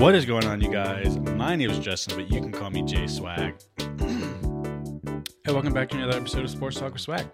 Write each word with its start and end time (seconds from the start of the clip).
What 0.00 0.14
is 0.14 0.24
going 0.24 0.46
on, 0.46 0.62
you 0.62 0.70
guys? 0.70 1.18
My 1.18 1.54
name 1.54 1.68
is 1.68 1.78
Justin, 1.78 2.16
but 2.16 2.32
you 2.32 2.40
can 2.40 2.52
call 2.52 2.70
me 2.70 2.80
J 2.80 3.06
Swag. 3.06 3.54
hey, 3.78 5.52
welcome 5.52 5.74
back 5.74 5.90
to 5.90 5.96
another 5.98 6.16
episode 6.16 6.42
of 6.42 6.48
Sports 6.48 6.78
Talk 6.78 6.94
with 6.94 7.02
Swag. 7.02 7.26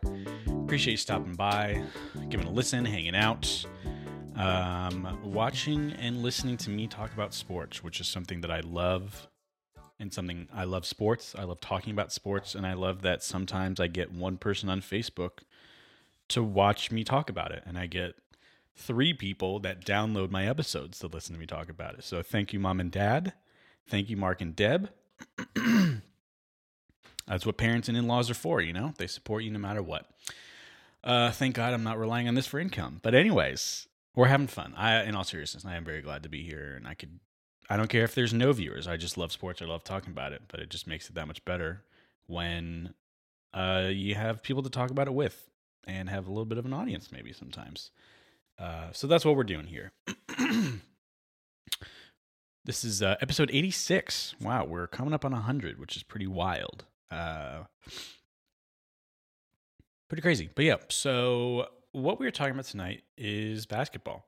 Appreciate 0.49 0.95
you 0.95 0.97
stopping 0.97 1.35
by, 1.35 1.81
giving 2.29 2.45
a 2.45 2.51
listen, 2.51 2.85
hanging 2.85 3.15
out, 3.15 3.65
um, 4.35 5.17
watching 5.23 5.93
and 5.93 6.25
listening 6.25 6.57
to 6.57 6.71
me 6.71 6.89
talk 6.89 7.15
about 7.15 7.33
sports, 7.35 7.85
which 7.85 8.01
is 8.01 8.09
something 8.09 8.41
that 8.41 8.51
I 8.51 8.59
love 8.59 9.29
and 10.01 10.13
something 10.13 10.49
I 10.53 10.65
love 10.65 10.85
sports. 10.87 11.37
I 11.39 11.45
love 11.45 11.61
talking 11.61 11.93
about 11.93 12.11
sports, 12.11 12.57
and 12.57 12.67
I 12.67 12.73
love 12.73 13.03
that 13.03 13.23
sometimes 13.23 13.79
I 13.79 13.87
get 13.87 14.11
one 14.11 14.39
person 14.39 14.69
on 14.69 14.81
Facebook 14.81 15.45
to 16.31 16.43
watch 16.43 16.91
me 16.91 17.05
talk 17.05 17.31
about 17.31 17.53
it, 17.53 17.63
and 17.65 17.79
I 17.79 17.87
get 17.87 18.17
three 18.77 19.13
people 19.15 19.59
that 19.61 19.85
download 19.85 20.31
my 20.31 20.47
episodes 20.47 20.99
to 21.01 21.07
listen 21.07 21.35
to 21.35 21.41
me 21.41 21.47
talk 21.47 21.69
about 21.69 21.95
it. 21.95 22.05
So 22.05 22.23
thank 22.23 22.53
you, 22.53 22.61
mom 22.61 22.79
and 22.81 22.91
dad. 22.91 23.33
Thank 23.89 24.11
you, 24.11 24.17
Mark 24.17 24.41
and 24.41 24.55
Deb. 24.55 24.91
That's 27.27 27.47
what 27.47 27.57
parents 27.57 27.89
and 27.89 27.97
in 27.97 28.07
laws 28.07 28.31
are 28.31 28.35
for, 28.35 28.61
you 28.61 28.73
know? 28.73 28.93
They 28.99 29.07
support 29.07 29.43
you 29.43 29.51
no 29.51 29.59
matter 29.59 29.83
what. 29.83 30.07
Uh, 31.03 31.31
thank 31.31 31.55
God 31.55 31.73
I'm 31.73 31.85
not 31.85 31.99
relying 31.99 32.29
on 32.29 32.35
this 32.35 32.47
for 32.47 32.59
income. 32.59 33.01
But, 33.03 33.15
anyways, 33.15 33.87
we're 34.15 34.27
having 34.27 34.47
fun. 34.47 34.75
I, 34.77 35.03
in 35.03 35.15
all 35.15 35.25
seriousness, 35.25 35.65
I 35.65 35.77
am 35.77 35.85
very 35.85 36.03
glad 36.03 36.23
to 36.25 36.29
be 36.29 36.43
here. 36.43 36.75
And 36.77 36.87
I 36.87 36.95
could, 36.95 37.21
I 37.71 37.77
don't 37.77 37.89
care 37.89 38.05
if 38.05 38.15
there's 38.15 38.35
no 38.35 38.53
viewers. 38.53 38.87
I 38.87 38.97
just 38.97 39.17
love 39.17 39.33
sports. 39.33 39.63
I 39.63 39.67
love 39.67 39.85
talking 39.85 40.11
about 40.11 40.33
it. 40.33 40.43
But 40.49 40.61
it 40.61 40.69
just 40.69 40.87
makes 40.87 41.09
it 41.09 41.15
that 41.15 41.27
much 41.27 41.45
better 41.45 41.83
when 42.27 42.95
uh, 43.55 43.89
you 43.91 44.15
have 44.17 44.43
people 44.43 44.63
to 44.63 44.71
talk 44.71 44.91
about 44.91 45.07
it 45.07 45.15
with 45.15 45.49
and 45.87 46.09
have 46.09 46.27
a 46.27 46.31
little 46.31 46.45
bit 46.45 46.59
of 46.59 46.67
an 46.67 46.73
audience, 46.73 47.11
maybe 47.13 47.33
sometimes. 47.33 47.91
Uh, 48.59 48.91
so 48.93 49.07
that's 49.07 49.25
what 49.25 49.37
we're 49.37 49.45
doing 49.45 49.67
here. 49.67 49.93
this 52.65 52.85
is 52.85 53.03
uh, 53.03 53.17
episode 53.21 53.51
86. 53.53 54.35
Wow, 54.41 54.65
we're 54.65 54.87
coming 54.87 55.13
up 55.13 55.25
on 55.25 55.33
100, 55.33 55.79
which 55.79 55.97
is 55.97 56.03
pretty 56.03 56.27
wild. 56.27 56.85
Uh, 57.11 57.65
pretty 60.09 60.23
crazy. 60.23 60.49
But 60.55 60.65
yeah, 60.65 60.77
so 60.89 61.69
what 61.93 62.19
we 62.21 62.27
are 62.27 62.31
talking 62.31 62.53
about 62.53 62.67
tonight 62.67 63.03
is 63.17 63.67
basketball. 63.67 64.25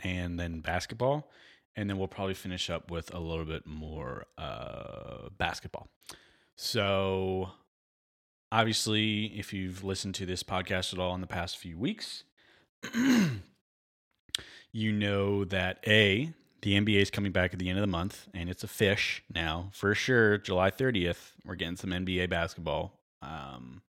And 0.00 0.38
then 0.38 0.60
basketball. 0.60 1.30
And 1.74 1.88
then 1.88 1.98
we'll 1.98 2.08
probably 2.08 2.34
finish 2.34 2.70
up 2.70 2.90
with 2.90 3.14
a 3.14 3.18
little 3.18 3.44
bit 3.44 3.66
more 3.66 4.26
uh, 4.38 5.28
basketball. 5.36 5.88
So, 6.56 7.50
obviously, 8.50 9.26
if 9.38 9.52
you've 9.52 9.84
listened 9.84 10.14
to 10.14 10.24
this 10.24 10.42
podcast 10.42 10.94
at 10.94 10.98
all 10.98 11.14
in 11.14 11.20
the 11.20 11.26
past 11.26 11.58
few 11.58 11.76
weeks, 11.76 12.24
you 14.72 14.92
know 14.92 15.44
that 15.44 15.78
A, 15.86 16.32
the 16.62 16.78
NBA 16.78 17.00
is 17.00 17.10
coming 17.10 17.32
back 17.32 17.52
at 17.52 17.58
the 17.58 17.68
end 17.68 17.78
of 17.78 17.82
the 17.82 17.86
month, 17.86 18.28
and 18.34 18.48
it's 18.48 18.64
a 18.64 18.68
fish 18.68 19.22
now 19.32 19.70
for 19.72 19.94
sure. 19.94 20.38
July 20.38 20.70
30th, 20.70 21.32
we're 21.44 21.54
getting 21.54 21.76
some 21.76 21.90
NBA 21.90 22.30
basketball. 22.30 23.00
Um, 23.22 23.82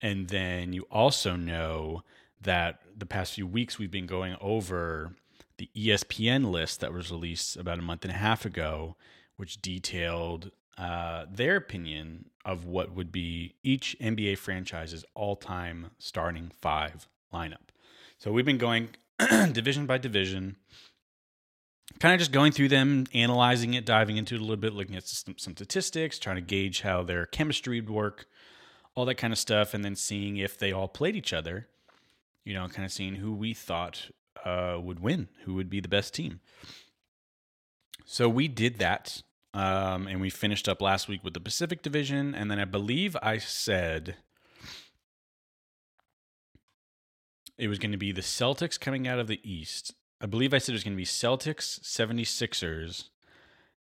and 0.00 0.28
then 0.28 0.72
you 0.72 0.82
also 0.90 1.36
know 1.36 2.02
that 2.40 2.80
the 2.96 3.06
past 3.06 3.34
few 3.34 3.46
weeks 3.46 3.78
we've 3.78 3.90
been 3.90 4.06
going 4.06 4.36
over 4.40 5.12
the 5.58 5.70
ESPN 5.74 6.50
list 6.50 6.80
that 6.80 6.92
was 6.92 7.10
released 7.10 7.56
about 7.56 7.78
a 7.78 7.82
month 7.82 8.04
and 8.04 8.12
a 8.12 8.16
half 8.16 8.44
ago, 8.44 8.96
which 9.36 9.60
detailed 9.62 10.50
uh, 10.78 11.24
their 11.30 11.56
opinion 11.56 12.26
of 12.44 12.64
what 12.64 12.92
would 12.92 13.10
be 13.10 13.54
each 13.62 13.96
NBA 14.00 14.38
franchise's 14.38 15.04
all 15.14 15.34
time 15.36 15.90
starting 15.98 16.52
five 16.60 17.08
lineup. 17.32 17.70
So 18.18 18.32
we've 18.32 18.44
been 18.44 18.58
going 18.58 18.88
division 19.52 19.86
by 19.86 19.98
division, 19.98 20.56
kind 22.00 22.14
of 22.14 22.18
just 22.18 22.32
going 22.32 22.52
through 22.52 22.68
them, 22.68 23.06
analyzing 23.12 23.74
it, 23.74 23.84
diving 23.84 24.16
into 24.16 24.34
it 24.34 24.40
a 24.40 24.44
little 24.44 24.56
bit, 24.56 24.72
looking 24.72 24.96
at 24.96 25.06
some, 25.06 25.34
some 25.38 25.54
statistics, 25.54 26.18
trying 26.18 26.36
to 26.36 26.42
gauge 26.42 26.80
how 26.80 27.02
their 27.02 27.26
chemistry 27.26 27.80
would 27.80 27.90
work, 27.90 28.26
all 28.94 29.04
that 29.04 29.16
kind 29.16 29.32
of 29.32 29.38
stuff, 29.38 29.74
and 29.74 29.84
then 29.84 29.94
seeing 29.94 30.38
if 30.38 30.58
they 30.58 30.72
all 30.72 30.88
played 30.88 31.14
each 31.14 31.32
other. 31.32 31.68
You 32.44 32.54
know, 32.54 32.68
kind 32.68 32.86
of 32.86 32.92
seeing 32.92 33.16
who 33.16 33.34
we 33.34 33.54
thought 33.54 34.10
uh, 34.44 34.78
would 34.80 35.00
win, 35.00 35.28
who 35.44 35.54
would 35.54 35.68
be 35.68 35.80
the 35.80 35.88
best 35.88 36.14
team. 36.14 36.40
So 38.04 38.28
we 38.28 38.46
did 38.46 38.78
that, 38.78 39.22
um, 39.52 40.06
and 40.06 40.20
we 40.20 40.30
finished 40.30 40.68
up 40.68 40.80
last 40.80 41.08
week 41.08 41.24
with 41.24 41.34
the 41.34 41.40
Pacific 41.40 41.82
Division, 41.82 42.34
and 42.34 42.50
then 42.50 42.60
I 42.60 42.64
believe 42.64 43.16
I 43.20 43.38
said 43.38 44.16
it 47.58 47.68
was 47.68 47.78
going 47.78 47.92
to 47.92 47.98
be 47.98 48.12
the 48.12 48.20
Celtics 48.20 48.78
coming 48.78 49.08
out 49.08 49.18
of 49.18 49.28
the 49.28 49.40
East. 49.42 49.94
I 50.20 50.26
believe 50.26 50.54
I 50.54 50.58
said 50.58 50.72
it 50.72 50.76
was 50.76 50.84
going 50.84 50.94
to 50.94 50.96
be 50.96 51.04
Celtics, 51.04 51.80
76ers, 51.80 53.08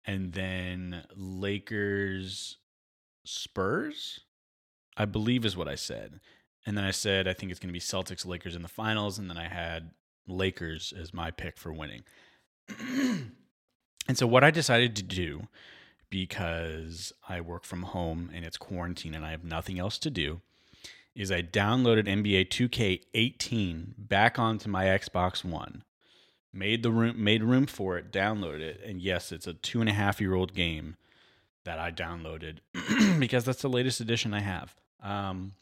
and 0.05 0.33
then 0.33 1.03
Lakers, 1.15 2.57
Spurs, 3.25 4.21
I 4.97 5.05
believe 5.05 5.45
is 5.45 5.57
what 5.57 5.67
I 5.67 5.75
said. 5.75 6.19
And 6.65 6.77
then 6.77 6.83
I 6.83 6.91
said, 6.91 7.27
I 7.27 7.33
think 7.33 7.51
it's 7.51 7.59
going 7.59 7.69
to 7.69 7.73
be 7.73 7.79
Celtics, 7.79 8.25
Lakers 8.25 8.55
in 8.55 8.61
the 8.61 8.67
finals. 8.67 9.17
And 9.17 9.29
then 9.29 9.37
I 9.37 9.47
had 9.47 9.91
Lakers 10.27 10.93
as 10.99 11.13
my 11.13 11.31
pick 11.31 11.57
for 11.57 11.71
winning. 11.73 12.03
and 12.69 14.17
so, 14.17 14.27
what 14.27 14.43
I 14.43 14.51
decided 14.51 14.95
to 14.97 15.03
do, 15.03 15.47
because 16.09 17.13
I 17.27 17.41
work 17.41 17.63
from 17.63 17.83
home 17.83 18.29
and 18.33 18.45
it's 18.45 18.57
quarantine 18.57 19.15
and 19.15 19.25
I 19.25 19.31
have 19.31 19.43
nothing 19.43 19.79
else 19.79 19.97
to 19.99 20.09
do, 20.09 20.41
is 21.19 21.33
I 21.33 21.41
downloaded 21.41 22.07
NBA 22.07 22.47
2K18 22.47 23.93
back 23.97 24.39
onto 24.39 24.69
my 24.69 24.85
Xbox 24.85 25.43
One, 25.43 25.83
made 26.53 26.81
the 26.81 26.91
room 26.91 27.21
made 27.21 27.43
room 27.43 27.65
for 27.65 27.97
it, 27.97 28.09
downloaded 28.09 28.61
it, 28.61 28.81
and 28.85 29.01
yes, 29.01 29.33
it's 29.33 29.45
a 29.45 29.53
two 29.53 29.81
and 29.81 29.89
a 29.89 29.93
half 29.93 30.21
year 30.21 30.33
old 30.33 30.53
game 30.53 30.95
that 31.65 31.77
I 31.77 31.91
downloaded 31.91 32.59
because 33.19 33.43
that's 33.43 33.61
the 33.61 33.67
latest 33.67 33.99
edition 33.99 34.33
I 34.33 34.39
have. 34.39 34.73
Um, 35.03 35.55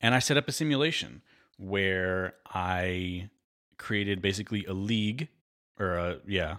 and 0.00 0.14
I 0.14 0.18
set 0.18 0.38
up 0.38 0.48
a 0.48 0.52
simulation 0.52 1.20
where 1.58 2.32
I 2.46 3.28
created 3.76 4.22
basically 4.22 4.64
a 4.64 4.72
league, 4.72 5.28
or 5.78 5.92
a 5.92 6.16
yeah, 6.26 6.56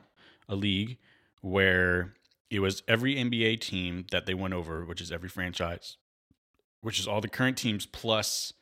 a 0.48 0.56
league 0.56 1.00
where 1.42 2.14
it 2.52 2.60
was 2.60 2.84
every 2.88 3.16
NBA 3.16 3.62
team 3.62 4.06
that 4.12 4.28
they 4.28 4.36
went 4.36 4.54
over, 4.54 4.86
which 4.86 5.02
is 5.02 5.12
every 5.12 5.28
franchise 5.28 5.98
which 6.84 7.00
is 7.00 7.08
all 7.08 7.22
the 7.22 7.28
current 7.28 7.58
teams 7.58 7.88
plus 7.88 8.54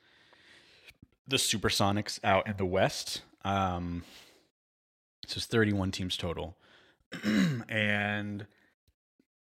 the 1.28 1.36
Supersonics 1.36 2.20
out 2.24 2.48
in 2.48 2.56
the 2.58 2.66
West. 2.66 3.24
Um, 3.44 4.04
so 5.28 5.38
it's 5.38 5.48
31 5.48 5.92
teams 5.92 6.16
total. 6.16 6.56
and 7.68 8.46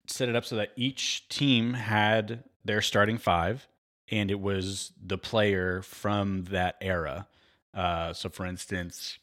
set 0.06 0.28
it 0.28 0.36
up 0.36 0.44
so 0.44 0.56
that 0.56 0.72
each 0.76 1.28
team 1.28 1.74
had 1.74 2.44
their 2.64 2.80
starting 2.80 3.18
five, 3.18 3.66
and 4.10 4.30
it 4.30 4.40
was 4.40 4.92
the 5.02 5.18
player 5.18 5.82
from 5.82 6.44
that 6.44 6.76
era. 6.80 7.26
Uh, 7.74 8.12
so, 8.12 8.28
for 8.28 8.46
instance, 8.46 9.18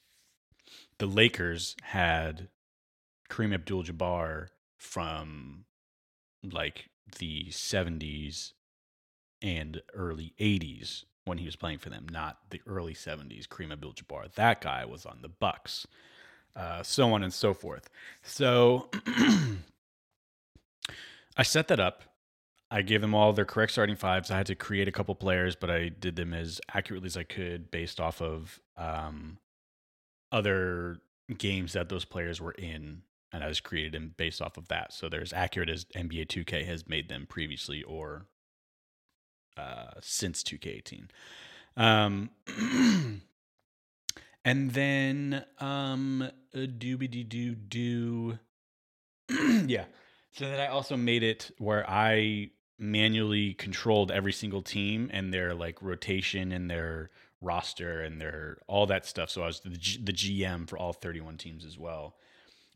the 0.97 1.05
Lakers 1.05 1.75
had 1.81 2.49
Kareem 3.29 3.53
Abdul 3.53 3.83
Jabbar 3.83 4.47
from 4.77 5.65
like 6.43 6.89
the 7.19 7.47
70s 7.49 8.53
and 9.45 9.81
early 9.93 10.33
80s 10.39 11.05
when 11.25 11.37
he 11.37 11.45
was 11.45 11.55
playing 11.55 11.77
for 11.77 11.89
them, 11.89 12.07
not 12.11 12.39
the 12.49 12.61
early 12.65 12.95
70s. 12.95 13.47
Kareem 13.47 13.71
Abdul-Jabbar, 13.71 14.33
that 14.33 14.59
guy 14.59 14.83
was 14.85 15.05
on 15.05 15.19
the 15.21 15.29
Bucks, 15.29 15.85
uh, 16.55 16.81
so 16.81 17.13
on 17.13 17.23
and 17.23 17.33
so 17.33 17.53
forth. 17.53 17.87
So 18.23 18.89
I 21.37 21.43
set 21.43 21.67
that 21.67 21.79
up. 21.79 22.01
I 22.71 22.81
gave 22.81 23.01
them 23.01 23.13
all 23.13 23.33
their 23.33 23.45
correct 23.45 23.73
starting 23.73 23.95
fives. 23.95 24.31
I 24.31 24.37
had 24.37 24.47
to 24.47 24.55
create 24.55 24.87
a 24.87 24.91
couple 24.91 25.13
players, 25.13 25.55
but 25.55 25.69
I 25.69 25.89
did 25.89 26.15
them 26.15 26.33
as 26.33 26.59
accurately 26.73 27.05
as 27.05 27.15
I 27.15 27.23
could 27.23 27.69
based 27.69 27.99
off 27.99 28.21
of 28.21 28.59
um, 28.77 29.37
other 30.31 30.97
games 31.37 31.73
that 31.73 31.89
those 31.89 32.05
players 32.05 32.41
were 32.41 32.53
in, 32.53 33.03
and 33.31 33.43
I 33.43 33.49
just 33.49 33.63
created 33.63 33.93
them 33.93 34.15
based 34.17 34.41
off 34.41 34.57
of 34.57 34.69
that. 34.69 34.91
So 34.91 35.07
they're 35.07 35.21
as 35.21 35.33
accurate 35.33 35.69
as 35.69 35.85
NBA 35.95 36.27
2K 36.27 36.65
has 36.65 36.87
made 36.87 37.09
them 37.09 37.27
previously 37.29 37.83
or 37.83 38.25
uh, 39.57 39.91
since 40.01 40.43
2K18. 40.43 41.07
Um, 41.77 42.29
and 44.45 44.71
then 44.71 45.45
um, 45.59 46.29
doobie 46.53 47.27
doo 47.27 47.55
doo. 47.55 48.39
yeah. 49.65 49.85
So 50.31 50.45
then 50.45 50.59
I 50.59 50.67
also 50.67 50.97
made 50.97 51.23
it 51.23 51.51
where 51.57 51.89
I 51.89 52.51
manually 52.77 53.53
controlled 53.53 54.11
every 54.11 54.33
single 54.33 54.61
team 54.61 55.09
and 55.13 55.33
their 55.33 55.53
like 55.53 55.81
rotation 55.81 56.51
and 56.51 56.69
their 56.69 57.09
roster 57.41 58.01
and 58.01 58.19
their 58.19 58.57
all 58.67 58.85
that 58.87 59.05
stuff. 59.05 59.29
So 59.29 59.43
I 59.43 59.47
was 59.47 59.61
the, 59.61 59.69
G- 59.69 60.01
the 60.03 60.11
GM 60.11 60.67
for 60.69 60.77
all 60.77 60.93
31 60.93 61.37
teams 61.37 61.65
as 61.65 61.77
well. 61.77 62.15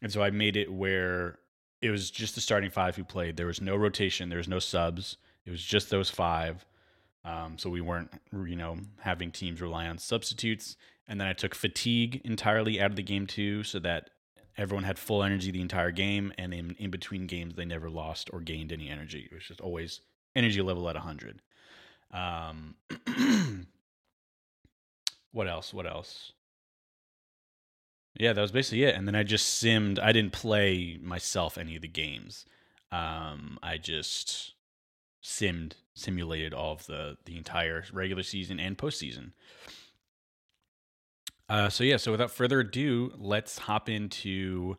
And 0.01 0.11
so 0.11 0.21
I 0.21 0.29
made 0.29 0.55
it 0.55 0.71
where 0.71 1.39
it 1.81 1.89
was 1.89 2.09
just 2.09 2.35
the 2.35 2.41
starting 2.41 2.69
five 2.69 2.95
who 2.95 3.03
played. 3.03 3.35
There 3.37 3.47
was 3.47 3.61
no 3.61 3.75
rotation, 3.75 4.29
there 4.29 4.37
was 4.37 4.47
no 4.47 4.59
subs. 4.59 5.17
It 5.45 5.51
was 5.51 5.63
just 5.63 5.89
those 5.89 6.09
five. 6.09 6.65
Um, 7.25 7.57
so 7.57 7.69
we 7.69 7.81
weren't, 7.81 8.11
you 8.31 8.55
know, 8.55 8.77
having 8.99 9.31
teams 9.31 9.61
rely 9.61 9.87
on 9.87 9.97
substitutes. 9.97 10.77
And 11.07 11.19
then 11.19 11.27
I 11.27 11.33
took 11.33 11.55
fatigue 11.55 12.21
entirely 12.23 12.79
out 12.79 12.91
of 12.91 12.95
the 12.95 13.03
game 13.03 13.27
too, 13.27 13.63
so 13.63 13.79
that 13.79 14.11
everyone 14.57 14.83
had 14.83 14.99
full 14.99 15.23
energy 15.23 15.51
the 15.51 15.61
entire 15.61 15.91
game, 15.91 16.33
and 16.37 16.53
in, 16.53 16.75
in 16.77 16.91
between 16.91 17.27
games, 17.27 17.55
they 17.55 17.65
never 17.65 17.89
lost 17.89 18.29
or 18.33 18.41
gained 18.41 18.71
any 18.71 18.89
energy. 18.89 19.27
It 19.31 19.33
was 19.33 19.45
just 19.45 19.61
always 19.61 20.01
energy 20.35 20.61
level 20.61 20.87
at 20.89 20.95
100. 20.95 21.41
Um, 22.11 22.75
what 25.31 25.47
else? 25.47 25.73
What 25.73 25.87
else? 25.87 26.33
Yeah, 28.15 28.33
that 28.33 28.41
was 28.41 28.51
basically 28.51 28.83
it. 28.83 28.95
And 28.95 29.07
then 29.07 29.15
I 29.15 29.23
just 29.23 29.63
simmed. 29.63 29.97
I 29.97 30.11
didn't 30.11 30.33
play 30.33 30.99
myself 31.01 31.57
any 31.57 31.75
of 31.75 31.81
the 31.81 31.87
games. 31.87 32.45
Um, 32.91 33.59
I 33.63 33.77
just 33.77 34.53
simmed, 35.23 35.73
simulated 35.93 36.53
all 36.53 36.73
of 36.73 36.85
the 36.85 37.17
the 37.25 37.37
entire 37.37 37.83
regular 37.91 38.23
season 38.23 38.59
and 38.59 38.77
postseason. 38.77 39.31
Uh, 41.47 41.69
so 41.69 41.83
yeah, 41.83 41.97
so 41.97 42.11
without 42.11 42.31
further 42.31 42.59
ado, 42.59 43.11
let's 43.17 43.57
hop 43.59 43.89
into 43.89 44.77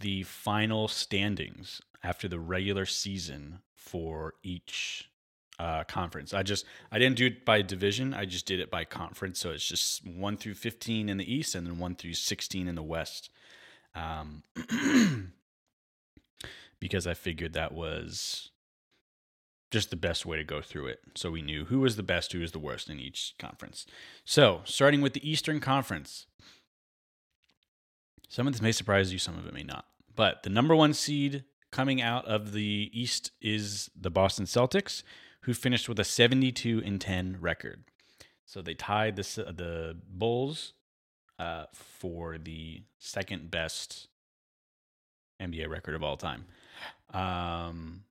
the 0.00 0.24
final 0.24 0.88
standings 0.88 1.80
after 2.02 2.28
the 2.28 2.40
regular 2.40 2.86
season 2.86 3.60
for 3.74 4.34
each 4.42 5.10
uh, 5.58 5.84
conference. 5.84 6.34
I 6.34 6.42
just 6.42 6.64
I 6.90 6.98
didn't 6.98 7.16
do 7.16 7.26
it 7.26 7.44
by 7.44 7.62
division. 7.62 8.14
I 8.14 8.24
just 8.24 8.46
did 8.46 8.60
it 8.60 8.70
by 8.70 8.84
conference. 8.84 9.38
So 9.38 9.50
it's 9.50 9.66
just 9.66 10.06
one 10.06 10.36
through 10.36 10.54
fifteen 10.54 11.08
in 11.08 11.16
the 11.16 11.32
East, 11.32 11.54
and 11.54 11.66
then 11.66 11.78
one 11.78 11.94
through 11.94 12.14
sixteen 12.14 12.68
in 12.68 12.74
the 12.74 12.82
West. 12.82 13.30
Um, 13.94 14.42
because 16.80 17.06
I 17.06 17.14
figured 17.14 17.54
that 17.54 17.72
was 17.72 18.50
just 19.70 19.90
the 19.90 19.96
best 19.96 20.24
way 20.24 20.36
to 20.36 20.44
go 20.44 20.60
through 20.60 20.86
it. 20.86 21.00
So 21.14 21.30
we 21.30 21.42
knew 21.42 21.66
who 21.66 21.80
was 21.80 21.96
the 21.96 22.02
best, 22.02 22.32
who 22.32 22.40
was 22.40 22.52
the 22.52 22.58
worst 22.58 22.88
in 22.88 22.98
each 22.98 23.34
conference. 23.38 23.86
So 24.24 24.62
starting 24.64 25.00
with 25.00 25.12
the 25.12 25.28
Eastern 25.28 25.60
Conference. 25.60 26.26
Some 28.28 28.46
of 28.46 28.52
this 28.52 28.62
may 28.62 28.72
surprise 28.72 29.12
you, 29.12 29.18
some 29.18 29.38
of 29.38 29.46
it 29.46 29.54
may 29.54 29.62
not. 29.62 29.86
But 30.14 30.42
the 30.42 30.50
number 30.50 30.74
one 30.74 30.92
seed 30.92 31.44
coming 31.70 32.00
out 32.00 32.24
of 32.26 32.52
the 32.52 32.90
East 32.92 33.30
is 33.40 33.90
the 33.98 34.10
Boston 34.10 34.44
Celtics, 34.44 35.02
who 35.42 35.54
finished 35.54 35.88
with 35.88 35.98
a 35.98 36.04
72 36.04 36.82
and 36.84 37.00
10 37.00 37.38
record. 37.40 37.84
So 38.44 38.62
they 38.62 38.74
tied 38.74 39.16
the 39.16 39.22
the 39.52 39.96
Bulls 40.08 40.72
uh, 41.38 41.64
for 41.72 42.38
the 42.38 42.82
second 42.98 43.50
best 43.50 44.08
NBA 45.40 45.68
record 45.68 45.94
of 45.94 46.02
all 46.02 46.16
time. 46.16 46.46
Um, 47.12 48.04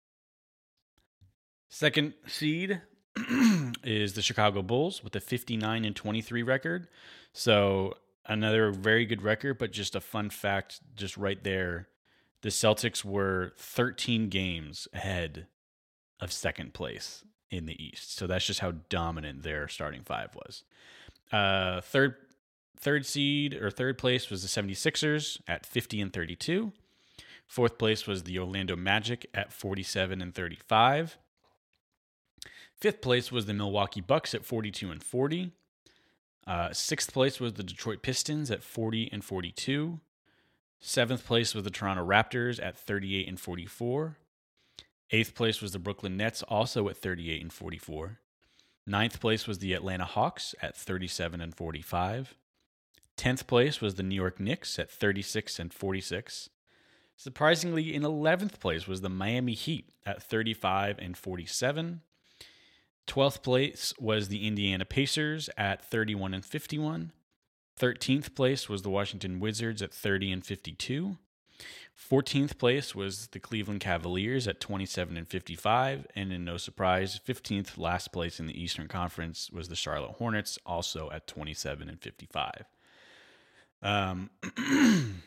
second 1.69 2.14
seed 2.25 2.81
is 3.84 4.14
the 4.14 4.22
Chicago 4.22 4.62
Bulls 4.62 5.04
with 5.04 5.16
a 5.16 5.19
59 5.19 5.86
and 5.86 5.96
23 5.96 6.44
record. 6.44 6.88
So 7.34 7.96
another 8.25 8.72
very 8.72 9.06
good 9.06 9.22
record, 9.22 9.58
but 9.58 9.72
just 9.72 9.96
a 9.96 10.02
fun 10.02 10.30
fact, 10.30 10.80
just 10.96 11.18
right 11.18 11.44
there, 11.44 11.88
the 12.42 12.50
Celtics 12.50 13.04
were 13.04 13.54
13 13.58 14.30
games 14.30 14.88
ahead 14.94 15.48
of 16.19 16.31
second 16.31 16.74
place 16.74 17.24
in 17.50 17.66
the 17.66 17.81
East. 17.84 18.16
So 18.16 18.28
that's 18.28 18.46
just 18.46 18.60
how 18.60 18.72
dominant 18.90 19.44
their 19.44 19.68
starting 19.68 20.04
five 20.04 20.36
was. 20.36 20.64
Uh, 21.31 21.81
third 21.81 22.16
third 22.80 23.06
seed 23.06 23.56
or 23.56 23.72
third 23.72 23.98
place 23.98 24.30
was 24.30 24.44
the 24.44 24.62
76ers 24.62 25.42
at 25.48 25.66
50 25.66 26.00
and 26.02 26.14
32. 26.14 26.72
Fourth 27.48 27.78
place 27.78 28.06
was 28.06 28.24
the 28.24 28.38
Orlando 28.38 28.75
Magic 28.75 29.25
at 29.34 29.52
47 29.52 30.22
and 30.22 30.36
35. 30.36 31.18
Fifth 32.79 33.01
place 33.01 33.31
was 33.31 33.45
the 33.45 33.53
Milwaukee 33.53 34.01
Bucks 34.01 34.35
at 34.35 34.45
42 34.45 34.91
and 34.91 35.03
40. 35.03 35.51
Uh, 36.45 36.71
sixth 36.71 37.12
place 37.12 37.39
was 37.39 37.53
the 37.53 37.63
Detroit 37.63 38.01
Pistons 38.01 38.51
at 38.51 38.63
40 38.63 39.09
and 39.12 39.24
42. 39.24 40.00
Seventh 40.79 41.25
place 41.25 41.56
was 41.56 41.63
the 41.63 41.71
Toronto 41.71 42.06
Raptors 42.06 42.63
at 42.63 42.77
38 42.77 43.27
and 43.27 43.39
44. 43.39 44.18
Eighth 45.12 45.35
place 45.35 45.62
was 45.62 45.71
the 45.71 45.79
Brooklyn 45.79 46.18
Nets, 46.18 46.44
also 46.44 46.88
at 46.88 46.97
38 46.97 47.41
and 47.41 47.51
44. 47.51 48.19
Ninth 48.85 49.19
place 49.19 49.47
was 49.47 49.59
the 49.59 49.73
Atlanta 49.73 50.06
Hawks 50.06 50.53
at 50.62 50.75
37 50.75 51.41
and 51.41 51.56
45. 51.56 52.35
Tenth 53.18 53.47
place 53.47 53.81
was 53.81 53.95
the 53.95 54.03
New 54.03 54.15
York 54.15 54.39
Knicks 54.39 54.77
at 54.77 54.91
36 54.91 55.59
and 55.59 55.73
46. 55.73 56.50
Surprisingly, 57.15 57.94
in 57.95 58.03
11th 58.03 58.59
place 58.59 58.88
was 58.88 59.01
the 59.01 59.09
Miami 59.09 59.53
Heat 59.53 59.89
at 60.06 60.21
35 60.21 61.00
and 61.00 61.18
47. 61.18 62.01
12th 63.07 63.42
place 63.42 63.94
was 64.00 64.27
the 64.27 64.45
Indiana 64.45 64.86
Pacers 64.86 65.50
at 65.57 65.83
31 65.83 66.33
and 66.33 66.45
51. 66.45 67.12
13th 67.80 68.36
place 68.36 68.68
was 68.68 68.81
the 68.81 68.89
Washington 68.89 69.39
Wizards 69.39 69.81
at 69.81 69.94
30 69.94 70.31
and 70.31 70.45
52. 70.45 71.18
14th 71.98 72.57
place 72.57 72.94
was 72.94 73.27
the 73.27 73.39
Cleveland 73.39 73.80
Cavaliers 73.80 74.48
at 74.48 74.59
27 74.59 75.18
and 75.18 75.27
55. 75.27 76.07
And 76.15 76.31
in 76.31 76.45
no 76.45 76.57
surprise, 76.57 77.19
15th 77.25 77.77
last 77.77 78.12
place 78.12 78.39
in 78.39 78.45
the 78.45 78.62
Eastern 78.62 78.88
Conference 78.88 79.50
was 79.51 79.68
the 79.68 79.75
Charlotte 79.75 80.15
Hornets, 80.18 80.59
also 80.65 81.09
at 81.12 81.27
27 81.27 81.89
and 81.89 82.00
55. 82.00 82.63
Um, 83.81 84.30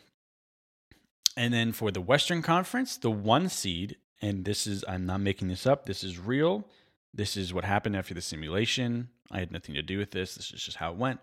and 1.37 1.53
then 1.53 1.71
for 1.73 1.91
the 1.91 2.01
Western 2.01 2.41
Conference, 2.41 2.97
the 2.97 3.11
one 3.11 3.49
seed, 3.49 3.97
and 4.21 4.45
this 4.45 4.65
is, 4.65 4.85
I'm 4.87 5.05
not 5.05 5.21
making 5.21 5.49
this 5.49 5.67
up, 5.67 5.85
this 5.85 6.03
is 6.03 6.17
real. 6.19 6.65
This 7.13 7.35
is 7.35 7.53
what 7.53 7.65
happened 7.65 7.95
after 7.95 8.13
the 8.13 8.21
simulation. 8.21 9.09
I 9.29 9.39
had 9.39 9.51
nothing 9.51 9.75
to 9.75 9.81
do 9.81 9.97
with 9.97 10.11
this. 10.11 10.35
This 10.35 10.51
is 10.51 10.63
just 10.63 10.77
how 10.77 10.91
it 10.91 10.97
went. 10.97 11.19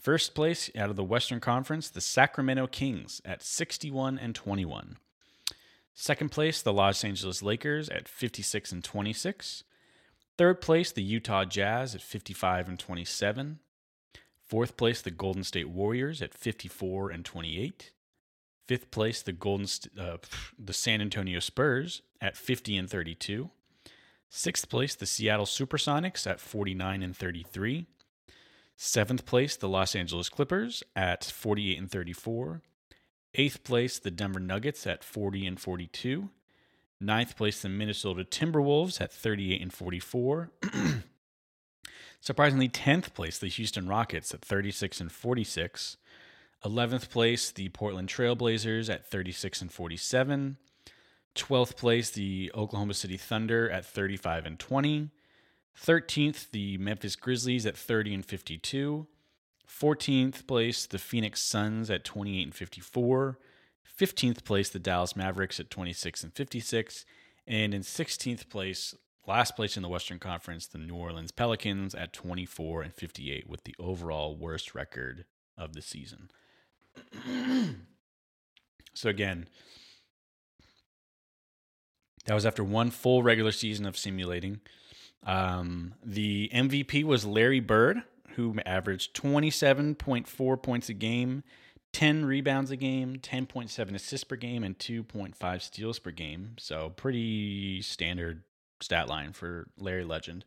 First 0.00 0.34
place 0.34 0.70
out 0.76 0.90
of 0.90 0.96
the 0.96 1.04
Western 1.04 1.40
Conference, 1.40 1.88
the 1.88 2.00
Sacramento 2.00 2.66
Kings 2.66 3.22
at 3.24 3.42
61 3.42 4.18
and 4.18 4.34
21. 4.34 4.98
Second 5.94 6.30
place, 6.30 6.60
the 6.60 6.72
Los 6.72 7.04
Angeles 7.04 7.42
Lakers 7.42 7.88
at 7.88 8.08
56 8.08 8.72
and 8.72 8.84
26. 8.84 9.64
Third 10.36 10.60
place, 10.60 10.90
the 10.90 11.02
Utah 11.02 11.44
Jazz 11.44 11.94
at 11.94 12.02
55 12.02 12.68
and 12.68 12.78
27. 12.78 13.60
Fourth 14.46 14.76
place, 14.76 15.00
the 15.00 15.10
Golden 15.10 15.44
State 15.44 15.68
Warriors 15.68 16.20
at 16.20 16.34
54 16.34 17.10
and 17.10 17.24
28. 17.24 17.92
Fifth 18.66 18.90
place, 18.90 19.22
the 19.22 19.32
Golden 19.32 19.66
uh, 19.98 20.16
the 20.58 20.72
San 20.72 21.00
Antonio 21.00 21.38
Spurs 21.38 22.02
at 22.20 22.36
50 22.36 22.76
and 22.76 22.90
32. 22.90 23.50
Sixth 24.36 24.68
place, 24.68 24.96
the 24.96 25.06
Seattle 25.06 25.46
Supersonics 25.46 26.26
at 26.26 26.40
49 26.40 27.04
and 27.04 27.16
33. 27.16 27.86
Seventh 28.76 29.26
place, 29.26 29.54
the 29.54 29.68
Los 29.68 29.94
Angeles 29.94 30.28
Clippers 30.28 30.82
at 30.96 31.22
48 31.22 31.78
and 31.78 31.88
34. 31.88 32.60
Eighth 33.34 33.62
place, 33.62 34.00
the 34.00 34.10
Denver 34.10 34.40
Nuggets 34.40 34.88
at 34.88 35.04
40 35.04 35.46
and 35.46 35.60
42. 35.60 36.30
Ninth 37.00 37.36
place, 37.36 37.62
the 37.62 37.68
Minnesota 37.68 38.24
Timberwolves 38.24 39.00
at 39.00 39.12
38 39.12 39.62
and 39.62 39.72
44. 39.72 40.50
Surprisingly, 42.20 42.68
10th 42.68 43.14
place, 43.14 43.38
the 43.38 43.46
Houston 43.46 43.86
Rockets 43.86 44.34
at 44.34 44.42
36 44.42 45.00
and 45.00 45.12
46. 45.12 45.96
11th 46.64 47.08
place, 47.08 47.52
the 47.52 47.68
Portland 47.68 48.08
Trailblazers 48.08 48.92
at 48.92 49.06
36 49.06 49.62
and 49.62 49.72
47. 49.72 50.56
12th 51.34 51.76
place, 51.76 52.10
the 52.10 52.50
Oklahoma 52.54 52.94
City 52.94 53.16
Thunder 53.16 53.70
at 53.70 53.84
35 53.84 54.46
and 54.46 54.58
20. 54.58 55.10
13th, 55.80 56.50
the 56.50 56.78
Memphis 56.78 57.16
Grizzlies 57.16 57.66
at 57.66 57.76
30 57.76 58.14
and 58.14 58.24
52. 58.24 59.06
14th 59.68 60.46
place, 60.46 60.86
the 60.86 60.98
Phoenix 60.98 61.40
Suns 61.40 61.90
at 61.90 62.04
28 62.04 62.42
and 62.42 62.54
54. 62.54 63.38
15th 63.98 64.44
place, 64.44 64.70
the 64.70 64.78
Dallas 64.78 65.16
Mavericks 65.16 65.58
at 65.58 65.70
26 65.70 66.24
and 66.24 66.32
56. 66.32 67.04
And 67.46 67.74
in 67.74 67.82
16th 67.82 68.48
place, 68.48 68.94
last 69.26 69.56
place 69.56 69.76
in 69.76 69.82
the 69.82 69.88
Western 69.88 70.18
Conference, 70.18 70.66
the 70.66 70.78
New 70.78 70.94
Orleans 70.94 71.32
Pelicans 71.32 71.94
at 71.94 72.12
24 72.12 72.82
and 72.82 72.94
58 72.94 73.48
with 73.48 73.64
the 73.64 73.74
overall 73.78 74.36
worst 74.36 74.74
record 74.74 75.24
of 75.56 75.74
the 75.74 75.82
season. 75.82 76.30
so 78.94 79.08
again, 79.08 79.48
that 82.26 82.34
was 82.34 82.46
after 82.46 82.64
one 82.64 82.90
full 82.90 83.22
regular 83.22 83.52
season 83.52 83.86
of 83.86 83.96
simulating. 83.96 84.60
Um, 85.24 85.94
the 86.04 86.50
MVP 86.52 87.04
was 87.04 87.24
Larry 87.24 87.60
Bird, 87.60 88.02
who 88.36 88.56
averaged 88.66 89.14
27.4 89.14 90.62
points 90.62 90.88
a 90.88 90.94
game, 90.94 91.42
10 91.92 92.24
rebounds 92.24 92.70
a 92.70 92.76
game, 92.76 93.16
10.7 93.16 93.94
assists 93.94 94.24
per 94.24 94.36
game, 94.36 94.64
and 94.64 94.78
2.5 94.78 95.62
steals 95.62 95.98
per 95.98 96.10
game. 96.10 96.54
So, 96.58 96.90
pretty 96.90 97.80
standard 97.82 98.42
stat 98.80 99.08
line 99.08 99.32
for 99.32 99.68
Larry 99.78 100.04
Legend. 100.04 100.44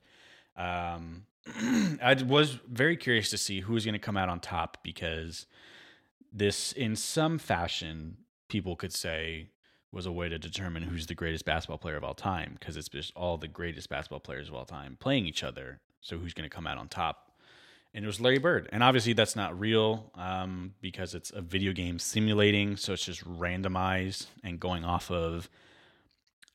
Um, 0.56 1.26
I 2.04 2.22
was 2.26 2.60
very 2.70 2.98
curious 2.98 3.30
to 3.30 3.38
see 3.38 3.62
who 3.62 3.74
was 3.74 3.86
going 3.86 3.94
to 3.94 4.00
come 4.00 4.18
out 4.18 4.30
on 4.30 4.40
top 4.40 4.80
because 4.84 5.46
this, 6.34 6.72
in 6.74 6.96
some 6.96 7.38
fashion, 7.38 8.18
people 8.50 8.76
could 8.76 8.94
say 8.94 9.48
was 9.92 10.06
a 10.06 10.12
way 10.12 10.30
to 10.30 10.38
determine 10.38 10.84
who's 10.84 11.08
the 11.08 11.16
greatest 11.16 11.46
basketball 11.46 11.78
player 11.78 11.96
of 11.96 12.04
all 12.04 12.14
time 12.14 12.58
because 12.60 12.76
it's 12.78 12.90
just 12.90 13.14
all 13.16 13.38
the 13.38 13.48
greatest 13.48 13.90
basketball 13.90 14.20
players 14.20 14.50
of 14.50 14.56
all 14.56 14.66
time 14.66 14.98
playing 15.00 15.26
each 15.26 15.44
other. 15.44 15.80
So 16.02 16.18
who's 16.18 16.34
going 16.34 16.50
to 16.50 16.56
come 16.56 16.68
out 16.68 16.78
on 16.78 16.88
top? 16.88 17.28
and 17.98 18.04
it 18.04 18.08
was 18.08 18.22
Larry 18.22 18.38
Bird. 18.38 18.70
And 18.72 18.84
obviously, 18.84 19.14
that's 19.14 19.36
not 19.36 19.60
real 19.60 20.12
um, 20.14 20.76
because 20.82 21.16
it's 21.16 21.32
a 21.32 21.42
video 21.42 21.74
game 21.74 21.98
simulating, 21.98 22.78
so 22.78 22.94
it's 22.94 23.04
just 23.04 23.24
randomized 23.26 24.28
and 24.44 24.60
going 24.60 24.86
off 24.86 25.10
of 25.10 25.50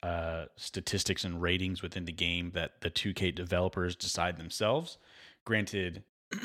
uh, 0.04 0.44
statistics 0.56 1.24
and 1.24 1.42
ratings 1.42 1.82
within 1.82 2.04
the 2.04 2.12
game 2.12 2.52
that 2.54 2.80
the 2.80 2.90
2K 2.90 3.34
developers 3.34 3.96
decide 3.96 4.36
themselves. 4.36 4.98
Granted, 5.44 6.04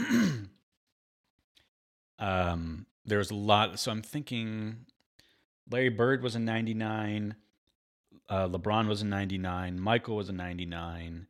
um, 2.20 2.86
there's 3.06 3.30
a 3.30 3.36
lot. 3.36 3.80
So 3.80 3.92
I'm 3.92 4.02
thinking 4.02 4.86
Larry 5.70 5.90
Bird 5.90 6.24
was 6.24 6.36
a 6.36 6.40
99. 6.40 7.36
Uh, 8.30 8.48
LeBron 8.48 8.88
was 8.88 9.02
a 9.02 9.06
99. 9.06 9.80
Michael 9.80 10.16
was 10.16 10.30
a 10.30 10.34
99. 10.34 11.28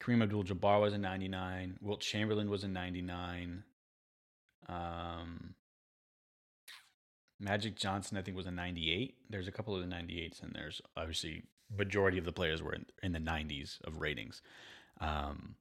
Kareem 0.00 0.22
Abdul-Jabbar 0.22 0.80
was 0.80 0.94
a 0.94 0.98
99. 0.98 1.78
Wilt 1.80 2.00
Chamberlain 2.00 2.48
was 2.48 2.64
a 2.64 2.68
99. 2.68 3.64
Um, 4.68 5.54
Magic 7.38 7.76
Johnson, 7.76 8.16
I 8.16 8.22
think, 8.22 8.36
was 8.36 8.46
a 8.46 8.50
98. 8.50 9.14
There's 9.28 9.48
a 9.48 9.52
couple 9.52 9.74
of 9.74 9.80
the 9.80 9.94
98s, 9.94 10.42
and 10.42 10.52
there's 10.54 10.80
obviously 10.96 11.44
majority 11.76 12.18
of 12.18 12.24
the 12.24 12.32
players 12.32 12.62
were 12.62 12.74
in, 12.74 12.86
in 13.02 13.12
the 13.12 13.18
90s 13.18 13.80
of 13.82 14.00
ratings. 14.00 14.42
Um, 15.00 15.56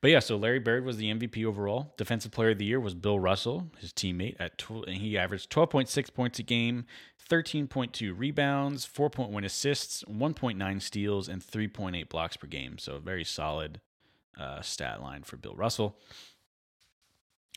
but 0.00 0.10
yeah, 0.10 0.18
so 0.18 0.36
Larry 0.36 0.58
Bird 0.58 0.84
was 0.84 0.96
the 0.96 1.12
MVP 1.12 1.44
overall. 1.44 1.94
Defensive 1.96 2.32
Player 2.32 2.50
of 2.50 2.58
the 2.58 2.64
Year 2.64 2.80
was 2.80 2.94
Bill 2.94 3.18
Russell, 3.18 3.70
his 3.78 3.92
teammate. 3.92 4.36
At 4.38 4.58
tw- 4.58 4.86
and 4.86 4.96
he 4.96 5.18
averaged 5.18 5.50
12.6 5.50 6.14
points 6.14 6.38
a 6.38 6.42
game, 6.42 6.86
13.2 7.28 8.12
rebounds, 8.16 8.86
4.1 8.86 9.44
assists, 9.44 10.04
1.9 10.04 10.82
steals, 10.82 11.28
and 11.28 11.42
3.8 11.42 12.08
blocks 12.08 12.36
per 12.36 12.46
game. 12.46 12.78
So 12.78 12.96
a 12.96 13.00
very 13.00 13.24
solid 13.24 13.80
uh, 14.38 14.60
stat 14.62 15.02
line 15.02 15.22
for 15.22 15.36
Bill 15.36 15.54
Russell. 15.54 15.98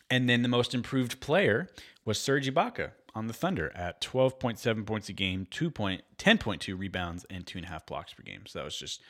And 0.09 0.29
then 0.29 0.41
the 0.41 0.47
most 0.47 0.73
improved 0.73 1.19
player 1.19 1.67
was 2.05 2.19
Serge 2.19 2.49
Ibaka 2.49 2.91
on 3.13 3.27
the 3.27 3.33
Thunder 3.33 3.71
at 3.75 3.99
12.7 4.01 4.85
points 4.85 5.09
a 5.09 5.13
game, 5.13 5.47
2 5.49 5.69
point, 5.69 6.03
10.2 6.17 6.77
rebounds, 6.77 7.25
and 7.29 7.45
2.5 7.45 7.85
blocks 7.85 8.13
per 8.13 8.23
game. 8.23 8.45
So 8.45 8.59
that 8.59 8.65
was 8.65 8.77
just, 8.77 9.01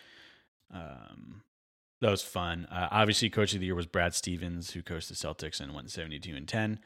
um, 0.73 1.43
that 2.01 2.11
was 2.11 2.21
fun. 2.21 2.65
Uh, 2.71 2.87
obviously, 2.91 3.29
Coach 3.29 3.53
of 3.53 3.59
the 3.59 3.65
Year 3.65 3.75
was 3.75 3.85
Brad 3.85 4.13
Stevens, 4.13 4.71
who 4.71 4.81
coached 4.81 5.09
the 5.09 5.15
Celtics 5.15 5.59
and 5.59 5.73
went 5.73 5.91
72 5.91 6.35
and 6.35 6.47
10. 6.47 6.79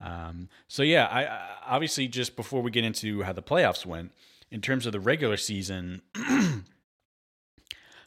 Um, 0.00 0.48
so 0.68 0.82
yeah, 0.82 1.06
I, 1.06 1.24
I 1.24 1.48
obviously 1.66 2.08
just 2.08 2.36
before 2.36 2.62
we 2.62 2.70
get 2.70 2.84
into 2.84 3.22
how 3.22 3.32
the 3.32 3.42
playoffs 3.42 3.86
went, 3.86 4.12
in 4.50 4.60
terms 4.60 4.86
of 4.86 4.92
the 4.92 5.00
regular 5.00 5.36
season, 5.36 6.02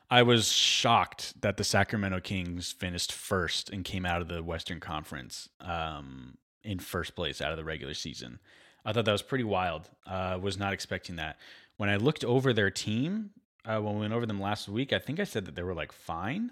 I 0.09 0.23
was 0.23 0.51
shocked 0.51 1.39
that 1.41 1.57
the 1.57 1.63
Sacramento 1.63 2.19
Kings 2.21 2.71
finished 2.71 3.11
first 3.11 3.69
and 3.69 3.83
came 3.83 4.05
out 4.05 4.21
of 4.21 4.27
the 4.27 4.43
Western 4.43 4.79
Conference 4.79 5.49
um, 5.61 6.37
in 6.63 6.79
first 6.79 7.15
place 7.15 7.41
out 7.41 7.51
of 7.51 7.57
the 7.57 7.63
regular 7.63 7.93
season. 7.93 8.39
I 8.85 8.93
thought 8.93 9.05
that 9.05 9.11
was 9.11 9.21
pretty 9.21 9.43
wild. 9.43 9.89
Uh, 10.07 10.39
was 10.41 10.57
not 10.57 10.73
expecting 10.73 11.17
that. 11.17 11.37
When 11.77 11.89
I 11.89 11.97
looked 11.97 12.23
over 12.23 12.53
their 12.53 12.71
team, 12.71 13.31
uh, 13.65 13.79
when 13.79 13.95
we 13.95 14.01
went 14.01 14.13
over 14.13 14.25
them 14.25 14.41
last 14.41 14.67
week, 14.69 14.93
I 14.93 14.99
think 14.99 15.19
I 15.19 15.23
said 15.23 15.45
that 15.45 15.55
they 15.55 15.63
were 15.63 15.73
like 15.73 15.91
fine. 15.91 16.51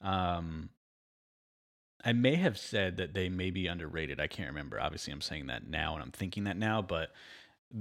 Um, 0.00 0.70
I 2.04 2.12
may 2.12 2.36
have 2.36 2.56
said 2.58 2.98
that 2.98 3.14
they 3.14 3.28
may 3.28 3.50
be 3.50 3.66
underrated. 3.66 4.20
I 4.20 4.28
can't 4.28 4.48
remember. 4.48 4.80
Obviously, 4.80 5.12
I'm 5.12 5.20
saying 5.20 5.48
that 5.48 5.68
now 5.68 5.94
and 5.94 6.02
I'm 6.02 6.12
thinking 6.12 6.44
that 6.44 6.56
now. 6.56 6.82
But 6.82 7.10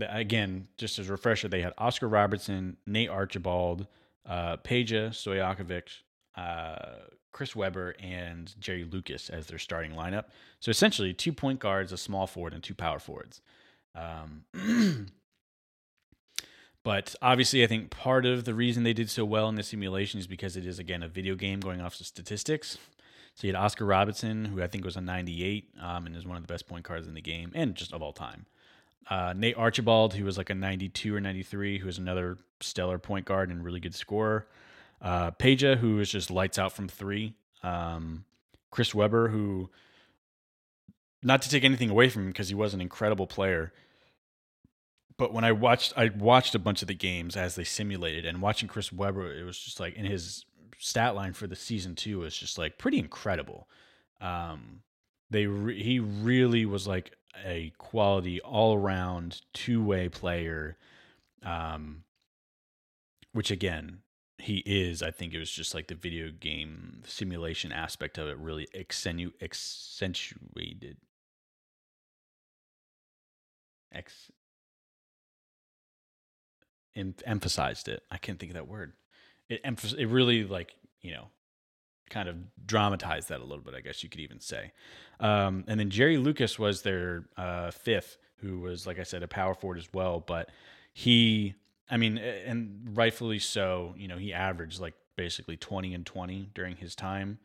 again, 0.01 0.67
just 0.77 0.97
as 0.97 1.09
a 1.09 1.11
refresher, 1.11 1.47
they 1.47 1.61
had 1.61 1.73
Oscar 1.77 2.07
Robertson, 2.07 2.77
Nate 2.87 3.09
Archibald, 3.09 3.87
uh, 4.25 4.57
Peja 4.57 5.09
Stojakovic, 5.09 5.89
uh, 6.35 7.05
Chris 7.31 7.55
Webber, 7.55 7.95
and 7.99 8.55
Jerry 8.59 8.85
Lucas 8.85 9.29
as 9.29 9.47
their 9.47 9.59
starting 9.59 9.91
lineup. 9.91 10.25
So 10.59 10.71
essentially, 10.71 11.13
two 11.13 11.33
point 11.33 11.59
guards, 11.59 11.91
a 11.91 11.97
small 11.97 12.25
forward, 12.25 12.53
and 12.53 12.63
two 12.63 12.73
power 12.73 12.99
forwards. 12.99 13.41
Um, 13.93 14.45
but 16.85 17.15
obviously, 17.19 17.63
I 17.63 17.67
think 17.67 17.89
part 17.89 18.27
of 18.27 18.45
the 18.45 18.53
reason 18.53 18.83
they 18.83 18.93
did 18.93 19.09
so 19.09 19.25
well 19.25 19.49
in 19.49 19.55
the 19.55 19.63
simulation 19.63 20.19
is 20.19 20.27
because 20.27 20.55
it 20.55 20.67
is, 20.67 20.77
again, 20.77 21.01
a 21.01 21.07
video 21.07 21.33
game 21.33 21.59
going 21.59 21.81
off 21.81 21.99
of 21.99 22.05
statistics. 22.05 22.77
So 23.33 23.47
you 23.47 23.53
had 23.53 23.59
Oscar 23.59 23.85
Robertson, 23.85 24.45
who 24.45 24.61
I 24.61 24.67
think 24.67 24.85
was 24.85 24.95
a 24.95 25.01
98 25.01 25.67
um, 25.81 26.05
and 26.05 26.15
is 26.15 26.27
one 26.27 26.37
of 26.37 26.43
the 26.43 26.53
best 26.53 26.67
point 26.67 26.85
guards 26.85 27.07
in 27.07 27.15
the 27.15 27.21
game 27.21 27.51
and 27.55 27.73
just 27.73 27.91
of 27.91 28.03
all 28.03 28.13
time. 28.13 28.45
Uh, 29.09 29.33
Nate 29.35 29.57
Archibald, 29.57 30.13
who 30.13 30.25
was 30.25 30.37
like 30.37 30.51
a 30.51 30.55
92 30.55 31.15
or 31.15 31.19
93, 31.19 31.79
who 31.79 31.87
is 31.87 31.97
another 31.97 32.37
stellar 32.59 32.99
point 32.99 33.25
guard 33.25 33.49
and 33.49 33.65
really 33.65 33.79
good 33.79 33.95
scorer. 33.95 34.45
Uh, 35.01 35.31
Peja, 35.31 35.77
who 35.77 35.99
is 35.99 36.11
just 36.11 36.29
lights 36.29 36.59
out 36.59 36.71
from 36.71 36.87
three. 36.87 37.33
Um, 37.63 38.25
Chris 38.69 38.93
Webber, 38.93 39.29
who, 39.29 39.71
not 41.23 41.41
to 41.41 41.49
take 41.49 41.63
anything 41.63 41.89
away 41.89 42.09
from 42.09 42.25
him 42.25 42.27
because 42.29 42.49
he 42.49 42.55
was 42.55 42.75
an 42.75 42.81
incredible 42.81 43.25
player, 43.25 43.73
but 45.17 45.33
when 45.33 45.43
I 45.43 45.51
watched, 45.51 45.93
I 45.95 46.09
watched 46.09 46.55
a 46.55 46.59
bunch 46.59 46.81
of 46.81 46.87
the 46.87 46.93
games 46.93 47.35
as 47.35 47.55
they 47.55 47.63
simulated, 47.63 48.25
and 48.25 48.41
watching 48.41 48.67
Chris 48.67 48.91
Webber, 48.91 49.33
it 49.33 49.43
was 49.43 49.57
just 49.57 49.79
like 49.79 49.95
in 49.95 50.05
his 50.05 50.45
stat 50.77 51.15
line 51.15 51.33
for 51.33 51.47
the 51.47 51.55
season 51.55 51.95
two 51.95 52.19
was 52.19 52.37
just 52.37 52.57
like 52.57 52.77
pretty 52.77 52.99
incredible. 52.99 53.67
Um, 54.21 54.81
they 55.29 55.45
re- 55.45 55.81
he 55.81 55.99
really 55.99 56.65
was 56.65 56.87
like 56.87 57.11
a 57.45 57.71
quality 57.77 58.39
all 58.41 58.75
around 58.75 59.41
two 59.53 59.83
way 59.83 60.09
player. 60.09 60.77
Um, 61.43 62.03
which 63.35 63.51
again 63.51 63.99
he 64.37 64.63
is. 64.65 65.03
I 65.03 65.11
think 65.11 65.33
it 65.33 65.39
was 65.39 65.51
just 65.51 65.73
like 65.73 65.87
the 65.87 65.95
video 65.95 66.29
game 66.31 67.01
simulation 67.05 67.71
aspect 67.71 68.17
of 68.17 68.27
it 68.27 68.37
really 68.37 68.67
accenu- 68.75 69.33
accentuated. 69.41 70.97
Ex- 73.93 74.31
em- 76.95 77.15
emphasized 77.25 77.87
it. 77.87 78.03
I 78.09 78.17
can't 78.17 78.39
think 78.39 78.51
of 78.51 78.55
that 78.55 78.67
word 78.67 78.93
it 79.49 79.63
emph- 79.63 79.97
it 79.97 80.07
really 80.07 80.43
like 80.43 80.75
you 81.01 81.11
know 81.11 81.27
kind 82.09 82.29
of 82.29 82.35
dramatized 82.65 83.29
that 83.29 83.39
a 83.41 83.43
little 83.43 83.63
bit, 83.63 83.73
I 83.73 83.81
guess 83.81 84.03
you 84.03 84.09
could 84.09 84.21
even 84.21 84.39
say. 84.39 84.71
Um, 85.19 85.63
and 85.67 85.79
then 85.79 85.89
Jerry 85.89 86.17
Lucas 86.17 86.59
was 86.59 86.83
their 86.83 87.25
uh, 87.35 87.71
fifth, 87.71 88.17
who 88.37 88.59
was, 88.59 88.85
like 88.85 88.99
I 88.99 89.03
said, 89.03 89.23
a 89.23 89.27
power 89.27 89.55
forward 89.55 89.79
as 89.79 89.89
well. 89.91 90.19
But 90.19 90.51
he, 90.93 91.55
I 91.89 91.97
mean, 91.97 92.19
and 92.19 92.91
rightfully 92.93 93.39
so, 93.39 93.95
you 93.97 94.07
know, 94.07 94.17
he 94.17 94.33
averaged 94.33 94.79
like 94.79 94.93
basically 95.15 95.57
20 95.57 95.95
and 95.95 96.05
20 96.05 96.51
during 96.53 96.75
his 96.75 96.93
time 96.93 97.39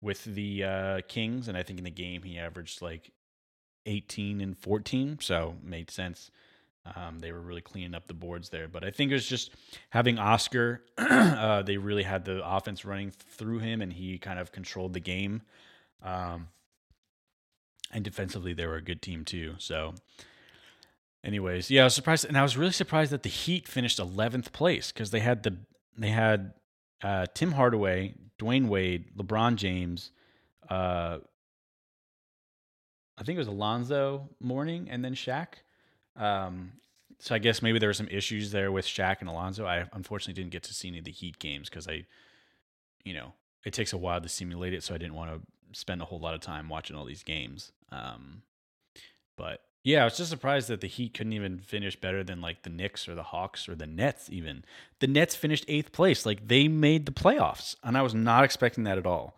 with 0.00 0.22
the 0.22 0.62
uh, 0.62 1.00
Kings. 1.08 1.48
And 1.48 1.58
I 1.58 1.64
think 1.64 1.80
in 1.80 1.84
the 1.84 1.90
game, 1.90 2.22
he 2.22 2.38
averaged 2.38 2.82
like 2.82 3.10
18 3.84 4.40
and 4.40 4.56
14. 4.56 5.18
So 5.20 5.56
made 5.60 5.90
sense. 5.90 6.30
Um, 6.96 7.18
they 7.18 7.32
were 7.32 7.40
really 7.40 7.62
cleaning 7.62 7.94
up 7.94 8.06
the 8.06 8.14
boards 8.14 8.50
there. 8.50 8.68
But 8.68 8.84
I 8.84 8.90
think 8.90 9.10
it 9.10 9.14
was 9.14 9.26
just 9.26 9.50
having 9.90 10.18
Oscar. 10.18 10.82
uh, 10.98 11.62
they 11.62 11.78
really 11.78 12.02
had 12.02 12.24
the 12.24 12.46
offense 12.46 12.84
running 12.84 13.10
through 13.10 13.60
him, 13.60 13.80
and 13.80 13.92
he 13.92 14.18
kind 14.18 14.38
of 14.38 14.52
controlled 14.52 14.92
the 14.92 15.00
game. 15.00 15.42
Um, 16.02 16.48
and 17.90 18.04
defensively, 18.04 18.52
they 18.52 18.66
were 18.66 18.76
a 18.76 18.82
good 18.82 19.00
team 19.00 19.24
too. 19.24 19.54
So, 19.58 19.94
anyways, 21.22 21.70
yeah, 21.70 21.82
I 21.82 21.84
was 21.84 21.94
surprised, 21.94 22.26
and 22.26 22.36
I 22.36 22.42
was 22.42 22.56
really 22.56 22.72
surprised 22.72 23.12
that 23.12 23.22
the 23.22 23.30
Heat 23.30 23.66
finished 23.66 23.98
11th 23.98 24.52
place 24.52 24.92
because 24.92 25.10
they 25.10 25.20
had 25.20 25.42
the 25.42 25.56
they 25.96 26.10
had 26.10 26.52
uh, 27.02 27.26
Tim 27.34 27.52
Hardaway, 27.52 28.14
Dwyane 28.38 28.68
Wade, 28.68 29.16
LeBron 29.16 29.56
James. 29.56 30.10
Uh, 30.68 31.18
I 33.16 33.22
think 33.22 33.36
it 33.36 33.38
was 33.38 33.48
Alonzo 33.48 34.28
Mourning, 34.40 34.88
and 34.90 35.04
then 35.04 35.14
Shaq. 35.14 35.46
Um, 36.16 36.72
so 37.18 37.34
I 37.34 37.38
guess 37.38 37.62
maybe 37.62 37.78
there 37.78 37.88
were 37.88 37.94
some 37.94 38.08
issues 38.08 38.50
there 38.50 38.70
with 38.70 38.86
Shaq 38.86 39.20
and 39.20 39.28
Alonzo. 39.28 39.66
I 39.66 39.86
unfortunately 39.92 40.40
didn't 40.40 40.52
get 40.52 40.62
to 40.64 40.74
see 40.74 40.88
any 40.88 40.98
of 40.98 41.04
the 41.04 41.10
Heat 41.10 41.38
games 41.38 41.68
because 41.68 41.88
I, 41.88 42.04
you 43.04 43.14
know, 43.14 43.32
it 43.64 43.72
takes 43.72 43.92
a 43.92 43.98
while 43.98 44.20
to 44.20 44.28
simulate 44.28 44.74
it, 44.74 44.82
so 44.82 44.94
I 44.94 44.98
didn't 44.98 45.14
want 45.14 45.30
to 45.30 45.78
spend 45.78 46.02
a 46.02 46.04
whole 46.04 46.20
lot 46.20 46.34
of 46.34 46.40
time 46.40 46.68
watching 46.68 46.96
all 46.96 47.04
these 47.04 47.22
games. 47.22 47.72
Um, 47.90 48.42
but 49.36 49.62
yeah, 49.82 50.02
I 50.02 50.04
was 50.04 50.16
just 50.16 50.30
surprised 50.30 50.68
that 50.68 50.80
the 50.80 50.86
Heat 50.86 51.14
couldn't 51.14 51.32
even 51.32 51.58
finish 51.58 51.98
better 51.98 52.24
than 52.24 52.40
like 52.40 52.62
the 52.62 52.70
Knicks 52.70 53.08
or 53.08 53.14
the 53.14 53.22
Hawks 53.22 53.68
or 53.68 53.74
the 53.74 53.86
Nets. 53.86 54.28
Even 54.30 54.64
the 55.00 55.06
Nets 55.06 55.34
finished 55.34 55.64
eighth 55.68 55.92
place, 55.92 56.24
like 56.24 56.48
they 56.48 56.68
made 56.68 57.06
the 57.06 57.12
playoffs, 57.12 57.76
and 57.82 57.96
I 57.96 58.02
was 58.02 58.14
not 58.14 58.44
expecting 58.44 58.84
that 58.84 58.98
at 58.98 59.06
all. 59.06 59.36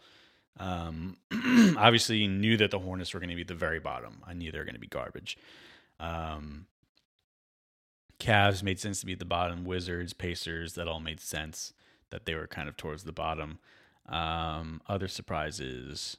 Um, 0.59 1.17
obviously, 1.77 2.27
knew 2.27 2.57
that 2.59 2.71
the 2.71 2.79
Hornets 2.79 3.13
were 3.13 3.21
going 3.21 3.31
to 3.31 3.37
be 3.37 3.43
at 3.43 3.49
the 3.49 3.55
very 3.55 3.81
bottom. 3.81 4.23
I 4.27 4.35
knew 4.35 4.51
they 4.51 4.59
were 4.59 4.65
going 4.65 4.75
to 4.75 4.81
be 4.81 4.87
garbage. 4.87 5.37
Um, 5.99 6.67
Cavs 8.19 8.63
made 8.63 8.81
sense 8.81 9.01
to 9.01 9.07
be 9.07 9.13
at 9.13 9.19
the 9.19 9.25
bottom. 9.25 9.65
Wizards, 9.65 10.13
Pacers, 10.13 10.75
that 10.75 10.89
all 10.89 11.01
made 11.01 11.21
sense 11.21 11.73
that 12.11 12.25
they 12.25 12.35
were 12.35 12.47
kind 12.47 12.69
of 12.69 12.77
towards 12.77 13.05
the 13.05 13.13
bottom. 13.13 13.59
Um, 14.09 14.81
other 14.89 15.09
surprises. 15.09 16.17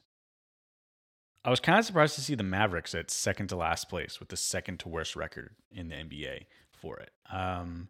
I 1.44 1.50
was 1.50 1.60
kind 1.60 1.78
of 1.78 1.84
surprised 1.84 2.14
to 2.16 2.20
see 2.20 2.34
the 2.34 2.42
Mavericks 2.42 2.94
at 2.94 3.10
second 3.10 3.48
to 3.48 3.56
last 3.56 3.88
place 3.88 4.20
with 4.20 4.28
the 4.28 4.36
second 4.36 4.80
to 4.80 4.88
worst 4.88 5.16
record 5.16 5.54
in 5.72 5.88
the 5.88 5.94
NBA 5.96 6.46
for 6.72 6.98
it. 6.98 7.10
Um, 7.32 7.88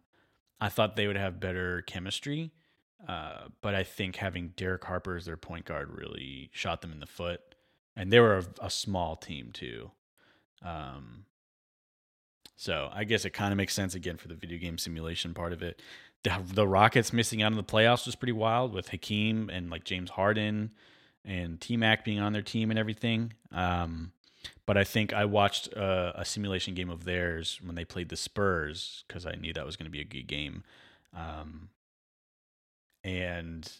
I 0.61 0.69
thought 0.69 0.95
they 0.95 1.07
would 1.07 1.17
have 1.17 1.39
better 1.39 1.81
chemistry, 1.81 2.51
uh, 3.07 3.47
but 3.61 3.75
I 3.75 3.83
think 3.83 4.15
having 4.15 4.53
Derek 4.55 4.85
Harper 4.85 5.15
as 5.15 5.25
their 5.25 5.37
point 5.37 5.65
guard 5.65 5.89
really 5.91 6.49
shot 6.53 6.81
them 6.81 6.91
in 6.91 6.99
the 6.99 7.05
foot 7.05 7.41
and 7.99 8.13
they 8.13 8.19
were 8.21 8.37
a, 8.37 8.45
a 8.61 8.69
small 8.69 9.17
team 9.17 9.51
too. 9.51 9.91
Um, 10.63 11.25
so 12.59 12.89
I 12.93 13.05
guess 13.05 13.23
it 13.23 13.29
kind 13.29 13.53
of 13.53 13.57
makes 13.57 13.73
sense 13.73 13.95
again 13.95 14.17
for 14.17 14.27
the 14.27 14.35
video 14.35 14.59
game 14.59 14.77
simulation 14.77 15.33
part 15.33 15.53
of 15.53 15.63
it. 15.63 15.81
The, 16.23 16.41
the 16.45 16.67
Rockets 16.67 17.13
missing 17.13 17.41
out 17.41 17.53
on 17.53 17.57
the 17.57 17.63
playoffs 17.63 18.05
was 18.05 18.17
pretty 18.17 18.33
wild 18.33 18.73
with 18.73 18.89
Hakeem 18.89 19.49
and 19.49 19.69
like 19.69 19.85
James 19.85 20.09
Harden 20.09 20.71
and 21.23 21.61
T 21.61 21.77
Mac 21.77 22.03
being 22.03 22.19
on 22.19 22.33
their 22.33 22.41
team 22.41 22.69
and 22.69 22.77
everything. 22.77 23.31
Um, 23.53 24.11
but 24.65 24.75
I 24.75 24.83
think 24.83 25.13
I 25.13 25.23
watched 25.23 25.67
a, 25.67 26.19
a, 26.19 26.25
simulation 26.25 26.73
game 26.73 26.89
of 26.89 27.05
theirs 27.05 27.61
when 27.63 27.75
they 27.75 27.85
played 27.85 28.09
the 28.09 28.17
Spurs 28.17 29.05
because 29.07 29.25
I 29.25 29.35
knew 29.35 29.53
that 29.53 29.65
was 29.65 29.77
going 29.77 29.85
to 29.85 29.89
be 29.89 30.01
a 30.01 30.03
good 30.03 30.27
game. 30.27 30.65
Um, 31.15 31.69
and 33.05 33.71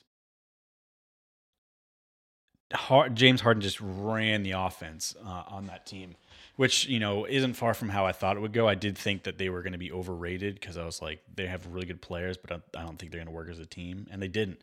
James 3.13 3.41
Harden 3.41 3.62
just 3.62 3.81
ran 3.81 4.43
the 4.43 4.51
offense 4.51 5.17
uh, 5.21 5.43
on 5.50 5.65
that 5.65 5.86
team, 5.86 6.15
which 6.60 6.88
you 6.89 7.00
know 7.00 7.24
isn't 7.24 7.54
far 7.54 7.74
from 7.74 7.88
how 7.88 8.06
I 8.06 8.12
thought 8.12 8.36
it 8.36 8.42
would 8.42 8.51
go. 8.51 8.68
I 8.68 8.75
did 8.75 8.98
think 8.98 9.24
that 9.24 9.38
they 9.38 9.48
were 9.48 9.62
going 9.62 9.72
to 9.72 9.80
be 9.80 9.94
overrated 9.94 10.56
because 10.56 10.75
I 10.75 10.84
was 10.84 11.01
like, 11.01 11.22
they 11.34 11.48
have 11.48 11.66
really 11.68 11.86
good 11.86 12.01
players, 12.01 12.36
but 12.36 12.51
I, 12.75 12.84
don't 12.84 13.00
think 13.00 13.13
they're 13.13 13.20
going 13.20 13.30
to 13.30 13.34
work 13.34 13.48
as 13.50 13.60
a 13.60 13.66
team, 13.66 14.08
and 14.12 14.22
they 14.22 14.28
didn't. 14.28 14.60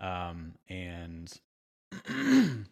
Um, 0.00 0.54
and 0.68 1.32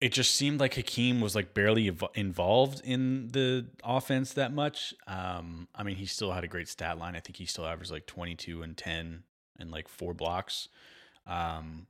it 0.00 0.12
just 0.12 0.34
seemed 0.34 0.58
like 0.58 0.72
Hakeem 0.72 1.20
was 1.20 1.34
like 1.34 1.52
barely 1.52 1.88
ev- 1.88 2.04
involved 2.14 2.80
in 2.86 3.28
the 3.28 3.66
offense 3.84 4.32
that 4.32 4.54
much. 4.54 4.94
Um, 5.06 5.68
I 5.74 5.82
mean, 5.82 5.96
he 5.96 6.06
still 6.06 6.32
had 6.32 6.42
a 6.42 6.48
great 6.48 6.70
stat 6.70 6.96
line. 6.96 7.16
I 7.16 7.20
think 7.20 7.36
he 7.36 7.44
still 7.44 7.66
averaged 7.66 7.92
like 7.92 8.06
22 8.06 8.62
and 8.62 8.74
10 8.74 9.24
and 9.58 9.70
like 9.70 9.88
four 9.88 10.14
blocks. 10.14 10.68
Um, 11.26 11.86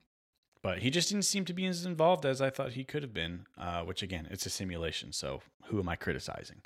but 0.67 0.81
he 0.81 0.91
just 0.91 1.11
didn't 1.11 1.25
seem 1.25 1.45
to 1.45 1.53
be 1.53 1.65
as 1.67 1.87
involved 1.87 2.27
as 2.27 2.43
I 2.43 2.51
thought 2.51 2.73
he 2.73 2.83
could 2.83 3.05
have 3.05 3.15
been. 3.15 3.47
Uh, 3.57 3.83
which 3.83 4.03
again, 4.03 4.27
it's 4.33 4.47
a 4.47 4.51
simulation, 4.51 5.13
so 5.13 5.41
who 5.67 5.79
am 5.79 5.89
I 5.89 5.95
criticizing? 5.95 6.63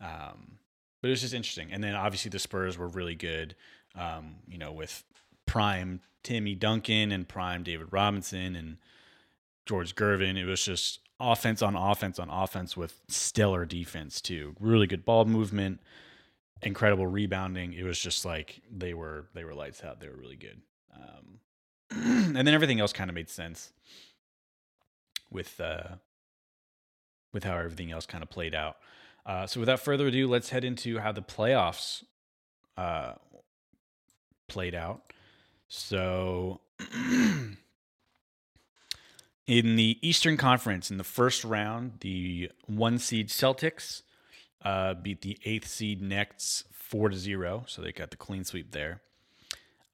Um, 0.00 0.58
but 1.02 1.08
it 1.08 1.10
was 1.10 1.22
just 1.22 1.34
interesting. 1.34 1.72
And 1.72 1.82
then 1.82 1.96
obviously 1.96 2.28
the 2.28 2.38
Spurs 2.38 2.78
were 2.78 2.86
really 2.86 3.16
good. 3.16 3.56
Um, 3.96 4.36
you 4.46 4.56
know, 4.56 4.70
with 4.70 5.02
prime 5.46 6.00
Timmy 6.22 6.54
Duncan 6.54 7.10
and 7.10 7.26
prime 7.26 7.64
David 7.64 7.88
Robinson 7.90 8.54
and 8.54 8.76
George 9.66 9.96
Gervin. 9.96 10.36
It 10.36 10.44
was 10.44 10.64
just 10.64 11.00
offense 11.18 11.60
on 11.60 11.74
offense 11.74 12.20
on 12.20 12.30
offense 12.30 12.76
with 12.76 13.00
stellar 13.08 13.64
defense 13.64 14.20
too. 14.20 14.54
Really 14.60 14.86
good 14.86 15.04
ball 15.04 15.24
movement, 15.24 15.80
incredible 16.62 17.08
rebounding. 17.08 17.72
It 17.72 17.82
was 17.82 17.98
just 17.98 18.24
like 18.24 18.62
they 18.70 18.94
were 18.94 19.26
they 19.34 19.42
were 19.42 19.54
lights 19.54 19.82
out. 19.82 19.98
They 19.98 20.08
were 20.08 20.16
really 20.16 20.36
good. 20.36 20.60
Um, 20.94 21.40
and 22.36 22.36
then 22.36 22.48
everything 22.48 22.80
else 22.80 22.92
kind 22.92 23.10
of 23.10 23.14
made 23.14 23.28
sense 23.28 23.72
with 25.30 25.60
uh, 25.60 25.96
with 27.32 27.44
how 27.44 27.56
everything 27.56 27.90
else 27.90 28.06
kind 28.06 28.22
of 28.22 28.30
played 28.30 28.54
out. 28.54 28.76
Uh, 29.26 29.46
so 29.46 29.60
without 29.60 29.80
further 29.80 30.06
ado, 30.06 30.26
let's 30.28 30.50
head 30.50 30.64
into 30.64 30.98
how 30.98 31.12
the 31.12 31.22
playoffs 31.22 32.04
uh, 32.76 33.12
played 34.48 34.74
out. 34.74 35.12
So 35.68 36.60
in 39.46 39.76
the 39.76 39.98
Eastern 40.02 40.36
Conference, 40.36 40.90
in 40.90 40.98
the 40.98 41.04
first 41.04 41.44
round, 41.44 41.92
the 42.00 42.50
one 42.66 42.98
seed 42.98 43.28
Celtics 43.28 44.02
uh, 44.62 44.94
beat 44.94 45.22
the 45.22 45.38
eighth 45.44 45.68
seed 45.68 46.02
Nets 46.02 46.64
four 46.72 47.08
to 47.08 47.16
zero, 47.16 47.64
so 47.66 47.82
they 47.82 47.92
got 47.92 48.10
the 48.10 48.16
clean 48.16 48.44
sweep 48.44 48.72
there. 48.72 49.00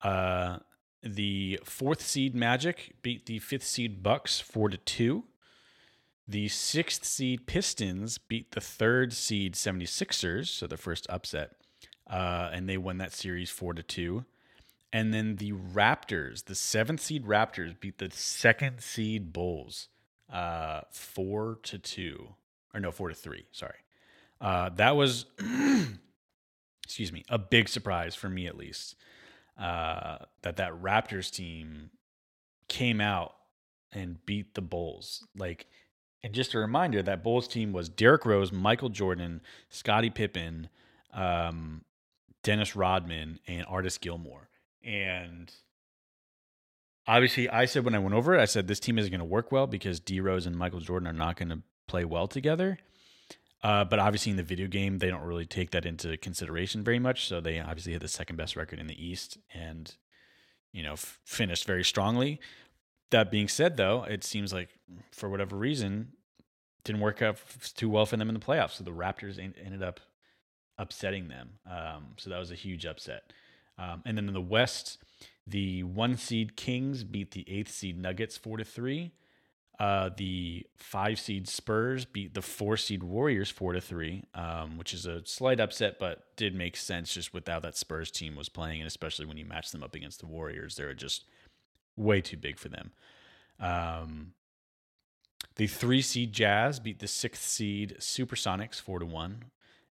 Uh, 0.03 0.59
the 1.14 1.61
fourth 1.64 2.01
seed 2.03 2.35
Magic 2.35 2.95
beat 3.03 3.27
the 3.27 3.38
fifth 3.38 3.64
seed 3.64 4.03
Bucks 4.03 4.40
four 4.40 4.69
to 4.69 4.77
two. 4.77 5.25
The 6.29 6.49
sixth 6.49 7.05
seed 7.05 7.47
Pistons 7.47 8.19
beat 8.19 8.53
the 8.53 8.61
third 8.61 9.12
seed 9.12 9.55
76ers, 9.55 10.49
so 10.49 10.66
the 10.66 10.77
first 10.77 11.07
upset, 11.09 11.53
uh, 12.11 12.51
and 12.53 12.69
they 12.69 12.77
won 12.77 12.99
that 12.99 13.12
series 13.12 13.51
four 13.51 13.75
to 13.75 13.83
two. 13.83 14.25
And 14.92 15.14
then 15.14 15.37
the 15.37 15.53
Raptors, 15.53 16.45
the 16.47 16.55
seventh 16.55 17.01
seed 17.01 17.27
Raptors, 17.27 17.79
beat 17.79 17.99
the 17.99 18.11
second 18.11 18.81
seed 18.81 19.33
Bulls 19.33 19.88
uh, 20.33 20.81
four 20.90 21.59
to 21.62 21.79
two, 21.79 22.35
or 22.75 22.81
no, 22.81 22.90
four 22.90 23.09
to 23.09 23.14
three. 23.14 23.47
Sorry, 23.53 23.79
uh, 24.40 24.71
that 24.71 24.97
was 24.97 25.27
excuse 26.85 27.12
me 27.12 27.25
a 27.29 27.38
big 27.38 27.69
surprise 27.69 28.14
for 28.14 28.29
me 28.29 28.47
at 28.47 28.57
least 28.57 28.97
uh, 29.59 30.19
that 30.42 30.57
that 30.57 30.73
Raptors 30.83 31.31
team 31.31 31.90
came 32.69 33.01
out 33.01 33.35
and 33.92 34.25
beat 34.27 34.55
the 34.55 34.61
Bulls. 34.61 35.27
Like, 35.37 35.66
and 36.23 36.35
just 36.35 36.55
a 36.55 36.59
reminder 36.59 37.03
that 37.03 37.23
Bulls 37.23 37.49
team 37.49 37.73
was 37.73 37.88
Derrick 37.88 38.27
Rose, 38.27 38.53
Michael 38.53 38.88
Jordan, 38.88 39.40
Scottie 39.69 40.11
Pippen, 40.11 40.69
um, 41.14 41.85
Dennis 42.42 42.77
Rodman, 42.77 43.40
and 43.47 43.64
Artis 43.69 43.99
Gilmore. 43.99 44.49
And 44.85 45.53
obviously, 47.07 47.49
I 47.49 47.64
said 47.64 47.85
when 47.85 47.95
I 47.95 47.99
went 47.99 48.14
over 48.14 48.35
it, 48.35 48.40
I 48.40 48.45
said 48.45 48.66
this 48.66 48.81
team 48.81 48.99
isn't 48.99 49.11
going 49.11 49.21
to 49.21 49.25
work 49.25 49.51
well 49.51 49.66
because 49.66 50.01
D 50.01 50.21
Rose 50.21 50.47
and 50.47 50.57
Michael 50.57 50.81
Jordan 50.81 51.09
are 51.09 51.12
not 51.12 51.37
going 51.37 51.49
to 51.49 51.62
play 51.87 52.05
well 52.05 52.27
together. 52.27 52.79
Uh, 53.62 53.85
but 53.85 53.99
obviously, 53.99 54.31
in 54.31 54.37
the 54.37 54.42
video 54.42 54.66
game, 54.66 54.99
they 54.99 55.09
don't 55.09 55.23
really 55.23 55.47
take 55.47 55.71
that 55.71 55.87
into 55.87 56.16
consideration 56.19 56.85
very 56.85 56.99
much. 56.99 57.27
So 57.27 57.40
they 57.40 57.59
obviously 57.59 57.92
had 57.92 58.03
the 58.03 58.09
second 58.09 58.37
best 58.37 58.55
record 58.55 58.79
in 58.79 58.87
the 58.87 59.05
East 59.05 59.38
and, 59.53 59.95
you 60.73 60.83
know, 60.83 60.92
f- 60.92 61.19
finished 61.25 61.66
very 61.66 61.83
strongly. 61.83 62.38
That 63.11 63.31
being 63.31 63.49
said, 63.49 63.77
though, 63.77 64.05
it 64.05 64.25
seems 64.25 64.53
like 64.53 64.69
for 65.12 65.29
whatever 65.29 65.57
reason, 65.57 66.12
didn't 66.85 67.01
work 67.01 67.23
out 67.23 67.38
too 67.75 67.88
well 67.88 68.07
for 68.07 68.16
them 68.16 68.29
in 68.29 68.35
the 68.35 68.40
playoffs. 68.40 68.73
So 68.73 68.85
the 68.85 68.92
Raptors 68.92 69.38
ended 69.38 69.83
up 69.83 70.01
upsetting 70.79 71.29
them. 71.29 71.59
Um, 71.69 72.09
so 72.16 72.31
that 72.31 72.38
was 72.38 72.51
a 72.51 72.55
huge 72.57 72.85
upset. 72.87 73.33
Um, 73.79 74.03
and 74.05 74.16
then 74.16 74.29
in 74.29 74.35
the 74.35 74.40
West, 74.40 74.99
the 75.47 75.83
one 75.83 76.16
seed 76.16 76.57
Kings 76.57 77.05
beat 77.05 77.33
the 77.33 77.49
eighth 77.49 77.71
seed 77.71 77.99
Nuggets 77.99 78.37
four 78.37 78.57
to 78.59 78.64
three. 78.64 79.12
Uh, 79.79 80.09
the 80.17 80.67
five 80.77 81.21
seed 81.21 81.47
Spurs 81.47 82.07
beat 82.07 82.33
the 82.33 82.41
four 82.41 82.77
seed 82.77 83.03
Warriors 83.03 83.51
four 83.51 83.75
to 83.75 83.81
three, 83.81 84.25
um, 84.35 84.79
which 84.79 84.95
is 84.95 85.05
a 85.05 85.25
slight 85.27 85.61
upset, 85.61 85.99
but 85.99 86.25
did 86.37 86.55
make 86.55 86.77
sense 86.77 87.12
just 87.12 87.35
with 87.35 87.47
how 87.47 87.61
that 87.61 87.77
Spurs 87.77 88.11
team 88.11 88.37
was 88.37 88.49
playing, 88.49 88.81
and 88.81 88.87
especially 88.87 89.27
when 89.27 89.37
you 89.37 89.45
match 89.45 89.71
them 89.73 89.83
up 89.83 89.95
against 89.95 90.21
the 90.21 90.27
Warriors, 90.27 90.77
they're 90.77 90.95
just 90.95 91.25
way 91.97 92.23
too 92.23 92.39
big 92.39 92.59
for 92.59 92.71
them. 92.71 92.93
Um, 93.61 94.33
the 95.57 95.67
three 95.67 96.03
seed 96.03 96.33
Jazz 96.33 96.81
beat 96.81 97.01
the 97.01 97.09
sixth 97.09 97.43
seed 97.43 97.97
Supersonics 97.99 98.81
four 98.81 98.99
to 98.99 99.07
one. 99.07 99.45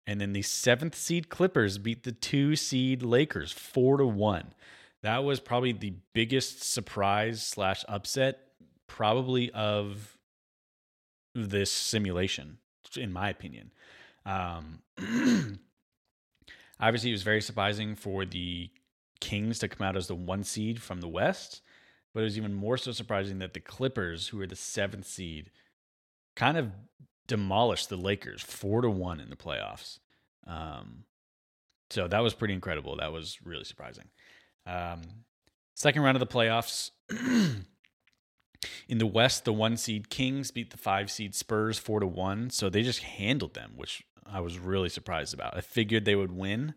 And 0.08 0.20
then 0.20 0.34
the 0.34 0.42
seventh 0.42 0.96
seed 0.96 1.30
Clippers 1.30 1.78
beat 1.78 2.04
the 2.04 2.12
two 2.12 2.56
seed 2.56 3.04
Lakers 3.04 3.52
four 3.52 3.98
to 3.98 4.06
one. 4.06 4.54
That 5.04 5.24
was 5.24 5.40
probably 5.40 5.74
the 5.74 5.94
biggest 6.14 6.64
surprise 6.64 7.46
slash 7.46 7.86
upset, 7.88 8.51
probably 8.92 9.50
of 9.52 10.18
this 11.34 11.72
simulation, 11.72 12.58
in 12.98 13.14
my 13.14 13.30
opinion. 13.30 13.72
Um, 14.26 14.82
obviously, 16.80 17.10
it 17.10 17.14
was 17.14 17.24
very 17.24 17.42
surprising 17.42 17.96
for 17.96 18.26
the 18.26 18.70
Kings 19.22 19.60
to 19.60 19.70
come 19.70 19.88
out 19.88 19.96
as 19.96 20.08
the 20.08 20.16
one 20.16 20.44
seed 20.44 20.82
from 20.82 21.00
the 21.00 21.08
West, 21.08 21.62
but 22.14 22.20
it 22.20 22.24
was 22.24 22.38
even 22.38 22.54
more 22.54 22.78
so 22.78 22.92
surprising 22.92 23.40
that 23.40 23.54
the 23.54 23.62
Clippers, 23.62 24.28
who 24.28 24.42
are 24.42 24.48
the 24.48 24.58
seventh 24.58 25.08
seed, 25.08 25.52
kind 26.36 26.58
of 26.58 26.72
demolished 27.28 27.88
the 27.88 27.96
Lakers 27.96 28.42
four 28.42 28.82
to 28.82 28.90
one 28.90 29.22
in 29.22 29.30
the 29.30 29.38
playoffs. 29.38 30.00
Um, 30.46 31.06
so 31.90 32.10
that 32.10 32.20
was 32.20 32.34
pretty 32.34 32.54
incredible. 32.54 32.98
That 32.98 33.14
was 33.14 33.38
really 33.42 33.64
surprising. 33.64 34.10
Um, 34.66 35.02
second 35.76 36.02
round 36.02 36.18
of 36.18 36.20
the 36.20 36.28
playoffs. 36.28 36.92
in 38.88 38.98
the 38.98 39.08
West, 39.08 39.46
the 39.46 39.54
one 39.54 39.78
seed 39.78 40.10
Kings 40.10 40.52
beat 40.52 40.72
the 40.72 40.78
five 40.78 41.10
seed 41.10 41.36
Spurs 41.36 41.78
four 41.78 42.00
to 42.00 42.08
one. 42.08 42.50
So 42.50 42.70
they 42.70 42.84
just 42.84 43.00
handled 43.00 43.54
them, 43.54 43.74
which 43.76 44.04
I 44.26 44.40
was 44.40 44.60
really 44.60 44.90
surprised 44.90 45.34
about. 45.34 45.56
I 45.58 45.62
figured 45.62 46.06
they 46.06 46.16
would 46.16 46.32
win, 46.32 46.76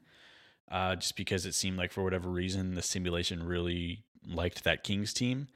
uh, 0.70 0.96
just 0.96 1.16
because 1.16 1.46
it 1.46 1.54
seemed 1.54 1.76
like 1.76 1.92
for 1.92 2.02
whatever 2.02 2.28
reason 2.28 2.74
the 2.74 2.82
simulation 2.82 3.44
really 3.44 4.04
liked 4.26 4.64
that 4.64 4.84
Kings 4.84 5.12
team. 5.12 5.48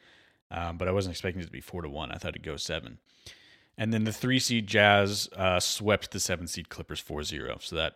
Um, 0.50 0.78
but 0.78 0.88
I 0.88 0.92
wasn't 0.92 1.12
expecting 1.12 1.42
it 1.42 1.46
to 1.46 1.52
be 1.52 1.60
four 1.60 1.82
to 1.82 1.88
one. 1.88 2.10
I 2.10 2.16
thought 2.16 2.30
it'd 2.30 2.42
go 2.42 2.56
seven. 2.56 2.98
And 3.76 3.92
then 3.92 4.04
the 4.04 4.12
three 4.12 4.40
seed 4.40 4.66
Jazz 4.66 5.28
uh, 5.36 5.60
swept 5.60 6.10
the 6.10 6.20
seven 6.20 6.48
seed 6.48 6.68
Clippers 6.68 7.00
4 7.00 7.22
0. 7.22 7.58
So 7.60 7.76
that 7.76 7.94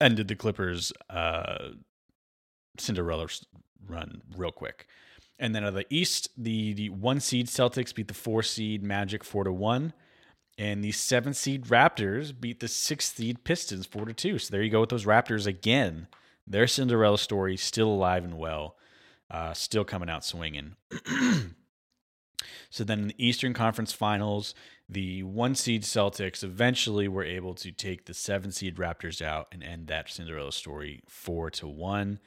ended 0.00 0.28
the 0.28 0.34
Clippers' 0.34 0.92
uh, 1.10 1.70
Cinderella 2.78 3.28
run 3.86 4.22
real 4.34 4.52
quick. 4.52 4.86
And 5.40 5.54
then 5.54 5.64
of 5.64 5.74
the 5.74 5.86
East, 5.90 6.28
the, 6.36 6.74
the 6.74 6.90
one 6.90 7.18
seed 7.18 7.48
Celtics 7.48 7.94
beat 7.94 8.08
the 8.08 8.14
four 8.14 8.42
seed 8.42 8.82
Magic 8.82 9.24
4 9.24 9.44
to 9.44 9.52
1. 9.52 9.92
And 10.58 10.84
the 10.84 10.92
seven 10.92 11.32
seed 11.32 11.64
Raptors 11.64 12.38
beat 12.38 12.60
the 12.60 12.68
six 12.68 13.12
seed 13.12 13.42
Pistons 13.42 13.86
4 13.86 14.04
to 14.04 14.12
2. 14.12 14.38
So 14.38 14.52
there 14.52 14.62
you 14.62 14.70
go 14.70 14.80
with 14.80 14.90
those 14.90 15.06
Raptors 15.06 15.46
again. 15.46 16.06
Their 16.46 16.66
Cinderella 16.66 17.18
story 17.18 17.56
still 17.56 17.88
alive 17.88 18.24
and 18.24 18.36
well, 18.36 18.76
uh, 19.30 19.54
still 19.54 19.84
coming 19.84 20.10
out 20.10 20.24
swinging. 20.24 20.76
So 22.70 22.84
then 22.84 23.00
in 23.00 23.08
the 23.08 23.26
Eastern 23.26 23.52
Conference 23.52 23.92
Finals, 23.92 24.54
the 24.88 25.22
one 25.24 25.54
seed 25.54 25.82
Celtics 25.82 26.44
eventually 26.44 27.08
were 27.08 27.24
able 27.24 27.54
to 27.54 27.72
take 27.72 28.06
the 28.06 28.14
seven 28.14 28.52
seed 28.52 28.76
Raptors 28.76 29.20
out 29.20 29.48
and 29.52 29.62
end 29.62 29.88
that 29.88 30.10
Cinderella 30.10 30.52
story 30.52 31.02
four 31.08 31.50
to 31.50 31.68
one. 31.68 32.20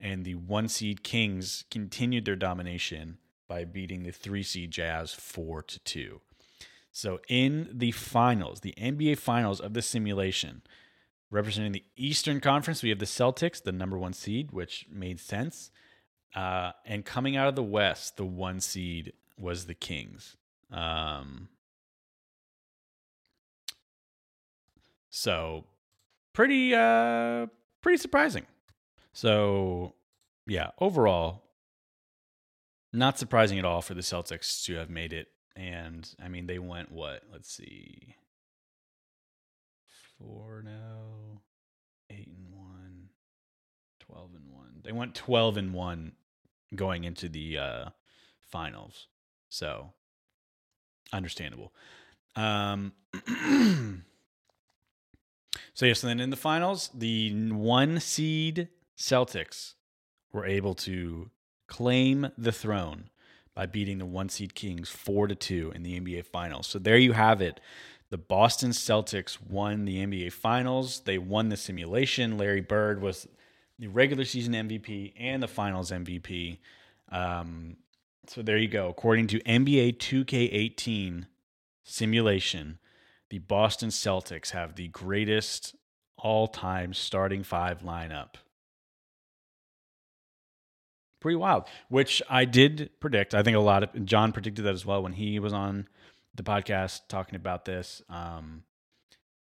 And 0.00 0.24
the 0.24 0.36
one 0.36 0.68
seed 0.68 1.02
Kings 1.02 1.64
continued 1.70 2.24
their 2.24 2.36
domination 2.36 3.18
by 3.48 3.64
beating 3.64 4.02
the 4.02 4.12
three 4.12 4.42
seed 4.42 4.70
Jazz 4.70 5.12
four 5.12 5.62
to 5.62 5.78
two. 5.80 6.20
So 6.92 7.20
in 7.28 7.68
the 7.72 7.92
finals, 7.92 8.60
the 8.60 8.74
NBA 8.78 9.18
finals 9.18 9.60
of 9.60 9.74
the 9.74 9.82
simulation, 9.82 10.62
representing 11.30 11.72
the 11.72 11.84
Eastern 11.96 12.40
Conference, 12.40 12.82
we 12.82 12.88
have 12.90 12.98
the 12.98 13.04
Celtics, 13.04 13.62
the 13.62 13.72
number 13.72 13.98
one 13.98 14.12
seed, 14.12 14.52
which 14.52 14.86
made 14.90 15.20
sense. 15.20 15.70
Uh, 16.34 16.72
and 16.84 17.04
coming 17.04 17.36
out 17.36 17.48
of 17.48 17.56
the 17.56 17.62
West, 17.62 18.16
the 18.16 18.24
one 18.24 18.60
seed 18.60 19.12
was 19.38 19.66
the 19.66 19.74
Kings. 19.74 20.36
Um, 20.70 21.48
so 25.10 25.64
pretty 26.32 26.74
uh 26.74 27.46
pretty 27.80 27.96
surprising. 27.98 28.46
So 29.12 29.94
yeah, 30.46 30.70
overall 30.80 31.42
not 32.92 33.18
surprising 33.18 33.58
at 33.58 33.64
all 33.64 33.82
for 33.82 33.94
the 33.94 34.00
Celtics 34.00 34.64
to 34.64 34.76
have 34.76 34.88
made 34.88 35.12
it 35.12 35.28
and 35.56 36.08
I 36.22 36.28
mean 36.28 36.46
they 36.46 36.58
went 36.58 36.92
what? 36.92 37.22
Let's 37.30 37.52
see. 37.52 38.14
4 40.18 40.62
now. 40.64 41.42
8 42.10 42.26
and 42.26 42.50
1. 42.50 43.08
12 44.00 44.30
and 44.34 44.54
1. 44.54 44.64
They 44.84 44.92
went 44.92 45.14
12 45.14 45.56
and 45.56 45.74
1 45.74 46.12
going 46.74 47.04
into 47.04 47.28
the 47.28 47.58
uh 47.58 47.84
finals. 48.40 49.08
So 49.48 49.92
understandable. 51.12 51.72
Um, 52.36 52.92
so 55.74 55.86
yes, 55.86 56.02
and 56.02 56.10
then 56.10 56.20
in 56.20 56.30
the 56.30 56.36
finals, 56.36 56.90
the 56.94 57.50
one 57.50 58.00
seed 58.00 58.68
Celtics 58.98 59.74
were 60.32 60.44
able 60.44 60.74
to 60.74 61.30
claim 61.68 62.28
the 62.36 62.52
throne 62.52 63.10
by 63.54 63.66
beating 63.66 63.98
the 63.98 64.06
one 64.06 64.28
seed 64.28 64.54
Kings 64.54 64.88
four 64.88 65.26
to 65.28 65.34
two 65.34 65.72
in 65.74 65.82
the 65.82 65.98
NBA 65.98 66.24
Finals. 66.24 66.66
So 66.66 66.78
there 66.78 66.98
you 66.98 67.12
have 67.12 67.40
it. 67.40 67.60
The 68.10 68.18
Boston 68.18 68.70
Celtics 68.70 69.38
won 69.40 69.84
the 69.84 70.04
NBA 70.04 70.32
Finals. 70.32 71.00
They 71.00 71.18
won 71.18 71.48
the 71.48 71.56
simulation. 71.56 72.38
Larry 72.38 72.60
Bird 72.60 73.02
was 73.02 73.28
the 73.78 73.88
regular 73.88 74.24
season 74.24 74.54
MVP 74.54 75.12
and 75.16 75.42
the 75.42 75.48
Finals 75.48 75.90
MVP. 75.90 76.58
Um, 77.10 77.76
so 78.26 78.42
there 78.42 78.56
you 78.56 78.68
go. 78.68 78.88
According 78.88 79.28
to 79.28 79.40
NBA 79.40 79.98
2K18 79.98 81.26
simulation, 81.84 82.78
the 83.30 83.38
Boston 83.38 83.90
Celtics 83.90 84.50
have 84.50 84.74
the 84.74 84.88
greatest 84.88 85.76
all-time 86.16 86.94
starting 86.94 87.42
five 87.42 87.82
lineup. 87.82 88.34
Pretty 91.20 91.36
wild, 91.36 91.64
which 91.88 92.22
I 92.30 92.44
did 92.44 92.90
predict. 93.00 93.34
I 93.34 93.42
think 93.42 93.56
a 93.56 93.60
lot 93.60 93.82
of 93.82 94.04
John 94.04 94.32
predicted 94.32 94.64
that 94.64 94.74
as 94.74 94.86
well 94.86 95.02
when 95.02 95.14
he 95.14 95.38
was 95.40 95.52
on 95.52 95.88
the 96.34 96.44
podcast 96.44 97.08
talking 97.08 97.34
about 97.34 97.64
this. 97.64 98.02
Um, 98.08 98.62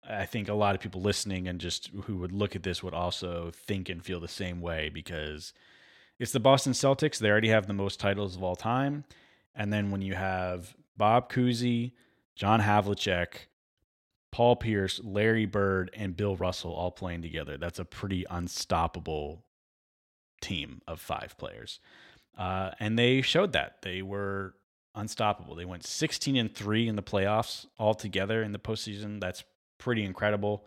I 0.07 0.25
think 0.25 0.49
a 0.49 0.53
lot 0.53 0.75
of 0.75 0.81
people 0.81 1.01
listening 1.01 1.47
and 1.47 1.59
just 1.59 1.89
who 2.03 2.17
would 2.17 2.31
look 2.31 2.55
at 2.55 2.63
this 2.63 2.83
would 2.83 2.93
also 2.93 3.51
think 3.53 3.89
and 3.89 4.03
feel 4.03 4.19
the 4.19 4.27
same 4.27 4.61
way 4.61 4.89
because 4.89 5.53
it's 6.19 6.31
the 6.31 6.39
Boston 6.39 6.73
Celtics. 6.73 7.17
They 7.17 7.29
already 7.29 7.49
have 7.49 7.67
the 7.67 7.73
most 7.73 7.99
titles 7.99 8.35
of 8.35 8.43
all 8.43 8.55
time. 8.55 9.05
And 9.55 9.71
then 9.71 9.91
when 9.91 10.01
you 10.01 10.13
have 10.13 10.75
Bob 10.97 11.31
Cousy, 11.31 11.93
John 12.35 12.61
Havlicek, 12.61 13.47
Paul 14.31 14.55
Pierce, 14.55 14.99
Larry 15.03 15.45
Bird, 15.45 15.91
and 15.95 16.17
Bill 16.17 16.35
Russell 16.35 16.73
all 16.73 16.91
playing 16.91 17.21
together, 17.21 17.57
that's 17.57 17.79
a 17.79 17.85
pretty 17.85 18.25
unstoppable 18.29 19.45
team 20.43 20.81
of 20.87 20.99
five 20.99 21.35
players. 21.37 21.79
Uh, 22.37 22.71
and 22.79 22.97
they 22.97 23.21
showed 23.21 23.53
that. 23.53 23.81
They 23.81 24.01
were 24.01 24.55
unstoppable. 24.95 25.55
They 25.55 25.65
went 25.65 25.85
16 25.85 26.35
and 26.35 26.53
3 26.53 26.87
in 26.87 26.95
the 26.95 27.03
playoffs 27.03 27.65
all 27.79 27.93
together 27.93 28.43
in 28.43 28.51
the 28.51 28.59
postseason. 28.59 29.19
That's 29.19 29.43
pretty 29.77 30.03
incredible. 30.03 30.65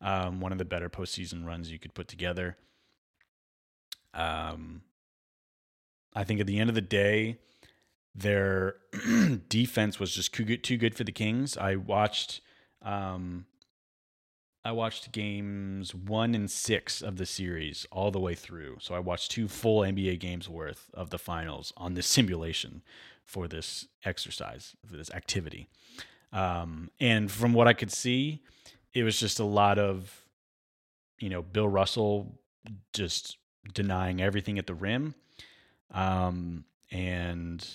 Um, 0.00 0.40
one 0.40 0.52
of 0.52 0.58
the 0.58 0.64
better 0.64 0.88
postseason 0.88 1.46
runs 1.46 1.70
you 1.70 1.78
could 1.78 1.94
put 1.94 2.08
together. 2.08 2.56
Um, 4.12 4.82
I 6.14 6.24
think 6.24 6.40
at 6.40 6.46
the 6.46 6.58
end 6.58 6.68
of 6.68 6.74
the 6.74 6.80
day, 6.80 7.38
their 8.14 8.76
defense 9.48 9.98
was 9.98 10.14
just 10.14 10.32
too 10.32 10.44
good, 10.44 10.62
too 10.62 10.76
good 10.76 10.94
for 10.94 11.04
the 11.04 11.12
Kings. 11.12 11.56
I 11.56 11.76
watched, 11.76 12.40
um, 12.82 13.46
I 14.64 14.72
watched 14.72 15.12
games 15.12 15.94
one 15.94 16.34
and 16.34 16.50
six 16.50 17.02
of 17.02 17.16
the 17.16 17.26
series 17.26 17.86
all 17.92 18.10
the 18.10 18.18
way 18.18 18.34
through. 18.34 18.78
So 18.80 18.94
I 18.94 18.98
watched 18.98 19.30
two 19.30 19.46
full 19.46 19.80
NBA 19.82 20.18
games 20.20 20.48
worth 20.48 20.90
of 20.94 21.10
the 21.10 21.18
finals 21.18 21.72
on 21.76 21.94
this 21.94 22.06
simulation 22.06 22.82
for 23.24 23.46
this 23.46 23.86
exercise, 24.04 24.74
for 24.86 24.96
this 24.96 25.10
activity. 25.10 25.68
Um, 26.32 26.90
and 26.98 27.30
from 27.30 27.52
what 27.52 27.68
I 27.68 27.74
could 27.74 27.92
see, 27.92 28.42
it 28.94 29.02
was 29.02 29.18
just 29.20 29.38
a 29.38 29.44
lot 29.44 29.78
of, 29.78 30.24
you 31.18 31.28
know, 31.28 31.42
Bill 31.42 31.68
Russell 31.68 32.38
just 32.92 33.36
denying 33.72 34.20
everything 34.20 34.58
at 34.58 34.66
the 34.66 34.74
rim. 34.74 35.14
Um, 35.90 36.64
and 36.90 37.66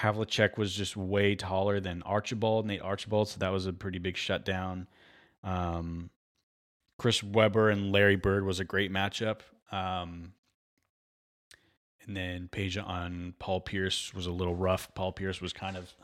Havlicek 0.00 0.56
was 0.56 0.74
just 0.74 0.96
way 0.96 1.34
taller 1.34 1.80
than 1.80 2.02
Archibald, 2.02 2.66
Nate 2.66 2.82
Archibald, 2.82 3.28
so 3.28 3.38
that 3.38 3.50
was 3.50 3.66
a 3.66 3.72
pretty 3.72 3.98
big 3.98 4.16
shutdown. 4.16 4.86
Um, 5.44 6.10
Chris 6.98 7.22
Webber 7.22 7.70
and 7.70 7.92
Larry 7.92 8.16
Bird 8.16 8.44
was 8.44 8.60
a 8.60 8.64
great 8.64 8.92
matchup. 8.92 9.40
Um, 9.72 10.32
and 12.06 12.16
then 12.16 12.48
Peja 12.50 12.86
on 12.86 13.34
Paul 13.38 13.60
Pierce 13.60 14.12
was 14.14 14.26
a 14.26 14.32
little 14.32 14.54
rough. 14.54 14.92
Paul 14.94 15.12
Pierce 15.12 15.40
was 15.40 15.52
kind 15.52 15.76
of 15.76 15.94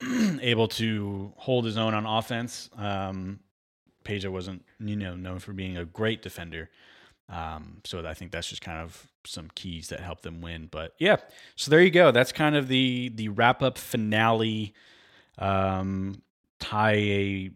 able 0.42 0.68
to 0.68 1.32
hold 1.36 1.64
his 1.64 1.76
own 1.76 1.94
on 1.94 2.06
offense. 2.06 2.70
Um, 2.76 3.40
Peja 4.04 4.30
wasn't, 4.30 4.64
you 4.80 4.96
know, 4.96 5.14
known 5.14 5.38
for 5.38 5.52
being 5.52 5.76
a 5.76 5.84
great 5.84 6.22
defender. 6.22 6.70
Um, 7.28 7.82
so 7.84 8.06
I 8.06 8.14
think 8.14 8.32
that's 8.32 8.48
just 8.48 8.62
kind 8.62 8.78
of 8.78 9.06
some 9.24 9.48
keys 9.54 9.88
that 9.88 10.00
help 10.00 10.22
them 10.22 10.40
win. 10.40 10.68
But 10.70 10.94
yeah, 10.98 11.16
so 11.56 11.70
there 11.70 11.82
you 11.82 11.90
go. 11.90 12.10
That's 12.10 12.32
kind 12.32 12.56
of 12.56 12.68
the 12.68 13.10
the 13.14 13.28
wrap 13.28 13.62
up 13.62 13.78
finale. 13.78 14.74
Um, 15.38 16.22
tie 16.58 16.94
a 16.94 17.50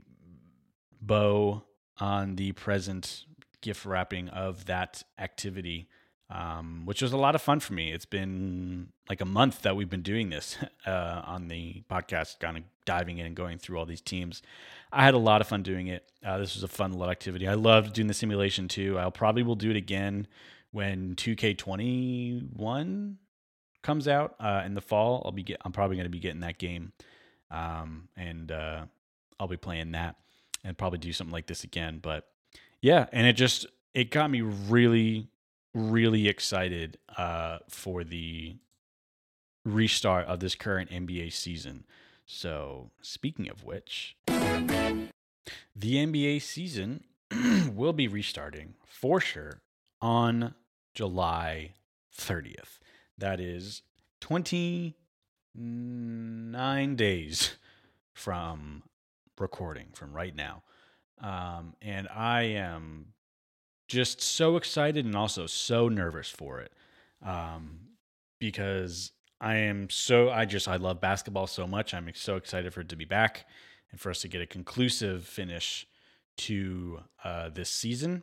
bow 1.00 1.62
on 1.98 2.36
the 2.36 2.52
present 2.52 3.24
gift 3.60 3.84
wrapping 3.84 4.28
of 4.28 4.66
that 4.66 5.02
activity 5.18 5.88
um, 6.32 6.82
which 6.86 7.02
was 7.02 7.12
a 7.12 7.16
lot 7.16 7.34
of 7.34 7.42
fun 7.42 7.60
for 7.60 7.74
me. 7.74 7.92
It's 7.92 8.06
been 8.06 8.88
like 9.08 9.20
a 9.20 9.26
month 9.26 9.62
that 9.62 9.76
we've 9.76 9.90
been 9.90 10.02
doing 10.02 10.30
this 10.30 10.56
uh, 10.86 11.22
on 11.24 11.48
the 11.48 11.82
podcast, 11.90 12.40
kind 12.40 12.56
of 12.56 12.64
diving 12.86 13.18
in 13.18 13.26
and 13.26 13.36
going 13.36 13.58
through 13.58 13.78
all 13.78 13.84
these 13.84 14.00
teams. 14.00 14.40
I 14.90 15.04
had 15.04 15.14
a 15.14 15.18
lot 15.18 15.42
of 15.42 15.46
fun 15.46 15.62
doing 15.62 15.88
it. 15.88 16.10
Uh, 16.24 16.38
this 16.38 16.54
was 16.54 16.62
a 16.62 16.68
fun 16.68 16.92
little 16.92 17.10
activity. 17.10 17.46
I 17.46 17.54
loved 17.54 17.92
doing 17.92 18.08
the 18.08 18.14
simulation 18.14 18.66
too. 18.66 18.98
I'll 18.98 19.10
probably 19.10 19.42
will 19.42 19.56
do 19.56 19.70
it 19.70 19.76
again 19.76 20.26
when 20.70 21.14
2K21 21.16 23.16
comes 23.82 24.08
out 24.08 24.34
uh, 24.40 24.62
in 24.64 24.74
the 24.74 24.80
fall. 24.80 25.22
I'll 25.26 25.32
be 25.32 25.42
get, 25.42 25.60
I'm 25.64 25.72
probably 25.72 25.96
going 25.96 26.06
to 26.06 26.10
be 26.10 26.20
getting 26.20 26.40
that 26.40 26.56
game, 26.56 26.92
um, 27.50 28.08
and 28.16 28.50
uh, 28.50 28.86
I'll 29.38 29.48
be 29.48 29.58
playing 29.58 29.92
that 29.92 30.16
and 30.64 30.78
probably 30.78 30.98
do 30.98 31.12
something 31.12 31.32
like 31.32 31.46
this 31.46 31.62
again. 31.62 31.98
But 32.00 32.26
yeah, 32.80 33.06
and 33.12 33.26
it 33.26 33.34
just 33.34 33.66
it 33.92 34.10
got 34.10 34.30
me 34.30 34.40
really 34.40 35.28
really 35.74 36.28
excited 36.28 36.98
uh, 37.16 37.58
for 37.68 38.04
the 38.04 38.56
restart 39.64 40.26
of 40.26 40.40
this 40.40 40.54
current 40.54 40.90
NBA 40.90 41.32
season. 41.32 41.84
So, 42.26 42.90
speaking 43.00 43.48
of 43.48 43.64
which, 43.64 44.16
the 44.26 45.08
NBA 45.76 46.42
season 46.42 47.04
will 47.74 47.92
be 47.92 48.08
restarting 48.08 48.74
for 48.86 49.20
sure 49.20 49.60
on 50.00 50.54
July 50.94 51.74
30th. 52.16 52.78
That 53.18 53.40
is 53.40 53.82
29 54.20 56.96
days 56.96 57.56
from 58.12 58.82
recording, 59.38 59.88
from 59.92 60.12
right 60.12 60.34
now. 60.34 60.62
Um, 61.20 61.74
and 61.80 62.08
I 62.08 62.42
am 62.42 63.12
just 63.92 64.22
so 64.22 64.56
excited 64.56 65.04
and 65.04 65.14
also 65.14 65.46
so 65.46 65.86
nervous 65.86 66.30
for 66.30 66.60
it 66.60 66.72
um, 67.22 67.78
because 68.38 69.12
I 69.38 69.56
am 69.56 69.90
so 69.90 70.30
I 70.30 70.46
just 70.46 70.66
I 70.66 70.76
love 70.76 70.98
basketball 70.98 71.46
so 71.46 71.66
much. 71.66 71.92
I'm 71.92 72.10
so 72.14 72.36
excited 72.36 72.72
for 72.72 72.80
it 72.80 72.88
to 72.88 72.96
be 72.96 73.04
back 73.04 73.44
and 73.90 74.00
for 74.00 74.08
us 74.08 74.22
to 74.22 74.28
get 74.28 74.40
a 74.40 74.46
conclusive 74.46 75.26
finish 75.26 75.86
to 76.38 77.00
uh, 77.22 77.50
this 77.50 77.68
season. 77.68 78.22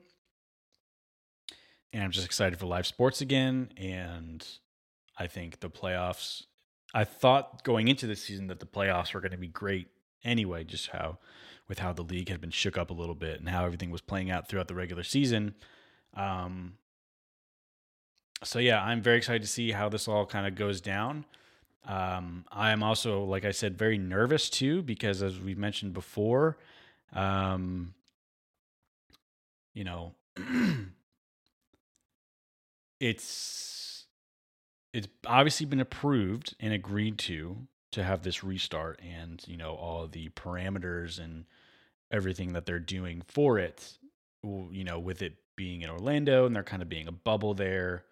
And 1.94 2.04
I'm 2.04 2.12
just 2.12 2.26
excited 2.26 2.58
for 2.58 2.66
live 2.66 2.88
sports 2.88 3.22
again. 3.22 3.70
And 3.78 4.44
I 5.20 5.28
think 5.28 5.60
the 5.60 5.70
playoffs. 5.70 6.46
I 6.96 7.04
thought 7.04 7.64
going 7.64 7.90
into 7.90 8.08
the 8.08 8.16
season 8.16 8.48
that 8.48 8.60
the 8.60 8.66
playoffs 8.66 9.14
were 9.14 9.22
going 9.22 9.34
to 9.34 9.38
be 9.38 9.48
great 9.48 9.90
anyway, 10.24 10.64
just 10.64 10.88
how 10.88 11.20
with 11.70 11.80
how 11.80 11.94
the 11.94 12.02
league 12.02 12.28
had 12.28 12.42
been 12.42 12.50
shook 12.50 12.78
up 12.78 12.90
a 12.90 12.94
little 12.94 13.16
bit 13.16 13.40
and 13.40 13.48
how 13.48 13.64
everything 13.64 13.92
was 13.92 14.02
playing 14.02 14.30
out 14.30 14.50
throughout 14.50 14.68
the 14.68 14.76
regular 14.76 15.04
season. 15.04 15.54
Um, 16.16 16.74
so 18.44 18.60
yeah, 18.60 18.84
I'm 18.84 19.02
very 19.02 19.18
excited 19.18 19.44
to 19.44 19.48
see 19.48 19.72
how 19.72 19.88
this 19.88 20.08
all 20.08 20.26
kind 20.26 20.48
of 20.48 20.56
goes 20.56 20.82
down. 20.82 21.26
Um, 21.88 22.46
I 22.52 22.72
am 22.72 22.84
also, 22.84 23.24
like 23.24 23.46
I 23.46 23.52
said, 23.52 23.78
very 23.78 23.98
nervous 23.98 24.50
too 24.50 24.82
because 24.82 25.22
as 25.22 25.40
we've 25.40 25.58
mentioned 25.58 25.94
before, 25.94 26.58
um, 27.14 27.94
you 29.74 29.84
know, 29.84 30.16
it's 33.00 34.06
it's 34.94 35.08
obviously 35.26 35.66
been 35.66 35.80
approved 35.80 36.56
and 36.60 36.74
agreed 36.74 37.18
to 37.20 37.68
to 37.92 38.04
have 38.04 38.24
this 38.24 38.44
restart 38.44 39.00
and 39.02 39.44
you 39.48 39.58
know 39.58 39.76
all 39.76 40.08
the 40.08 40.30
parameters 40.30 41.20
and 41.20 41.46
everything 42.12 42.54
that 42.54 42.66
they're 42.66 42.80
doing 42.80 43.22
for 43.28 43.60
it 43.60 43.98
you 44.44 44.84
know 44.84 45.00
with 45.00 45.22
it 45.22 45.36
being 45.56 45.82
in 45.82 45.90
Orlando 45.90 46.46
and 46.46 46.56
they're 46.56 46.64
kind 46.64 46.82
of 46.82 46.90
being 46.90 47.08
a 47.08 47.12
bubble 47.12 47.54
there 47.54 48.06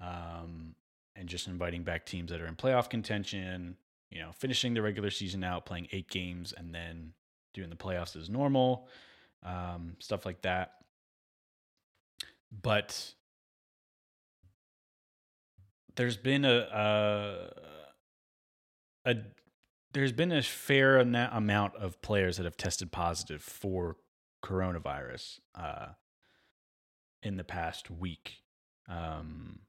um, 0.00 0.74
and 1.14 1.28
just 1.28 1.46
inviting 1.46 1.82
back 1.82 2.04
teams 2.04 2.30
that 2.30 2.40
are 2.40 2.46
in 2.46 2.56
playoff 2.56 2.90
contention 2.90 3.76
you 4.10 4.20
know 4.20 4.30
finishing 4.32 4.74
the 4.74 4.82
regular 4.82 5.10
season 5.10 5.44
out 5.44 5.66
playing 5.66 5.88
eight 5.92 6.08
games 6.10 6.52
and 6.56 6.74
then 6.74 7.12
doing 7.54 7.70
the 7.70 7.76
playoffs 7.76 8.16
as 8.16 8.28
normal 8.28 8.88
um, 9.42 9.96
stuff 9.98 10.26
like 10.26 10.42
that. 10.42 10.72
But 12.62 13.14
there's 15.96 16.16
been 16.16 16.44
a, 16.44 17.50
a, 19.04 19.10
a 19.10 19.14
there's 19.92 20.12
been 20.12 20.32
a 20.32 20.42
fair 20.42 20.98
amount 20.98 21.76
of 21.76 22.00
players 22.02 22.36
that 22.36 22.44
have 22.44 22.56
tested 22.56 22.92
positive 22.92 23.42
for 23.42 23.96
coronavirus 24.44 25.40
uh, 25.54 25.88
in 27.22 27.36
the 27.36 27.44
past 27.44 27.90
week. 27.90 28.42
Um, 28.88 29.60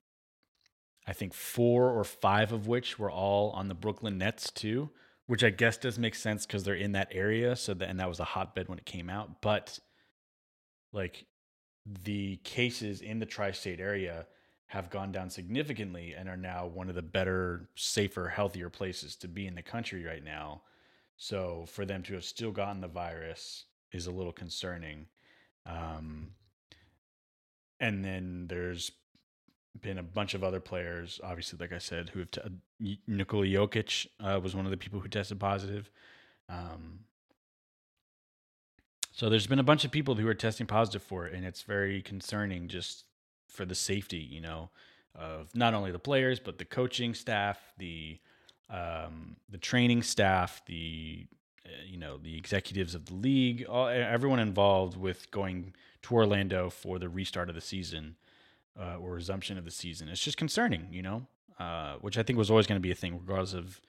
I 1.08 1.14
think 1.14 1.34
four 1.34 1.90
or 1.90 2.04
five 2.04 2.52
of 2.52 2.68
which 2.68 3.00
were 3.00 3.12
all 3.12 3.52
on 3.52 3.68
the 3.68 3.74
Brooklyn 3.74 4.18
Nets 4.18 4.52
too, 4.52 4.92
which 5.26 5.44
I 5.44 5.50
guess 5.50 5.78
does 5.78 5.98
make 5.98 6.16
sense 6.16 6.46
because 6.46 6.64
they're 6.64 6.76
in 6.76 6.92
that 6.92 7.10
area. 7.12 7.56
So 7.56 7.76
and 7.80 8.00
that 8.00 8.10
was 8.10 8.20
a 8.20 8.26
hotbed 8.26 8.70
when 8.70 8.78
it 8.78 8.86
came 8.86 9.10
out. 9.10 9.42
But 9.42 9.80
like 10.94 11.26
the 11.86 12.38
cases 12.44 13.02
in 13.02 13.20
the 13.20 13.26
tri-state 13.26 13.80
area 13.80 14.28
have 14.70 14.92
gone 14.92 15.12
down 15.12 15.32
significantly 15.32 16.14
and 16.16 16.30
are 16.30 16.38
now 16.38 16.68
one 16.68 16.90
of 16.90 16.96
the 16.96 17.02
better, 17.02 17.68
safer, 17.76 18.28
healthier 18.28 18.70
places 18.70 19.16
to 19.16 19.28
be 19.28 19.48
in 19.48 19.56
the 19.56 19.64
country 19.64 20.06
right 20.06 20.24
now. 20.24 20.62
So 21.18 21.66
for 21.68 21.86
them 21.86 22.04
to 22.04 22.14
have 22.14 22.24
still 22.24 22.52
gotten 22.52 22.80
the 22.80 22.88
virus 22.88 23.66
is 23.92 24.06
a 24.06 24.12
little 24.12 24.32
concerning. 24.32 25.08
Um, 25.66 26.30
and 27.80 28.06
then 28.06 28.46
there's 28.48 28.92
been 29.82 29.98
a 29.98 30.04
bunch 30.04 30.36
of 30.36 30.44
other 30.44 30.60
players, 30.60 31.20
obviously, 31.24 31.58
like 31.60 31.74
I 31.74 31.80
said, 31.80 32.10
who 32.10 32.20
have 32.20 32.32
t- 32.32 33.00
Nikola 33.08 33.48
Jokic 33.48 34.06
uh, 34.20 34.40
was 34.40 34.56
one 34.56 34.66
of 34.66 34.72
the 34.72 34.78
people 34.78 35.00
who 35.00 35.08
tested 35.08 35.40
positive. 35.40 35.90
Um, 36.48 37.00
so 39.12 39.30
there's 39.30 39.48
been 39.48 39.60
a 39.60 39.64
bunch 39.64 39.84
of 39.84 39.90
people 39.90 40.14
who 40.14 40.28
are 40.28 40.36
testing 40.36 40.68
positive 40.68 41.02
for 41.02 41.26
it, 41.26 41.34
and 41.34 41.44
it's 41.44 41.64
very 41.64 42.04
concerning 42.04 42.68
just 42.68 43.06
for 43.50 43.66
the 43.66 43.76
safety, 43.76 44.18
you 44.18 44.42
know, 44.42 44.70
of 45.16 45.54
not 45.56 45.74
only 45.74 45.92
the 45.92 46.00
players 46.00 46.40
but 46.40 46.58
the 46.58 46.66
coaching 46.66 47.14
staff, 47.14 47.60
the 47.78 48.20
um, 48.70 49.36
the 49.50 49.58
training 49.58 50.04
staff, 50.04 50.62
the 50.66 51.26
uh, 51.66 51.70
you 51.86 51.98
know 51.98 52.18
the 52.18 52.38
executives 52.38 52.96
of 52.96 53.06
the 53.06 53.16
league, 53.16 53.66
all, 53.68 53.88
everyone 53.88 54.40
involved 54.40 54.96
with 54.96 55.30
going 55.32 55.74
to 56.04 56.16
Orlando 56.16 56.70
for 56.70 57.00
the 57.00 57.10
restart 57.10 57.50
of 57.50 57.56
the 57.56 57.62
season 57.62 58.16
uh, 58.80 58.98
or 58.98 59.12
resumption 59.14 59.58
of 59.58 59.66
the 59.66 59.72
season. 59.72 60.08
It's 60.08 60.24
just 60.24 60.38
concerning, 60.38 60.88
you 60.92 61.02
know, 61.02 61.28
uh, 61.60 61.96
which 62.02 62.18
I 62.18 62.24
think 62.24 62.38
was 62.38 62.50
always 62.50 62.68
going 62.68 62.78
to 62.78 62.82
be 62.82 62.92
a 62.92 62.96
thing, 62.96 63.20
regardless 63.20 63.54
of 63.54 63.82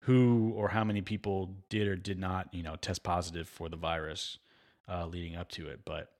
who 0.00 0.52
or 0.56 0.68
how 0.68 0.84
many 0.84 1.02
people 1.02 1.56
did 1.68 1.88
or 1.88 1.96
did 1.96 2.18
not, 2.18 2.52
you 2.54 2.62
know, 2.62 2.76
test 2.76 3.02
positive 3.02 3.48
for 3.48 3.68
the 3.68 3.76
virus 3.76 4.38
uh, 4.88 5.06
leading 5.06 5.36
up 5.36 5.50
to 5.50 5.68
it. 5.68 5.80
But 5.84 6.12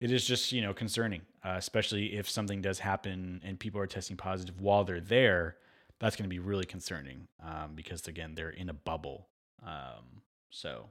it 0.00 0.10
is 0.10 0.24
just 0.24 0.52
you 0.52 0.62
know 0.62 0.72
concerning, 0.72 1.22
uh, 1.44 1.54
especially 1.56 2.16
if 2.16 2.28
something 2.28 2.62
does 2.62 2.78
happen 2.78 3.40
and 3.44 3.58
people 3.58 3.80
are 3.80 3.86
testing 3.86 4.16
positive 4.16 4.60
while 4.60 4.84
they're 4.84 5.00
there. 5.00 5.56
That's 5.98 6.16
going 6.16 6.24
to 6.24 6.30
be 6.30 6.38
really 6.38 6.64
concerning 6.64 7.28
um, 7.44 7.72
because 7.74 8.06
again 8.08 8.34
they're 8.34 8.50
in 8.50 8.68
a 8.70 8.74
bubble. 8.74 9.28
Um, 9.64 10.22
so 10.48 10.88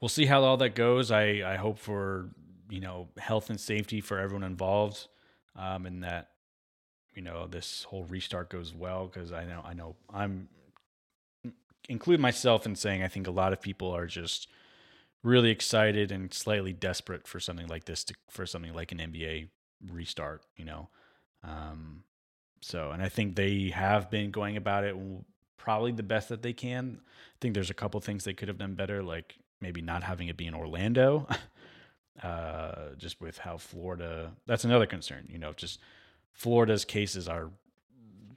we'll 0.00 0.08
see 0.08 0.26
how 0.26 0.42
all 0.44 0.56
that 0.58 0.74
goes. 0.74 1.10
I 1.10 1.42
I 1.44 1.56
hope 1.56 1.78
for 1.78 2.30
you 2.70 2.80
know 2.80 3.08
health 3.18 3.50
and 3.50 3.60
safety 3.60 4.00
for 4.00 4.18
everyone 4.18 4.44
involved, 4.44 5.08
um, 5.56 5.86
and 5.86 6.04
that 6.04 6.30
you 7.14 7.22
know 7.22 7.48
this 7.48 7.84
whole 7.84 8.04
restart 8.04 8.50
goes 8.50 8.72
well 8.72 9.10
because 9.12 9.32
I 9.32 9.44
know 9.44 9.62
I 9.64 9.74
know 9.74 9.96
I'm 10.12 10.48
include 11.88 12.20
myself 12.20 12.66
in 12.66 12.74
saying 12.74 13.02
I 13.02 13.08
think 13.08 13.26
a 13.26 13.32
lot 13.32 13.52
of 13.52 13.60
people 13.60 13.90
are 13.90 14.06
just 14.06 14.48
really 15.26 15.50
excited 15.50 16.12
and 16.12 16.32
slightly 16.32 16.72
desperate 16.72 17.26
for 17.26 17.40
something 17.40 17.66
like 17.66 17.84
this 17.84 18.04
to, 18.04 18.14
for 18.30 18.46
something 18.46 18.72
like 18.72 18.92
an 18.92 18.98
NBA 18.98 19.48
restart, 19.90 20.42
you 20.56 20.64
know. 20.64 20.88
Um, 21.42 22.04
so, 22.60 22.92
and 22.92 23.02
I 23.02 23.08
think 23.08 23.34
they 23.34 23.70
have 23.70 24.08
been 24.08 24.30
going 24.30 24.56
about 24.56 24.84
it 24.84 24.96
probably 25.58 25.90
the 25.90 26.04
best 26.04 26.28
that 26.28 26.42
they 26.42 26.52
can. 26.52 27.00
I 27.04 27.36
think 27.40 27.54
there's 27.54 27.70
a 27.70 27.74
couple 27.74 28.00
things 28.00 28.22
they 28.22 28.34
could 28.34 28.46
have 28.46 28.58
done 28.58 28.74
better, 28.74 29.02
like 29.02 29.36
maybe 29.60 29.82
not 29.82 30.04
having 30.04 30.28
it 30.28 30.36
be 30.36 30.46
in 30.46 30.54
Orlando, 30.54 31.26
uh, 32.22 32.90
just 32.96 33.20
with 33.20 33.38
how 33.38 33.56
Florida. 33.56 34.32
That's 34.46 34.64
another 34.64 34.86
concern, 34.86 35.26
you 35.28 35.38
know. 35.38 35.52
Just 35.52 35.80
Florida's 36.32 36.84
cases 36.84 37.26
are 37.26 37.50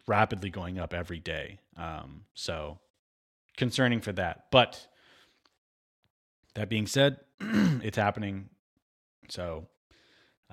rapidly 0.07 0.49
going 0.49 0.79
up 0.79 0.91
every 0.91 1.19
day, 1.19 1.59
um, 1.77 2.23
so 2.33 2.79
concerning 3.57 4.01
for 4.01 4.11
that. 4.13 4.45
But 4.51 4.87
that 6.59 6.67
being 6.67 6.87
said, 6.87 7.15
it's 7.39 7.95
happening. 7.95 8.49
So, 9.29 9.67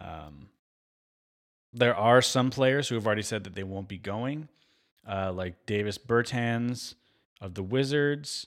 um, 0.01 0.51
there 1.73 1.97
are 1.97 2.23
some 2.23 2.51
players 2.51 2.88
who 2.88 2.95
have 2.95 3.07
already 3.07 3.23
said 3.23 3.42
that 3.42 3.57
they 3.57 3.64
won't 3.64 3.88
be 3.88 3.99
going, 3.99 4.49
uh, 5.05 5.33
like 5.33 5.66
Davis 5.66 5.99
Bertans 5.99 6.95
of 7.40 7.55
the 7.55 7.62
Wizards. 7.64 8.47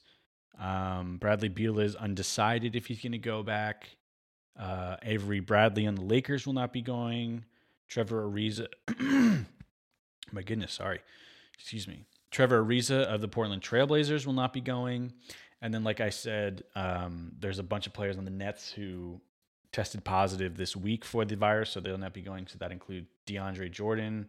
Um, 0.58 1.18
Bradley 1.18 1.50
Beal 1.50 1.80
is 1.80 1.98
undecided 1.98 2.78
if 2.78 2.86
he's 2.86 3.02
going 3.02 3.12
to 3.12 3.18
go 3.18 3.44
back. 3.44 3.90
Uh, 4.58 4.96
Avery 5.04 5.42
Bradley 5.42 5.86
on 5.86 5.96
the 5.96 6.02
Lakers 6.02 6.46
will 6.46 6.54
not 6.54 6.72
be 6.72 6.82
going. 6.82 7.44
Trevor 7.90 8.26
Ariza, 8.26 8.68
my 10.32 10.44
goodness, 10.44 10.72
sorry, 10.72 11.02
excuse 11.56 11.90
me. 11.90 12.06
Trevor 12.32 12.64
Ariza 12.64 13.04
of 13.04 13.20
the 13.20 13.28
Portland 13.28 13.62
Trailblazers 13.62 14.26
will 14.26 14.34
not 14.34 14.54
be 14.54 14.62
going. 14.62 15.12
And 15.62 15.74
then, 15.74 15.84
like 15.84 16.00
I 16.00 16.10
said, 16.10 16.64
um, 16.76 17.34
there's 17.40 17.60
a 17.60 17.64
bunch 17.64 17.86
of 17.86 17.94
players 17.94 18.18
on 18.18 18.26
the 18.26 18.32
Nets 18.32 18.72
who 18.72 19.20
tested 19.72 20.04
positive 20.04 20.56
this 20.56 20.76
week 20.76 21.04
for 21.04 21.26
the 21.26 21.36
virus, 21.36 21.72
so 21.72 21.80
they'll 21.80 21.98
not 21.98 22.14
be 22.14 22.22
going. 22.22 22.48
So 22.48 22.58
that 22.60 22.72
include 22.72 23.08
DeAndre 23.28 23.72
Jordan, 23.72 24.28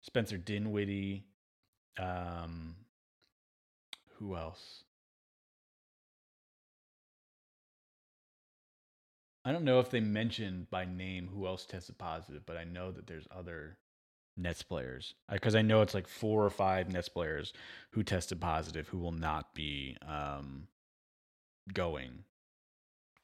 Spencer 0.00 0.38
Dinwiddie. 0.38 1.24
Um, 1.98 2.76
who 4.18 4.34
else? 4.34 4.84
I 9.44 9.52
don't 9.52 9.64
know 9.64 9.80
if 9.80 9.90
they 9.90 10.00
mentioned 10.00 10.70
by 10.70 10.84
name 10.84 11.28
who 11.32 11.46
else 11.46 11.66
tested 11.66 11.98
positive, 11.98 12.46
but 12.46 12.56
I 12.56 12.64
know 12.64 12.92
that 12.92 13.06
there's 13.06 13.26
other 13.30 13.76
Nets 14.36 14.62
players 14.62 15.14
because 15.30 15.54
I 15.54 15.62
know 15.62 15.82
it's 15.82 15.94
like 15.94 16.08
four 16.08 16.44
or 16.44 16.50
five 16.50 16.90
Nets 16.90 17.08
players 17.08 17.52
who 17.90 18.02
tested 18.02 18.40
positive 18.40 18.88
who 18.88 18.98
will 18.98 19.12
not 19.12 19.54
be 19.54 19.96
um, 20.06 20.68
going 21.72 22.24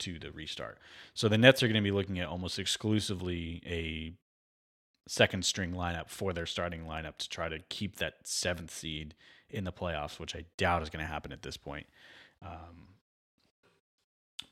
to 0.01 0.19
the 0.19 0.31
restart. 0.31 0.79
So 1.15 1.29
the 1.29 1.39
Nets 1.39 1.63
are 1.63 1.67
going 1.67 1.83
to 1.83 1.83
be 1.83 1.91
looking 1.91 2.19
at 2.19 2.29
almost 2.29 2.59
exclusively 2.59 3.63
a 3.67 4.13
second 5.09 5.45
string 5.45 5.73
lineup 5.73 6.09
for 6.09 6.33
their 6.33 6.47
starting 6.47 6.85
lineup 6.85 7.17
to 7.17 7.29
try 7.29 7.49
to 7.49 7.59
keep 7.69 7.97
that 7.97 8.15
seventh 8.25 8.71
seed 8.71 9.15
in 9.51 9.65
the 9.65 9.73
playoffs, 9.73 10.21
which 10.21 10.37
I 10.37 10.45
doubt 10.57 10.83
is 10.83 10.91
going 10.91 11.05
to 11.05 11.11
happen 11.11 11.33
at 11.33 11.43
this 11.43 11.57
point. 11.57 11.87
Um, 12.45 12.89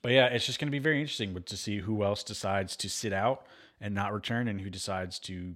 but 0.03 0.12
yeah, 0.12 0.27
it's 0.27 0.47
just 0.47 0.59
going 0.59 0.69
to 0.69 0.73
be 0.73 0.79
very 0.79 1.01
interesting 1.01 1.40
to 1.40 1.57
see 1.57 1.81
who 1.81 2.03
else 2.03 2.23
decides 2.23 2.77
to 2.77 2.88
sit 2.88 3.12
out 3.12 3.45
and 3.81 3.95
not 3.95 4.12
return, 4.12 4.49
and 4.49 4.61
who 4.62 4.71
decides 4.71 5.19
to 5.19 5.55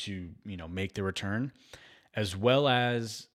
to 0.00 0.30
you 0.44 0.56
know 0.56 0.68
make 0.68 0.94
the 0.94 1.02
return, 1.02 1.52
as 2.14 2.36
well 2.36 2.68
as 2.68 3.28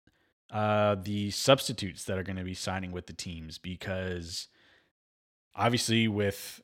uh, 0.50 0.96
the 0.96 1.30
substitutes 1.30 2.04
that 2.04 2.18
are 2.18 2.22
going 2.22 2.36
to 2.36 2.44
be 2.44 2.54
signing 2.54 2.92
with 2.92 3.06
the 3.06 3.12
teams 3.12 3.58
because 3.58 4.48
obviously 5.56 6.06
with 6.08 6.62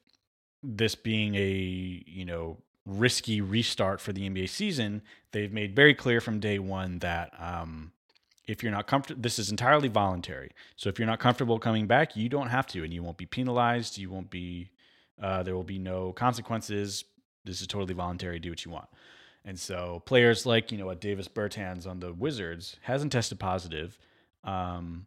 this 0.63 0.95
being 0.95 1.35
a 1.35 2.03
you 2.07 2.25
know 2.25 2.59
risky 2.87 3.41
restart 3.41 4.01
for 4.01 4.13
the 4.13 4.29
NBA 4.29 4.49
season, 4.49 5.03
they've 5.33 5.53
made 5.53 5.77
very 5.77 5.95
clear 5.95 6.21
from 6.21 6.41
day 6.41 6.59
one 6.59 6.99
that 7.01 7.33
um, 7.39 7.93
if 8.47 8.63
you're 8.63 8.73
not 8.73 8.87
comfortable, 8.87 9.21
this 9.21 9.39
is 9.39 9.51
entirely 9.51 9.89
voluntary. 9.89 10.51
So 10.77 10.89
if 10.89 10.99
you're 10.99 11.07
not 11.07 11.21
comfortable 11.21 11.59
coming 11.59 11.87
back, 11.87 12.17
you 12.17 12.29
don't 12.29 12.49
have 12.49 12.67
to, 12.69 12.83
and 12.83 12.93
you 12.93 13.03
won't 13.03 13.17
be 13.17 13.27
penalized. 13.27 13.99
You 13.99 14.11
won't 14.11 14.31
be, 14.31 14.71
uh, 15.23 15.43
there 15.43 15.55
will 15.55 15.63
be 15.63 15.79
no 15.79 16.13
consequences. 16.13 17.05
This 17.45 17.61
is 17.61 17.67
totally 17.67 17.95
voluntary. 17.95 18.39
Do 18.39 18.51
what 18.51 18.65
you 18.65 18.71
want. 18.71 18.89
And 19.44 19.59
so 19.59 20.03
players 20.05 20.44
like, 20.44 20.70
you 20.70 20.79
know, 20.79 20.87
what 20.87 21.00
Davis 21.00 21.29
Bertans 21.29 21.87
on 21.87 22.00
the 22.00 22.12
Wizards 22.12 22.76
hasn't 22.83 23.12
tested 23.12 23.40
positive. 23.40 23.98
Um, 24.44 25.07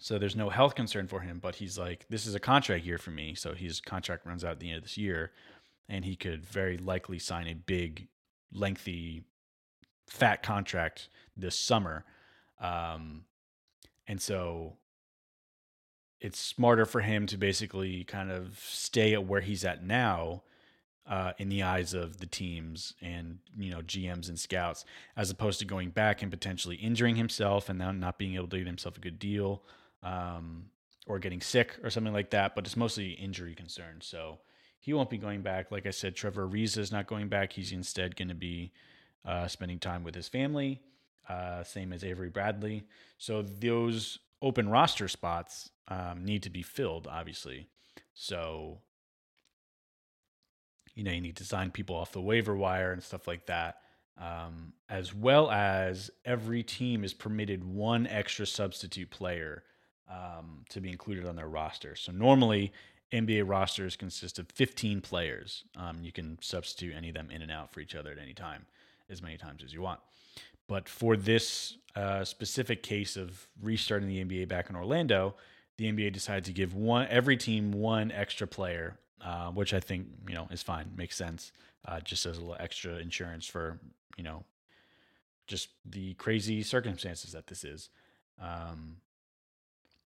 so 0.00 0.18
there's 0.18 0.36
no 0.36 0.50
health 0.50 0.74
concern 0.74 1.08
for 1.08 1.20
him, 1.20 1.38
but 1.38 1.56
he's 1.56 1.78
like, 1.78 2.06
this 2.08 2.26
is 2.26 2.34
a 2.34 2.40
contract 2.40 2.84
year 2.84 2.98
for 2.98 3.10
me. 3.10 3.34
So 3.34 3.54
his 3.54 3.80
contract 3.80 4.26
runs 4.26 4.44
out 4.44 4.52
at 4.52 4.60
the 4.60 4.68
end 4.68 4.78
of 4.78 4.82
this 4.84 4.98
year, 4.98 5.32
and 5.88 6.04
he 6.04 6.16
could 6.16 6.44
very 6.44 6.78
likely 6.78 7.18
sign 7.18 7.48
a 7.48 7.54
big, 7.54 8.08
lengthy, 8.52 9.24
fat 10.06 10.42
contract 10.42 11.08
this 11.36 11.58
summer. 11.58 12.04
Um, 12.60 13.24
and 14.06 14.20
so 14.20 14.76
it's 16.20 16.38
smarter 16.38 16.84
for 16.84 17.00
him 17.00 17.26
to 17.26 17.36
basically 17.36 18.04
kind 18.04 18.30
of 18.30 18.58
stay 18.60 19.14
at 19.14 19.26
where 19.26 19.40
he's 19.40 19.64
at 19.64 19.84
now 19.84 20.42
uh, 21.08 21.32
in 21.38 21.48
the 21.48 21.62
eyes 21.62 21.94
of 21.94 22.18
the 22.18 22.26
teams 22.26 22.92
and 23.00 23.38
you 23.58 23.70
know 23.70 23.80
GMs 23.80 24.28
and 24.28 24.38
scouts, 24.38 24.84
as 25.16 25.30
opposed 25.30 25.58
to 25.60 25.64
going 25.64 25.90
back 25.90 26.22
and 26.22 26.30
potentially 26.30 26.76
injuring 26.76 27.16
himself 27.16 27.68
and 27.68 27.80
then 27.80 27.98
not 27.98 28.18
being 28.18 28.34
able 28.34 28.48
to 28.48 28.58
get 28.58 28.66
himself 28.66 28.96
a 28.96 29.00
good 29.00 29.18
deal, 29.18 29.62
um, 30.02 30.66
or 31.06 31.18
getting 31.18 31.40
sick 31.40 31.78
or 31.82 31.90
something 31.90 32.12
like 32.12 32.30
that. 32.30 32.54
But 32.54 32.66
it's 32.66 32.76
mostly 32.76 33.12
injury 33.12 33.54
concerns, 33.54 34.06
so 34.06 34.38
he 34.78 34.92
won't 34.92 35.10
be 35.10 35.18
going 35.18 35.42
back. 35.42 35.70
Like 35.72 35.86
I 35.86 35.90
said, 35.90 36.14
Trevor 36.14 36.46
Ariza 36.46 36.78
is 36.78 36.92
not 36.92 37.06
going 37.06 37.28
back. 37.28 37.52
He's 37.52 37.72
instead 37.72 38.14
going 38.14 38.28
to 38.28 38.34
be 38.34 38.72
uh, 39.24 39.48
spending 39.48 39.78
time 39.78 40.04
with 40.04 40.14
his 40.14 40.28
family, 40.28 40.80
uh, 41.28 41.64
same 41.64 41.92
as 41.92 42.04
Avery 42.04 42.28
Bradley. 42.28 42.84
So 43.16 43.42
those 43.42 44.18
open 44.42 44.68
roster 44.68 45.08
spots 45.08 45.70
um, 45.88 46.24
need 46.24 46.42
to 46.44 46.50
be 46.50 46.62
filled, 46.62 47.06
obviously. 47.06 47.66
So 48.14 48.78
you 50.98 51.04
know 51.04 51.12
you 51.12 51.20
need 51.20 51.36
to 51.36 51.44
sign 51.44 51.70
people 51.70 51.94
off 51.94 52.10
the 52.10 52.20
waiver 52.20 52.56
wire 52.56 52.90
and 52.90 53.00
stuff 53.00 53.28
like 53.28 53.46
that 53.46 53.78
um, 54.20 54.72
as 54.88 55.14
well 55.14 55.48
as 55.48 56.10
every 56.24 56.64
team 56.64 57.04
is 57.04 57.14
permitted 57.14 57.62
one 57.62 58.04
extra 58.08 58.44
substitute 58.44 59.08
player 59.08 59.62
um, 60.10 60.64
to 60.70 60.80
be 60.80 60.90
included 60.90 61.24
on 61.24 61.36
their 61.36 61.46
roster. 61.46 61.94
So 61.94 62.10
normally 62.10 62.72
nba 63.12 63.48
rosters 63.48 63.94
consist 63.94 64.40
of 64.40 64.50
15 64.50 65.00
players. 65.00 65.62
Um, 65.76 65.98
you 66.02 66.10
can 66.10 66.36
substitute 66.40 66.94
any 66.96 67.10
of 67.10 67.14
them 67.14 67.30
in 67.30 67.42
and 67.42 67.52
out 67.52 67.70
for 67.70 67.78
each 67.78 67.94
other 67.94 68.10
at 68.10 68.18
any 68.18 68.34
time 68.34 68.66
as 69.08 69.22
many 69.22 69.36
times 69.36 69.62
as 69.62 69.72
you 69.72 69.80
want. 69.80 70.00
But 70.66 70.88
for 70.88 71.16
this 71.16 71.76
uh, 71.94 72.24
specific 72.24 72.82
case 72.82 73.16
of 73.16 73.46
restarting 73.62 74.08
the 74.08 74.24
nba 74.24 74.48
back 74.48 74.68
in 74.68 74.76
orlando 74.76 75.34
the 75.78 75.90
nba 75.90 76.12
decided 76.12 76.44
to 76.44 76.52
give 76.52 76.74
one 76.74 77.06
every 77.08 77.36
team 77.36 77.72
one 77.72 78.12
extra 78.12 78.46
player 78.46 78.98
uh, 79.24 79.50
which 79.50 79.74
I 79.74 79.80
think 79.80 80.06
you 80.28 80.34
know 80.34 80.48
is 80.50 80.62
fine, 80.62 80.92
makes 80.96 81.16
sense. 81.16 81.52
Uh, 81.86 82.00
just 82.00 82.26
as 82.26 82.36
a 82.36 82.40
little 82.40 82.56
extra 82.58 82.96
insurance 82.96 83.46
for 83.46 83.78
you 84.16 84.24
know 84.24 84.44
just 85.46 85.68
the 85.84 86.14
crazy 86.14 86.62
circumstances 86.62 87.32
that 87.32 87.46
this 87.46 87.64
is. 87.64 87.88
Um, 88.40 88.98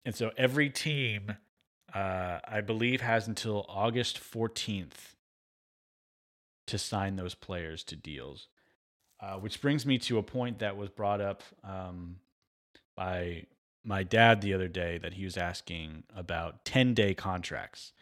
and 0.05 0.15
so 0.15 0.31
every 0.37 0.71
team, 0.71 1.35
uh, 1.95 2.39
I 2.47 2.61
believe, 2.61 3.01
has 3.01 3.29
until 3.29 3.67
August 3.69 4.21
14th 4.21 5.15
to 6.67 6.79
sign 6.79 7.17
those 7.17 7.35
players 7.35 7.85
to 7.85 7.97
deals. 7.97 8.49
Uh, 9.21 9.35
which 9.35 9.61
brings 9.61 9.87
me 9.87 9.99
to 9.99 10.19
a 10.19 10.23
point 10.23 10.59
that 10.59 10.77
was 10.77 10.89
brought 10.89 11.21
up 11.21 11.45
um, 11.63 12.17
by 12.97 13.45
my 13.85 14.03
dad 14.03 14.41
the 14.41 14.53
other 14.53 14.67
day 14.67 14.99
that 14.99 15.15
he 15.15 15.25
was 15.25 15.37
asking 15.37 16.03
about 16.15 16.65
10 16.65 16.95
day 16.95 17.15
contracts 17.15 17.93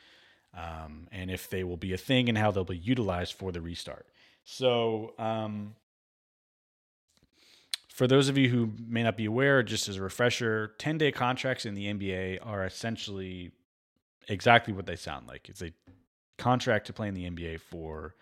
um, 0.57 1.09
and 1.13 1.31
if 1.31 1.49
they 1.49 1.65
will 1.65 1.77
be 1.77 1.93
a 1.93 1.99
thing 1.99 2.29
and 2.29 2.37
how 2.37 2.51
they'll 2.51 2.65
be 2.65 2.77
utilized 2.77 3.35
for 3.35 3.53
the 3.53 3.61
restart. 3.61 4.07
So, 4.45 5.15
um, 5.19 5.75
for 7.89 8.07
those 8.07 8.29
of 8.29 8.39
you 8.39 8.49
who 8.49 8.73
may 8.89 9.03
not 9.03 9.17
be 9.17 9.27
aware, 9.27 9.63
just 9.63 9.89
as 9.89 9.97
a 9.97 10.03
refresher, 10.03 10.73
10 10.79 10.99
day 10.99 11.13
contracts 11.13 11.67
in 11.67 11.75
the 11.75 11.87
NBA 11.87 12.39
are 12.43 12.65
essentially 12.65 13.51
exactly 14.29 14.73
what 14.73 14.87
they 14.87 14.97
sound 14.97 15.27
like. 15.27 15.49
It's 15.49 15.61
a 15.61 15.73
contract 16.39 16.87
to 16.87 16.93
play 16.93 17.09
in 17.09 17.15
the 17.15 17.29
NBA 17.29 17.61
for 17.61 18.15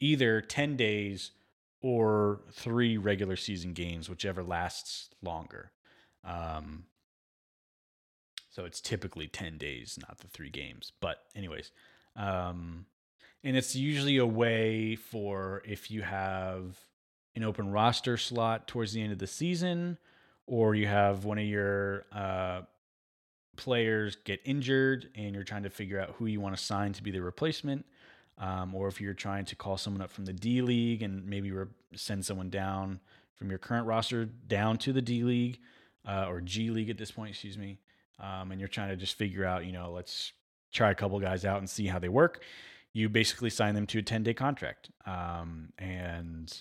either 0.00 0.40
10 0.40 0.76
days 0.76 1.32
or 1.82 2.40
three 2.52 2.96
regular 2.96 3.36
season 3.36 3.72
games, 3.72 4.08
whichever 4.08 4.42
lasts 4.42 5.10
longer. 5.22 5.70
Um, 6.24 6.84
so 8.50 8.64
it's 8.64 8.80
typically 8.80 9.26
10 9.26 9.58
days, 9.58 9.98
not 10.08 10.18
the 10.18 10.28
three 10.28 10.50
games. 10.50 10.92
But, 11.00 11.22
anyways, 11.36 11.70
um, 12.16 12.86
and 13.44 13.56
it's 13.56 13.76
usually 13.76 14.16
a 14.16 14.26
way 14.26 14.96
for 14.96 15.62
if 15.64 15.90
you 15.90 16.02
have 16.02 16.78
an 17.36 17.44
open 17.44 17.70
roster 17.70 18.16
slot 18.16 18.66
towards 18.66 18.92
the 18.92 19.02
end 19.02 19.12
of 19.12 19.18
the 19.18 19.26
season, 19.26 19.98
or 20.46 20.74
you 20.74 20.86
have 20.86 21.24
one 21.24 21.38
of 21.38 21.44
your 21.44 22.04
uh, 22.10 22.62
players 23.56 24.16
get 24.24 24.40
injured 24.44 25.10
and 25.14 25.34
you're 25.34 25.44
trying 25.44 25.62
to 25.62 25.70
figure 25.70 26.00
out 26.00 26.14
who 26.18 26.26
you 26.26 26.40
want 26.40 26.56
to 26.56 26.62
sign 26.62 26.92
to 26.94 27.02
be 27.02 27.10
the 27.10 27.20
replacement. 27.20 27.84
Um, 28.38 28.74
or 28.74 28.86
if 28.86 29.00
you're 29.00 29.14
trying 29.14 29.44
to 29.46 29.56
call 29.56 29.76
someone 29.76 30.00
up 30.00 30.10
from 30.10 30.24
the 30.24 30.32
D 30.32 30.62
League 30.62 31.02
and 31.02 31.26
maybe 31.26 31.50
re- 31.50 31.66
send 31.94 32.24
someone 32.24 32.50
down 32.50 33.00
from 33.34 33.50
your 33.50 33.58
current 33.58 33.86
roster 33.86 34.24
down 34.24 34.78
to 34.78 34.92
the 34.92 35.02
D 35.02 35.24
League 35.24 35.58
uh, 36.06 36.26
or 36.28 36.40
G 36.40 36.70
League 36.70 36.88
at 36.88 36.98
this 36.98 37.10
point, 37.10 37.30
excuse 37.30 37.58
me 37.58 37.78
um, 38.20 38.50
and 38.50 38.60
you're 38.60 38.68
trying 38.68 38.88
to 38.88 38.96
just 38.96 39.14
figure 39.14 39.44
out, 39.44 39.64
you 39.64 39.72
know, 39.72 39.92
let's 39.92 40.32
try 40.72 40.90
a 40.90 40.94
couple 40.94 41.18
guys 41.20 41.44
out 41.44 41.58
and 41.58 41.68
see 41.68 41.86
how 41.86 41.98
they 41.98 42.08
work, 42.08 42.42
you 42.92 43.08
basically 43.08 43.50
sign 43.50 43.74
them 43.74 43.86
to 43.86 43.98
a 43.98 44.02
10 44.02 44.22
day 44.22 44.34
contract. 44.34 44.90
Um, 45.06 45.72
and 45.78 46.52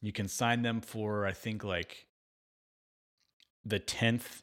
you 0.00 0.12
can 0.12 0.28
sign 0.28 0.62
them 0.62 0.80
for, 0.80 1.26
I 1.26 1.32
think, 1.32 1.64
like 1.64 2.06
the 3.64 3.80
10th 3.80 4.42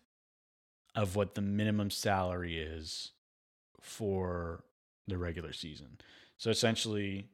of 0.95 1.15
what 1.15 1.35
the 1.35 1.41
minimum 1.41 1.89
salary 1.89 2.59
is 2.59 3.11
for 3.81 4.63
the 5.07 5.17
regular 5.17 5.53
season. 5.53 5.97
So 6.37 6.49
essentially, 6.49 7.27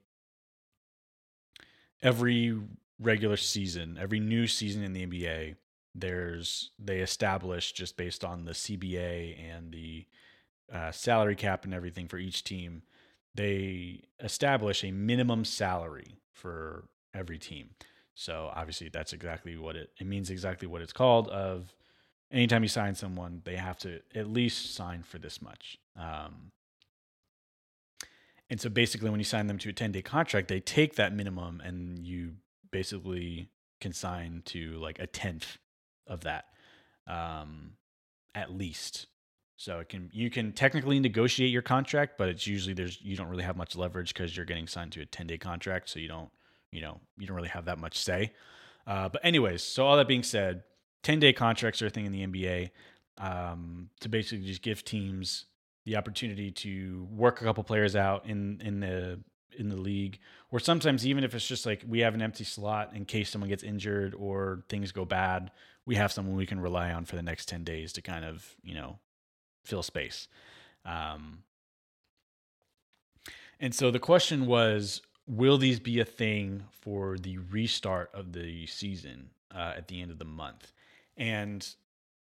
every 2.01 2.57
regular 2.99 3.37
season, 3.37 3.97
every 3.99 4.19
new 4.19 4.47
season 4.47 4.83
in 4.83 4.93
the 4.93 5.05
NBA, 5.05 5.55
there's 5.95 6.71
they 6.79 6.99
establish 6.99 7.71
just 7.71 7.97
based 7.97 8.23
on 8.23 8.45
the 8.45 8.51
CBA 8.51 9.37
and 9.55 9.71
the 9.71 10.05
uh, 10.71 10.91
salary 10.91 11.35
cap 11.35 11.65
and 11.65 11.73
everything 11.73 12.07
for 12.07 12.17
each 12.17 12.43
team, 12.43 12.83
they 13.35 14.03
establish 14.19 14.83
a 14.83 14.91
minimum 14.91 15.43
salary 15.45 16.15
for 16.31 16.85
every 17.13 17.37
team. 17.37 17.71
So 18.13 18.51
obviously 18.55 18.89
that's 18.89 19.13
exactly 19.13 19.57
what 19.57 19.75
it 19.75 19.91
it 19.99 20.07
means 20.07 20.29
exactly 20.29 20.67
what 20.67 20.81
it's 20.81 20.93
called 20.93 21.27
of 21.29 21.73
anytime 22.31 22.63
you 22.63 22.69
sign 22.69 22.95
someone, 22.95 23.41
they 23.45 23.55
have 23.55 23.77
to 23.79 24.01
at 24.15 24.27
least 24.27 24.75
sign 24.75 25.03
for 25.03 25.17
this 25.17 25.41
much. 25.41 25.77
Um, 25.97 26.51
and 28.49 28.59
so 28.59 28.69
basically 28.69 29.09
when 29.09 29.19
you 29.19 29.25
sign 29.25 29.47
them 29.47 29.57
to 29.59 29.69
a 29.69 29.73
10 29.73 29.91
day 29.91 30.01
contract, 30.01 30.47
they 30.47 30.59
take 30.59 30.95
that 30.95 31.13
minimum 31.13 31.61
and 31.63 32.05
you 32.05 32.33
basically 32.71 33.49
can 33.79 33.93
sign 33.93 34.41
to 34.45 34.73
like 34.79 34.99
a 34.99 35.07
tenth 35.07 35.57
of 36.09 36.21
that, 36.21 36.45
um, 37.07 37.71
at 38.35 38.51
least. 38.51 39.07
So 39.55 39.79
it 39.79 39.89
can 39.89 40.09
you 40.13 40.29
can 40.29 40.53
technically 40.53 40.99
negotiate 40.99 41.51
your 41.51 41.61
contract, 41.61 42.17
but 42.17 42.29
it's 42.29 42.47
usually 42.47 42.73
there's 42.73 43.01
you 43.01 43.15
don't 43.15 43.27
really 43.27 43.43
have 43.43 43.57
much 43.57 43.75
leverage 43.75 44.13
because 44.13 44.35
you're 44.35 44.45
getting 44.45 44.67
signed 44.67 44.93
to 44.93 45.01
a 45.01 45.05
10 45.05 45.27
day 45.27 45.37
contract, 45.37 45.89
so 45.89 45.99
you 45.99 46.07
don't 46.07 46.29
you 46.71 46.81
know 46.81 46.99
you 47.17 47.27
don't 47.27 47.35
really 47.35 47.49
have 47.49 47.65
that 47.65 47.77
much 47.77 47.97
say. 47.97 48.31
Uh, 48.87 49.09
but 49.09 49.23
anyways, 49.23 49.61
so 49.61 49.85
all 49.85 49.97
that 49.97 50.07
being 50.07 50.23
said, 50.23 50.63
10 51.03 51.19
day 51.19 51.33
contracts 51.33 51.81
are 51.81 51.87
a 51.87 51.89
thing 51.89 52.05
in 52.05 52.11
the 52.11 52.25
NBA 52.25 52.69
um, 53.17 53.89
to 53.99 54.09
basically 54.09 54.45
just 54.45 54.61
give 54.61 54.83
teams 54.83 55.45
the 55.85 55.97
opportunity 55.97 56.51
to 56.51 57.07
work 57.11 57.41
a 57.41 57.43
couple 57.43 57.63
players 57.63 57.95
out 57.95 58.25
in 58.25 58.61
in 58.63 58.79
the 58.79 59.19
in 59.57 59.67
the 59.67 59.75
league, 59.75 60.19
or 60.51 60.59
sometimes 60.59 61.05
even 61.05 61.25
if 61.25 61.35
it's 61.35 61.47
just 61.47 61.65
like 61.65 61.83
we 61.85 61.99
have 61.99 62.13
an 62.13 62.21
empty 62.21 62.45
slot 62.45 62.91
in 62.95 63.03
case 63.03 63.29
someone 63.29 63.49
gets 63.49 63.63
injured 63.63 64.15
or 64.15 64.63
things 64.69 64.93
go 64.93 65.03
bad, 65.03 65.51
we 65.85 65.95
have 65.95 66.11
someone 66.11 66.35
we 66.35 66.45
can 66.45 66.59
rely 66.59 66.91
on 66.91 67.05
for 67.05 67.15
the 67.15 67.23
next 67.23 67.47
10 67.47 67.63
days 67.63 67.93
to 67.93 68.01
kind 68.01 68.25
of, 68.25 68.55
you 68.63 68.73
know, 68.73 68.99
fill 69.63 69.83
space. 69.83 70.27
Um, 70.85 71.43
and 73.59 73.73
so 73.73 73.91
the 73.91 73.99
question 73.99 74.45
was 74.45 75.01
will 75.27 75.57
these 75.57 75.79
be 75.79 75.99
a 75.99 76.05
thing 76.05 76.63
for 76.71 77.17
the 77.17 77.37
restart 77.37 78.09
of 78.13 78.33
the 78.33 78.65
season 78.65 79.29
uh, 79.53 79.73
at 79.77 79.87
the 79.87 80.01
end 80.01 80.11
of 80.11 80.17
the 80.17 80.25
month? 80.25 80.73
And 81.17 81.67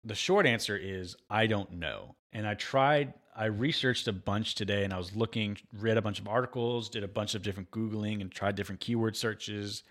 the 0.03 0.15
short 0.15 0.45
answer 0.45 0.77
is 0.77 1.15
I 1.29 1.47
don't 1.47 1.73
know. 1.73 2.15
And 2.31 2.45
I 2.45 2.53
tried, 2.53 3.13
I 3.35 3.45
researched 3.45 4.07
a 4.07 4.13
bunch 4.13 4.53
today 4.55 4.83
and 4.83 4.93
I 4.93 4.97
was 4.97 5.15
looking, 5.15 5.57
read 5.73 5.97
a 5.97 6.01
bunch 6.01 6.19
of 6.19 6.27
articles, 6.27 6.89
did 6.89 7.03
a 7.03 7.07
bunch 7.07 7.33
of 7.33 7.41
different 7.41 7.71
Googling 7.71 8.21
and 8.21 8.31
tried 8.31 8.55
different 8.55 8.81
keyword 8.81 9.17
searches. 9.17 9.83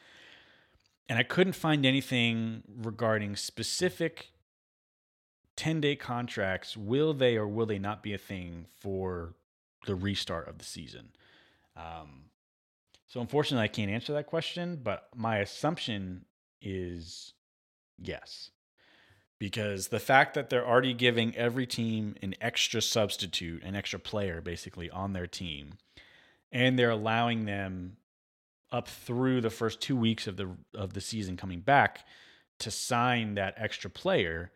And 1.08 1.18
I 1.18 1.22
couldn't 1.22 1.54
find 1.54 1.86
anything 1.86 2.62
regarding 2.68 3.36
specific 3.36 4.30
10 5.56 5.80
day 5.80 5.96
contracts. 5.96 6.76
Will 6.76 7.14
they 7.14 7.36
or 7.36 7.48
will 7.48 7.66
they 7.66 7.78
not 7.78 8.02
be 8.02 8.12
a 8.12 8.18
thing 8.18 8.66
for 8.78 9.34
the 9.86 9.94
restart 9.94 10.48
of 10.48 10.58
the 10.58 10.64
season? 10.64 11.10
Um, 11.76 12.24
so, 13.06 13.20
unfortunately, 13.20 13.64
I 13.64 13.68
can't 13.68 13.90
answer 13.90 14.12
that 14.12 14.26
question, 14.26 14.80
but 14.82 15.08
my 15.14 15.38
assumption 15.38 16.26
is 16.60 17.32
yes 17.98 18.50
because 19.38 19.88
the 19.88 20.00
fact 20.00 20.34
that 20.34 20.50
they're 20.50 20.66
already 20.66 20.92
giving 20.92 21.34
every 21.36 21.66
team 21.66 22.16
an 22.22 22.34
extra 22.40 22.82
substitute, 22.82 23.62
an 23.62 23.76
extra 23.76 23.98
player 23.98 24.40
basically 24.40 24.90
on 24.90 25.12
their 25.12 25.26
team, 25.26 25.74
and 26.50 26.78
they're 26.78 26.90
allowing 26.90 27.44
them 27.44 27.97
up 28.70 28.88
through 28.88 29.40
the 29.40 29.50
first 29.50 29.80
2 29.80 29.96
weeks 29.96 30.26
of 30.26 30.36
the 30.36 30.50
of 30.74 30.92
the 30.92 31.00
season 31.00 31.36
coming 31.36 31.60
back 31.60 32.04
to 32.60 32.70
sign 32.70 33.34
that 33.34 33.54
extra 33.56 33.88
player, 33.88 34.50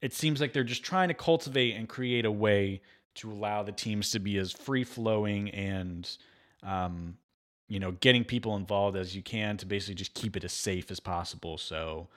it 0.00 0.12
seems 0.12 0.40
like 0.40 0.52
they're 0.52 0.64
just 0.64 0.84
trying 0.84 1.08
to 1.08 1.14
cultivate 1.14 1.72
and 1.72 1.88
create 1.88 2.24
a 2.24 2.30
way 2.30 2.80
to 3.14 3.30
allow 3.30 3.62
the 3.62 3.72
teams 3.72 4.10
to 4.10 4.18
be 4.18 4.38
as 4.38 4.52
free 4.52 4.84
flowing 4.84 5.50
and 5.50 6.16
um, 6.62 7.16
you 7.68 7.78
know 7.78 7.92
getting 7.92 8.24
people 8.24 8.56
involved 8.56 8.96
as 8.96 9.14
you 9.14 9.22
can 9.22 9.56
to 9.56 9.66
basically 9.66 9.94
just 9.94 10.14
keep 10.14 10.36
it 10.36 10.44
as 10.44 10.52
safe 10.52 10.90
as 10.90 11.00
possible 11.00 11.58
so 11.58 12.08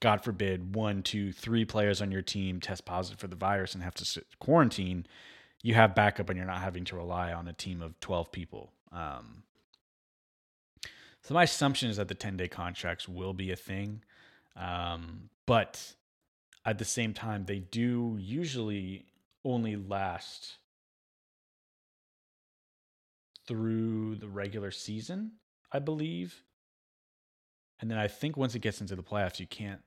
God 0.00 0.24
forbid, 0.24 0.74
one, 0.74 1.02
two, 1.02 1.30
three 1.30 1.66
players 1.66 2.00
on 2.00 2.10
your 2.10 2.22
team 2.22 2.58
test 2.58 2.86
positive 2.86 3.20
for 3.20 3.28
the 3.28 3.36
virus 3.36 3.74
and 3.74 3.82
have 3.84 3.94
to 3.96 4.04
sit, 4.04 4.26
quarantine, 4.38 5.06
you 5.62 5.74
have 5.74 5.94
backup 5.94 6.30
and 6.30 6.38
you're 6.38 6.46
not 6.46 6.62
having 6.62 6.84
to 6.86 6.96
rely 6.96 7.32
on 7.32 7.46
a 7.46 7.52
team 7.52 7.82
of 7.82 8.00
12 8.00 8.32
people. 8.32 8.72
Um, 8.92 9.42
so 11.22 11.34
my 11.34 11.42
assumption 11.44 11.90
is 11.90 11.96
that 11.98 12.08
the 12.08 12.14
10 12.14 12.36
day 12.36 12.48
contracts 12.48 13.08
will 13.08 13.34
be 13.34 13.50
a 13.50 13.56
thing. 13.56 14.02
Um, 14.56 15.30
but 15.46 15.94
at 16.64 16.78
the 16.78 16.84
same 16.84 17.14
time, 17.14 17.44
they 17.44 17.58
do 17.58 18.16
usually 18.18 19.06
only 19.44 19.76
last 19.76 20.56
through 23.46 24.16
the 24.16 24.28
regular 24.28 24.70
season, 24.70 25.32
I 25.72 25.78
believe. 25.78 26.44
And 27.80 27.90
then 27.90 27.98
I 27.98 28.08
think 28.08 28.36
once 28.36 28.54
it 28.54 28.60
gets 28.60 28.80
into 28.80 28.94
the 28.94 29.02
playoffs, 29.02 29.40
you 29.40 29.46
can't 29.46 29.80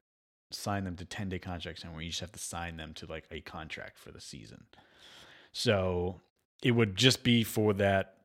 sign 0.52 0.84
them 0.84 0.96
to 0.98 1.06
10 1.06 1.30
day 1.30 1.40
contracts 1.40 1.84
and 1.84 1.94
where 1.94 2.02
you 2.02 2.10
just 2.10 2.22
have 2.22 2.32
to 2.32 2.40
sign 2.40 2.78
them 2.78 2.94
to 2.96 3.06
like 3.06 3.26
a 3.32 3.42
contract 3.42 3.98
for 3.98 4.12
the 4.12 4.22
season. 4.22 4.66
So 5.52 6.22
it 6.64 6.72
would 6.72 6.96
just 6.96 7.24
be 7.24 7.44
for 7.44 7.74
that 7.74 8.18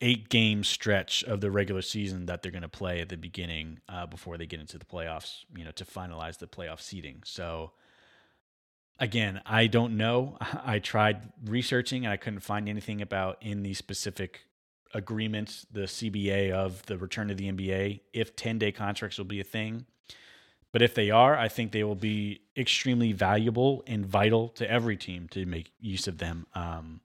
eight 0.00 0.28
game 0.28 0.62
stretch 0.62 1.24
of 1.24 1.40
the 1.40 1.50
regular 1.50 1.82
season 1.82 2.26
that 2.26 2.42
they're 2.42 2.52
going 2.52 2.62
to 2.62 2.68
play 2.68 3.00
at 3.00 3.08
the 3.08 3.16
beginning 3.16 3.80
uh, 3.88 4.06
before 4.06 4.38
they 4.38 4.46
get 4.46 4.60
into 4.60 4.78
the 4.78 4.84
playoffs, 4.84 5.44
you 5.56 5.64
know, 5.64 5.72
to 5.72 5.84
finalize 5.84 6.38
the 6.38 6.46
playoff 6.46 6.80
seating. 6.80 7.22
So 7.24 7.72
again, 8.98 9.40
I 9.44 9.66
don't 9.66 9.96
know. 9.96 10.38
I 10.64 10.78
tried 10.78 11.32
researching 11.44 12.04
and 12.04 12.12
I 12.12 12.16
couldn't 12.16 12.40
find 12.40 12.68
anything 12.68 13.02
about 13.02 13.38
in 13.40 13.62
the 13.62 13.74
specific 13.74 14.42
agreement, 14.94 15.66
the 15.70 15.82
CBA 15.82 16.52
of 16.52 16.84
the 16.86 16.96
return 16.96 17.28
to 17.28 17.34
the 17.34 17.50
NBA, 17.50 18.00
if 18.12 18.36
10 18.36 18.58
day 18.58 18.72
contracts 18.72 19.18
will 19.18 19.24
be 19.24 19.40
a 19.40 19.44
thing. 19.44 19.86
But 20.70 20.82
if 20.82 20.94
they 20.94 21.10
are, 21.10 21.36
I 21.36 21.48
think 21.48 21.72
they 21.72 21.82
will 21.82 21.94
be 21.94 22.42
extremely 22.56 23.12
valuable 23.12 23.82
and 23.86 24.04
vital 24.04 24.48
to 24.50 24.70
every 24.70 24.96
team 24.96 25.26
to 25.30 25.46
make 25.46 25.72
use 25.80 26.06
of 26.06 26.18
them. 26.18 26.46
Um, 26.54 27.00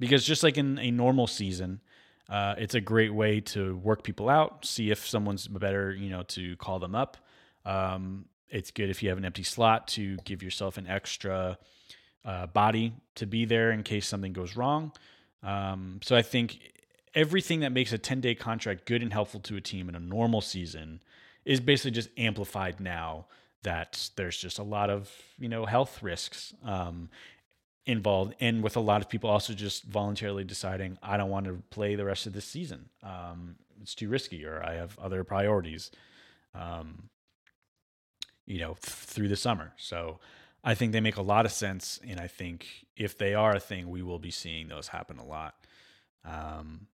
because 0.00 0.24
just 0.24 0.42
like 0.42 0.58
in 0.58 0.78
a 0.78 0.90
normal 0.90 1.26
season, 1.26 1.80
uh, 2.28 2.54
it's 2.58 2.74
a 2.74 2.80
great 2.80 3.12
way 3.12 3.40
to 3.40 3.76
work 3.78 4.02
people 4.02 4.28
out, 4.28 4.64
see 4.64 4.90
if 4.90 5.06
someone's 5.06 5.48
better, 5.48 5.92
you 5.92 6.10
know, 6.10 6.22
to 6.24 6.56
call 6.56 6.78
them 6.78 6.94
up. 6.94 7.16
Um, 7.64 8.26
it's 8.50 8.70
good 8.70 8.90
if 8.90 9.02
you 9.02 9.08
have 9.08 9.18
an 9.18 9.24
empty 9.24 9.42
slot 9.42 9.88
to 9.88 10.16
give 10.24 10.42
yourself 10.42 10.78
an 10.78 10.86
extra 10.86 11.58
uh, 12.24 12.46
body 12.46 12.92
to 13.14 13.26
be 13.26 13.44
there 13.44 13.70
in 13.70 13.82
case 13.82 14.06
something 14.06 14.32
goes 14.32 14.56
wrong. 14.56 14.92
Um, 15.42 16.00
so 16.02 16.16
I 16.16 16.22
think 16.22 16.72
everything 17.14 17.60
that 17.60 17.72
makes 17.72 17.92
a 17.92 17.98
10 17.98 18.20
day 18.20 18.34
contract 18.34 18.84
good 18.84 19.02
and 19.02 19.12
helpful 19.12 19.40
to 19.40 19.56
a 19.56 19.60
team 19.60 19.88
in 19.88 19.94
a 19.94 20.00
normal 20.00 20.40
season 20.40 21.00
is 21.44 21.60
basically 21.60 21.92
just 21.92 22.10
amplified 22.18 22.80
now 22.80 23.26
that 23.62 24.10
there's 24.16 24.36
just 24.36 24.58
a 24.58 24.62
lot 24.62 24.90
of 24.90 25.10
you 25.38 25.48
know 25.48 25.66
health 25.66 26.02
risks 26.02 26.52
um, 26.64 27.08
involved, 27.88 28.34
and 28.38 28.62
with 28.62 28.76
a 28.76 28.80
lot 28.80 29.00
of 29.00 29.08
people 29.08 29.30
also 29.30 29.54
just 29.54 29.84
voluntarily 29.84 30.44
deciding 30.44 30.98
I 31.02 31.16
don't 31.16 31.30
want 31.30 31.46
to 31.46 31.62
play 31.70 31.96
the 31.96 32.04
rest 32.04 32.26
of 32.26 32.34
this 32.34 32.44
season. 32.44 32.90
Um, 33.02 33.56
it's 33.80 33.94
too 33.94 34.08
risky, 34.08 34.44
or 34.44 34.62
I 34.62 34.74
have 34.74 34.98
other 34.98 35.24
priorities. 35.24 35.90
Um, 36.54 37.08
you 38.46 38.60
know, 38.60 38.74
th- 38.74 38.84
through 38.84 39.28
the 39.28 39.36
summer. 39.36 39.72
So 39.76 40.18
I 40.64 40.74
think 40.74 40.92
they 40.92 41.00
make 41.00 41.16
a 41.16 41.22
lot 41.22 41.46
of 41.46 41.52
sense, 41.52 41.98
and 42.06 42.20
I 42.20 42.26
think 42.26 42.66
if 42.96 43.16
they 43.16 43.34
are 43.34 43.54
a 43.54 43.60
thing, 43.60 43.90
we 43.90 44.02
will 44.02 44.18
be 44.18 44.30
seeing 44.30 44.68
those 44.68 44.88
happen 44.88 45.18
a 45.18 45.24
lot. 45.24 45.54
Um, 46.24 46.88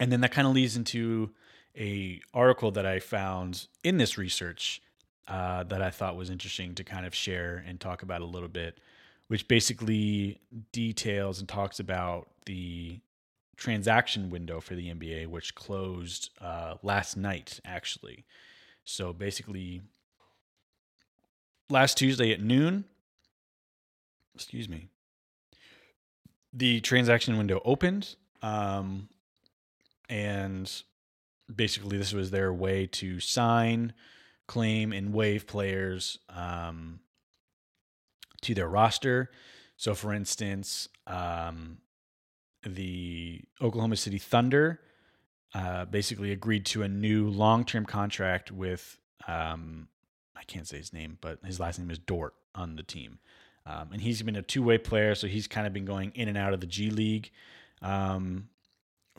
and 0.00 0.10
then 0.10 0.20
that 0.20 0.32
kind 0.32 0.46
of 0.46 0.54
leads 0.54 0.76
into 0.76 1.30
a 1.76 2.20
article 2.34 2.70
that 2.72 2.84
I 2.84 2.98
found 2.98 3.66
in 3.82 3.96
this 3.98 4.18
research 4.18 4.82
uh, 5.28 5.64
that 5.64 5.82
I 5.82 5.90
thought 5.90 6.16
was 6.16 6.30
interesting 6.30 6.74
to 6.74 6.84
kind 6.84 7.06
of 7.06 7.14
share 7.14 7.64
and 7.66 7.80
talk 7.80 8.02
about 8.02 8.20
a 8.20 8.26
little 8.26 8.48
bit, 8.48 8.78
which 9.28 9.48
basically 9.48 10.40
details 10.72 11.38
and 11.38 11.48
talks 11.48 11.80
about 11.80 12.28
the 12.46 13.00
transaction 13.56 14.30
window 14.30 14.60
for 14.60 14.74
the 14.74 14.92
NBA, 14.92 15.28
which 15.28 15.54
closed 15.54 16.30
uh, 16.40 16.74
last 16.82 17.16
night, 17.16 17.60
actually. 17.64 18.24
So 18.84 19.12
basically, 19.12 19.82
last 21.70 21.96
Tuesday 21.96 22.32
at 22.32 22.40
noon, 22.40 22.84
excuse 24.34 24.68
me, 24.68 24.88
the 26.52 26.80
transaction 26.80 27.38
window 27.38 27.60
opened. 27.64 28.16
Um, 28.42 29.08
and 30.08 30.70
basically 31.54 31.98
this 31.98 32.12
was 32.12 32.30
their 32.30 32.52
way 32.52 32.86
to 32.86 33.20
sign, 33.20 33.92
claim, 34.52 34.92
and 34.92 35.14
waive 35.14 35.46
players 35.46 36.18
um, 36.28 37.00
to 38.42 38.54
their 38.54 38.68
roster. 38.68 39.30
So, 39.78 39.94
for 39.94 40.12
instance, 40.12 40.88
um, 41.06 41.78
the 42.62 43.40
Oklahoma 43.62 43.96
City 43.96 44.18
Thunder 44.18 44.80
uh, 45.54 45.86
basically 45.86 46.32
agreed 46.32 46.66
to 46.66 46.82
a 46.82 46.88
new 46.88 47.28
long-term 47.28 47.86
contract 47.86 48.52
with 48.52 48.98
um, 49.26 49.88
I 50.36 50.44
can't 50.44 50.68
say 50.68 50.76
his 50.76 50.92
name, 50.92 51.16
but 51.20 51.38
his 51.44 51.58
last 51.58 51.78
name 51.78 51.90
is 51.90 51.98
Dort 51.98 52.34
on 52.54 52.76
the 52.76 52.82
team. 52.82 53.20
Um, 53.64 53.90
and 53.92 54.02
he's 54.02 54.20
been 54.22 54.36
a 54.36 54.42
two-way 54.42 54.76
player, 54.76 55.14
so 55.14 55.28
he's 55.28 55.46
kind 55.46 55.66
of 55.66 55.72
been 55.72 55.86
going 55.86 56.12
in 56.14 56.28
and 56.28 56.36
out 56.36 56.52
of 56.52 56.60
the 56.60 56.66
G 56.66 56.90
League. 56.90 57.30
Um, 57.80 58.48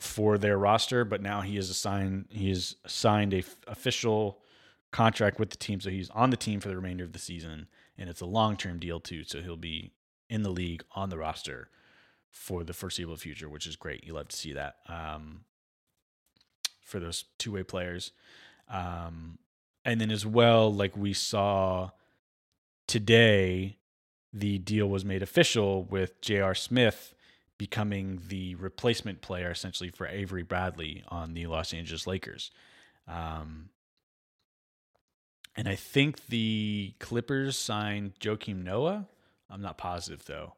for 0.00 0.38
their 0.38 0.58
roster, 0.58 1.04
but 1.04 1.22
now 1.22 1.40
he 1.40 1.56
is 1.56 1.70
assigned 1.70 2.26
he 2.30 2.48
has 2.48 2.76
signed 2.86 3.32
a 3.32 3.38
f- 3.38 3.56
official 3.66 4.40
contract 4.94 5.40
with 5.40 5.50
the 5.50 5.56
team, 5.56 5.80
so 5.80 5.90
he's 5.90 6.08
on 6.10 6.30
the 6.30 6.36
team 6.36 6.60
for 6.60 6.68
the 6.68 6.76
remainder 6.76 7.02
of 7.02 7.12
the 7.12 7.18
season, 7.18 7.66
and 7.98 8.08
it's 8.08 8.20
a 8.20 8.26
long 8.26 8.56
term 8.56 8.78
deal 8.78 9.00
too. 9.00 9.24
So 9.24 9.42
he'll 9.42 9.56
be 9.56 9.92
in 10.30 10.44
the 10.44 10.50
league 10.50 10.84
on 10.94 11.10
the 11.10 11.18
roster 11.18 11.68
for 12.30 12.62
the 12.62 12.72
foreseeable 12.72 13.16
future, 13.16 13.48
which 13.48 13.66
is 13.66 13.74
great. 13.74 14.04
You 14.04 14.14
love 14.14 14.28
to 14.28 14.36
see 14.36 14.52
that 14.52 14.76
um, 14.88 15.40
for 16.80 17.00
those 17.00 17.24
two 17.38 17.50
way 17.50 17.64
players, 17.64 18.12
um, 18.68 19.38
and 19.84 20.00
then 20.00 20.12
as 20.12 20.24
well, 20.24 20.72
like 20.72 20.96
we 20.96 21.12
saw 21.12 21.90
today, 22.86 23.78
the 24.32 24.58
deal 24.58 24.88
was 24.88 25.04
made 25.04 25.24
official 25.24 25.82
with 25.82 26.20
J.R. 26.20 26.54
Smith 26.54 27.14
becoming 27.58 28.20
the 28.28 28.54
replacement 28.54 29.22
player 29.22 29.50
essentially 29.50 29.90
for 29.90 30.06
Avery 30.06 30.44
Bradley 30.44 31.02
on 31.08 31.34
the 31.34 31.48
Los 31.48 31.74
Angeles 31.74 32.06
Lakers. 32.06 32.52
Um, 33.08 33.70
and 35.56 35.68
I 35.68 35.76
think 35.76 36.26
the 36.26 36.94
Clippers 36.98 37.56
signed 37.56 38.14
Joakim 38.20 38.64
Noah. 38.64 39.06
I'm 39.48 39.62
not 39.62 39.78
positive 39.78 40.24
though. 40.24 40.54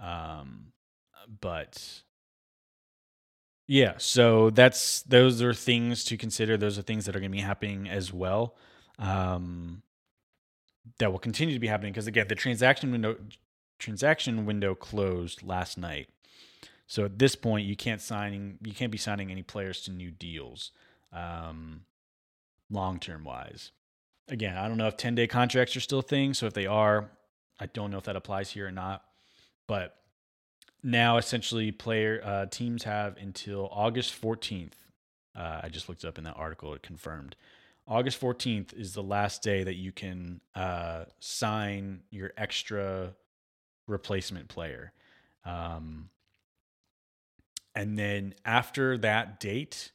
Um, 0.00 0.72
but 1.40 2.02
yeah, 3.66 3.94
so 3.98 4.50
that's 4.50 5.02
those 5.02 5.42
are 5.42 5.54
things 5.54 6.04
to 6.04 6.16
consider. 6.16 6.56
Those 6.56 6.78
are 6.78 6.82
things 6.82 7.06
that 7.06 7.16
are 7.16 7.20
going 7.20 7.32
to 7.32 7.36
be 7.36 7.42
happening 7.42 7.88
as 7.88 8.12
well. 8.12 8.54
Um, 8.98 9.82
that 10.98 11.12
will 11.12 11.18
continue 11.18 11.54
to 11.54 11.60
be 11.60 11.66
happening 11.66 11.92
because 11.92 12.06
again, 12.06 12.28
the 12.28 12.34
transaction 12.34 12.90
window 12.90 13.16
transaction 13.78 14.46
window 14.46 14.74
closed 14.74 15.42
last 15.42 15.78
night. 15.78 16.08
So 16.86 17.04
at 17.04 17.18
this 17.18 17.34
point, 17.34 17.66
you 17.66 17.76
can't 17.76 18.00
signing 18.00 18.58
you 18.64 18.72
can't 18.72 18.90
be 18.90 18.98
signing 18.98 19.30
any 19.30 19.42
players 19.42 19.82
to 19.82 19.90
new 19.90 20.10
deals, 20.10 20.70
um, 21.12 21.82
long 22.70 22.98
term 22.98 23.24
wise. 23.24 23.72
Again, 24.28 24.56
I 24.56 24.68
don't 24.68 24.76
know 24.76 24.88
if 24.88 24.96
ten 24.96 25.14
day 25.14 25.26
contracts 25.26 25.74
are 25.76 25.80
still 25.80 26.00
a 26.00 26.02
thing. 26.02 26.34
So 26.34 26.46
if 26.46 26.54
they 26.54 26.66
are, 26.66 27.10
I 27.58 27.66
don't 27.66 27.90
know 27.90 27.98
if 27.98 28.04
that 28.04 28.16
applies 28.16 28.50
here 28.50 28.66
or 28.66 28.72
not. 28.72 29.04
but 29.66 29.94
now 30.82 31.16
essentially 31.18 31.72
player 31.72 32.20
uh, 32.24 32.46
teams 32.46 32.84
have 32.84 33.16
until 33.16 33.68
August 33.72 34.20
14th. 34.20 34.74
Uh, 35.34 35.60
I 35.64 35.68
just 35.68 35.88
looked 35.88 36.04
up 36.04 36.18
in 36.18 36.24
that 36.24 36.36
article; 36.36 36.74
it 36.74 36.82
confirmed. 36.82 37.36
August 37.86 38.20
14th 38.20 38.74
is 38.74 38.92
the 38.94 39.02
last 39.02 39.42
day 39.42 39.64
that 39.64 39.76
you 39.76 39.92
can 39.92 40.40
uh, 40.54 41.04
sign 41.20 42.00
your 42.10 42.32
extra 42.36 43.14
replacement 43.86 44.48
player. 44.48 44.92
Um, 45.44 46.10
and 47.74 47.98
then 47.98 48.34
after 48.44 48.98
that 48.98 49.40
date, 49.40 49.92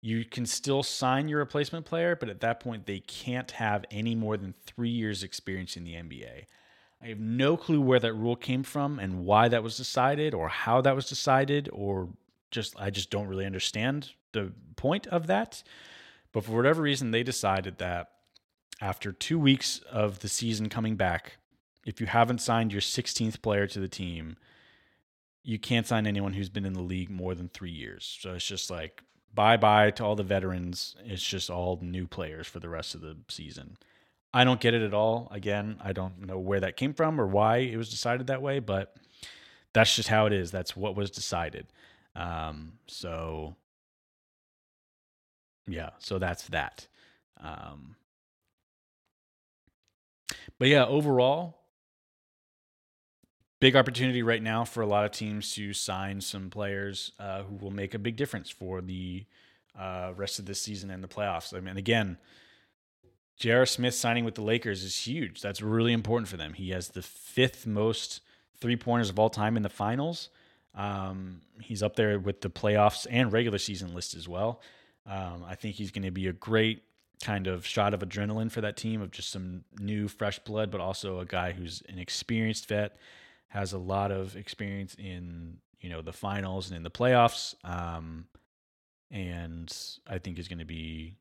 you 0.00 0.24
can 0.24 0.46
still 0.46 0.82
sign 0.82 1.28
your 1.28 1.40
replacement 1.40 1.84
player, 1.84 2.14
but 2.14 2.28
at 2.28 2.40
that 2.40 2.60
point, 2.60 2.86
they 2.86 3.00
can't 3.00 3.50
have 3.52 3.84
any 3.90 4.14
more 4.14 4.36
than 4.36 4.54
three 4.64 4.90
years' 4.90 5.22
experience 5.22 5.76
in 5.76 5.84
the 5.84 5.94
NBA. 5.94 6.44
I 7.02 7.06
have 7.06 7.20
no 7.20 7.56
clue 7.56 7.80
where 7.80 8.00
that 8.00 8.14
rule 8.14 8.36
came 8.36 8.62
from 8.62 8.98
and 8.98 9.24
why 9.24 9.48
that 9.48 9.62
was 9.62 9.76
decided 9.76 10.34
or 10.34 10.48
how 10.48 10.80
that 10.80 10.94
was 10.94 11.08
decided, 11.08 11.68
or 11.72 12.08
just 12.50 12.74
I 12.78 12.90
just 12.90 13.10
don't 13.10 13.26
really 13.26 13.46
understand 13.46 14.12
the 14.32 14.52
point 14.76 15.06
of 15.08 15.26
that. 15.26 15.62
But 16.32 16.44
for 16.44 16.52
whatever 16.52 16.82
reason, 16.82 17.10
they 17.10 17.22
decided 17.22 17.78
that 17.78 18.10
after 18.80 19.12
two 19.12 19.38
weeks 19.38 19.80
of 19.90 20.20
the 20.20 20.28
season 20.28 20.68
coming 20.68 20.96
back, 20.96 21.38
if 21.84 22.00
you 22.00 22.06
haven't 22.06 22.40
signed 22.40 22.72
your 22.72 22.82
16th 22.82 23.42
player 23.42 23.66
to 23.66 23.80
the 23.80 23.88
team, 23.88 24.36
you 25.42 25.58
can't 25.58 25.86
sign 25.86 26.06
anyone 26.06 26.34
who's 26.34 26.50
been 26.50 26.66
in 26.66 26.74
the 26.74 26.82
league 26.82 27.10
more 27.10 27.34
than 27.34 27.48
three 27.48 27.70
years. 27.70 28.18
So 28.20 28.34
it's 28.34 28.46
just 28.46 28.70
like 28.70 29.02
bye 29.34 29.56
bye 29.56 29.90
to 29.92 30.04
all 30.04 30.16
the 30.16 30.22
veterans. 30.22 30.96
It's 31.04 31.22
just 31.22 31.50
all 31.50 31.78
new 31.82 32.06
players 32.06 32.46
for 32.46 32.60
the 32.60 32.68
rest 32.68 32.94
of 32.94 33.00
the 33.00 33.16
season. 33.28 33.76
I 34.32 34.44
don't 34.44 34.60
get 34.60 34.74
it 34.74 34.82
at 34.82 34.94
all. 34.94 35.28
Again, 35.30 35.76
I 35.82 35.92
don't 35.92 36.26
know 36.26 36.38
where 36.38 36.60
that 36.60 36.76
came 36.76 36.92
from 36.92 37.20
or 37.20 37.26
why 37.26 37.58
it 37.58 37.76
was 37.76 37.88
decided 37.88 38.26
that 38.26 38.42
way, 38.42 38.58
but 38.58 38.96
that's 39.72 39.94
just 39.94 40.08
how 40.08 40.26
it 40.26 40.32
is. 40.32 40.50
That's 40.50 40.76
what 40.76 40.96
was 40.96 41.10
decided. 41.10 41.66
Um, 42.14 42.72
so, 42.86 43.56
yeah, 45.66 45.90
so 45.98 46.18
that's 46.18 46.48
that. 46.48 46.88
Um, 47.40 47.96
but 50.58 50.68
yeah, 50.68 50.84
overall, 50.84 51.57
big 53.60 53.76
opportunity 53.76 54.22
right 54.22 54.42
now 54.42 54.64
for 54.64 54.82
a 54.82 54.86
lot 54.86 55.04
of 55.04 55.10
teams 55.10 55.54
to 55.54 55.72
sign 55.72 56.20
some 56.20 56.50
players 56.50 57.12
uh, 57.18 57.42
who 57.42 57.56
will 57.56 57.70
make 57.70 57.94
a 57.94 57.98
big 57.98 58.16
difference 58.16 58.50
for 58.50 58.80
the 58.80 59.24
uh, 59.78 60.12
rest 60.16 60.38
of 60.38 60.46
this 60.46 60.60
season 60.60 60.90
and 60.90 61.02
the 61.02 61.08
playoffs. 61.08 61.56
I 61.56 61.60
mean, 61.60 61.76
again, 61.76 62.18
J.R. 63.38 63.66
Smith 63.66 63.94
signing 63.94 64.24
with 64.24 64.34
the 64.34 64.42
Lakers 64.42 64.82
is 64.82 65.06
huge. 65.06 65.40
That's 65.40 65.62
really 65.62 65.92
important 65.92 66.28
for 66.28 66.36
them. 66.36 66.54
He 66.54 66.70
has 66.70 66.88
the 66.88 67.02
fifth 67.02 67.66
most 67.66 68.20
three 68.60 68.76
pointers 68.76 69.10
of 69.10 69.18
all 69.18 69.30
time 69.30 69.56
in 69.56 69.62
the 69.62 69.68
finals. 69.68 70.30
Um, 70.74 71.42
he's 71.62 71.82
up 71.82 71.96
there 71.96 72.18
with 72.18 72.40
the 72.40 72.50
playoffs 72.50 73.06
and 73.08 73.32
regular 73.32 73.58
season 73.58 73.94
list 73.94 74.14
as 74.14 74.28
well. 74.28 74.60
Um, 75.06 75.44
I 75.46 75.54
think 75.54 75.76
he's 75.76 75.90
going 75.90 76.04
to 76.04 76.10
be 76.10 76.26
a 76.26 76.32
great 76.32 76.82
kind 77.22 77.46
of 77.46 77.66
shot 77.66 77.94
of 77.94 78.00
adrenaline 78.00 78.50
for 78.50 78.60
that 78.60 78.76
team 78.76 79.00
of 79.00 79.10
just 79.10 79.30
some 79.30 79.64
new, 79.78 80.08
fresh 80.08 80.38
blood, 80.40 80.70
but 80.70 80.80
also 80.80 81.20
a 81.20 81.24
guy 81.24 81.52
who's 81.52 81.82
an 81.88 81.98
experienced 81.98 82.68
vet, 82.68 82.96
has 83.48 83.72
a 83.72 83.78
lot 83.78 84.12
of 84.12 84.36
experience 84.36 84.94
in 84.94 85.58
you 85.80 85.88
know 85.90 86.02
the 86.02 86.12
finals 86.12 86.68
and 86.68 86.76
in 86.76 86.82
the 86.82 86.90
playoffs, 86.90 87.54
um, 87.64 88.26
and 89.10 89.74
I 90.06 90.18
think 90.18 90.38
is 90.38 90.48
going 90.48 90.58
to 90.58 90.64
be 90.64 91.16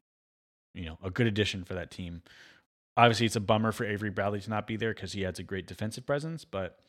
you 0.74 0.86
know 0.86 0.98
a 1.04 1.10
good 1.10 1.28
addition 1.28 1.64
for 1.64 1.74
that 1.76 1.92
team. 1.92 2.22
Obviously, 2.96 3.28
it's 3.28 3.36
a 3.36 3.42
bummer 3.42 3.72
for 3.72 3.86
Avery 3.86 4.10
Bradley 4.10 4.42
to 4.42 4.50
not 4.50 4.68
be 4.68 4.76
there 4.76 4.94
because 4.94 5.14
he 5.14 5.22
has 5.22 5.40
a 5.40 5.44
great 5.44 5.68
defensive 5.68 6.06
presence, 6.06 6.46
but 6.46 6.80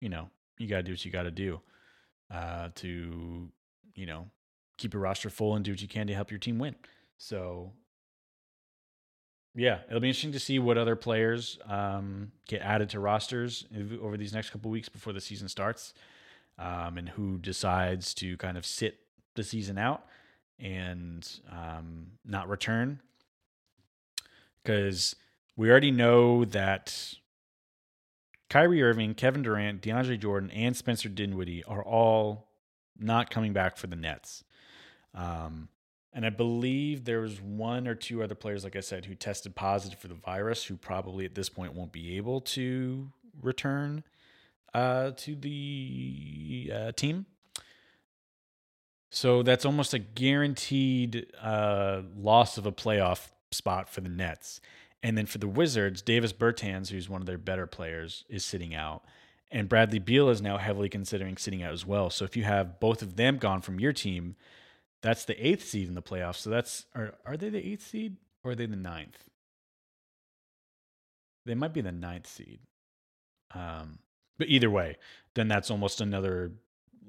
you 0.00 0.08
know 0.08 0.28
you 0.58 0.68
got 0.68 0.78
to 0.78 0.82
do 0.82 0.92
what 0.92 1.04
you 1.04 1.10
got 1.10 1.22
to 1.22 1.30
do 1.30 1.60
uh, 2.32 2.68
to 2.76 3.50
you 3.94 4.06
know 4.06 4.26
keep 4.76 4.92
your 4.92 5.02
roster 5.02 5.30
full 5.30 5.54
and 5.54 5.64
do 5.64 5.72
what 5.72 5.82
you 5.82 5.88
can 5.88 6.06
to 6.06 6.14
help 6.14 6.30
your 6.30 6.38
team 6.38 6.58
win. 6.58 6.74
So 7.16 7.72
yeah, 9.54 9.80
it'll 9.88 10.00
be 10.00 10.08
interesting 10.08 10.32
to 10.32 10.40
see 10.40 10.58
what 10.58 10.78
other 10.78 10.96
players 10.96 11.58
um, 11.68 12.32
get 12.48 12.60
added 12.62 12.90
to 12.90 13.00
rosters 13.00 13.66
over 14.02 14.16
these 14.16 14.32
next 14.32 14.50
couple 14.50 14.70
weeks 14.70 14.88
before 14.88 15.12
the 15.12 15.20
season 15.20 15.48
starts, 15.48 15.94
um, 16.58 16.98
and 16.98 17.08
who 17.08 17.38
decides 17.38 18.14
to 18.14 18.36
kind 18.36 18.56
of 18.56 18.66
sit 18.66 18.98
the 19.34 19.44
season 19.44 19.78
out 19.78 20.04
and 20.58 21.40
um, 21.50 22.06
not 22.24 22.48
return 22.48 23.00
because 24.62 25.14
we 25.56 25.70
already 25.70 25.90
know 25.90 26.44
that 26.44 27.14
Kyrie 28.48 28.82
Irving, 28.82 29.14
Kevin 29.14 29.42
Durant, 29.42 29.82
DeAndre 29.82 30.18
Jordan, 30.18 30.50
and 30.50 30.76
Spencer 30.76 31.08
Dinwiddie 31.08 31.64
are 31.64 31.84
all 31.84 32.48
not 32.98 33.30
coming 33.30 33.52
back 33.52 33.76
for 33.76 33.86
the 33.86 33.96
Nets. 33.96 34.44
Um, 35.14 35.68
and 36.14 36.24
I 36.24 36.30
believe 36.30 37.04
there 37.04 37.20
was 37.20 37.40
one 37.40 37.88
or 37.88 37.96
two 37.96 38.22
other 38.22 38.36
players, 38.36 38.62
like 38.62 38.76
I 38.76 38.80
said, 38.80 39.04
who 39.04 39.16
tested 39.16 39.56
positive 39.56 39.98
for 39.98 40.06
the 40.06 40.14
virus, 40.14 40.64
who 40.64 40.76
probably 40.76 41.24
at 41.24 41.34
this 41.34 41.48
point 41.48 41.74
won't 41.74 41.90
be 41.90 42.16
able 42.16 42.40
to 42.42 43.10
return 43.42 44.04
uh, 44.72 45.10
to 45.16 45.34
the 45.34 46.72
uh, 46.72 46.92
team. 46.92 47.26
So 49.10 49.42
that's 49.42 49.64
almost 49.64 49.92
a 49.92 49.98
guaranteed 49.98 51.26
uh, 51.42 52.02
loss 52.16 52.58
of 52.58 52.66
a 52.66 52.72
playoff 52.72 53.30
spot 53.50 53.88
for 53.88 54.00
the 54.00 54.08
Nets. 54.08 54.60
And 55.02 55.18
then 55.18 55.26
for 55.26 55.38
the 55.38 55.48
Wizards, 55.48 56.00
Davis 56.00 56.32
Bertans, 56.32 56.88
who's 56.88 57.08
one 57.08 57.22
of 57.22 57.26
their 57.26 57.38
better 57.38 57.66
players, 57.66 58.24
is 58.28 58.44
sitting 58.44 58.74
out. 58.74 59.04
And 59.50 59.68
Bradley 59.68 59.98
Beal 59.98 60.28
is 60.28 60.40
now 60.40 60.58
heavily 60.58 60.88
considering 60.88 61.36
sitting 61.36 61.62
out 61.62 61.72
as 61.72 61.84
well. 61.84 62.08
So 62.08 62.24
if 62.24 62.36
you 62.36 62.44
have 62.44 62.80
both 62.80 63.02
of 63.02 63.16
them 63.16 63.38
gone 63.38 63.60
from 63.60 63.78
your 63.78 63.92
team, 63.92 64.36
that's 65.04 65.26
the 65.26 65.46
eighth 65.46 65.68
seed 65.68 65.86
in 65.86 65.94
the 65.94 66.02
playoffs. 66.02 66.36
So 66.36 66.48
that's 66.48 66.86
are 66.94 67.12
are 67.26 67.36
they 67.36 67.50
the 67.50 67.64
eighth 67.64 67.86
seed 67.86 68.16
or 68.42 68.52
are 68.52 68.54
they 68.54 68.64
the 68.64 68.74
ninth? 68.74 69.28
They 71.44 71.54
might 71.54 71.74
be 71.74 71.82
the 71.82 71.92
ninth 71.92 72.26
seed. 72.26 72.60
Um, 73.54 73.98
but 74.38 74.48
either 74.48 74.70
way, 74.70 74.96
then 75.34 75.46
that's 75.46 75.70
almost 75.70 76.00
another 76.00 76.52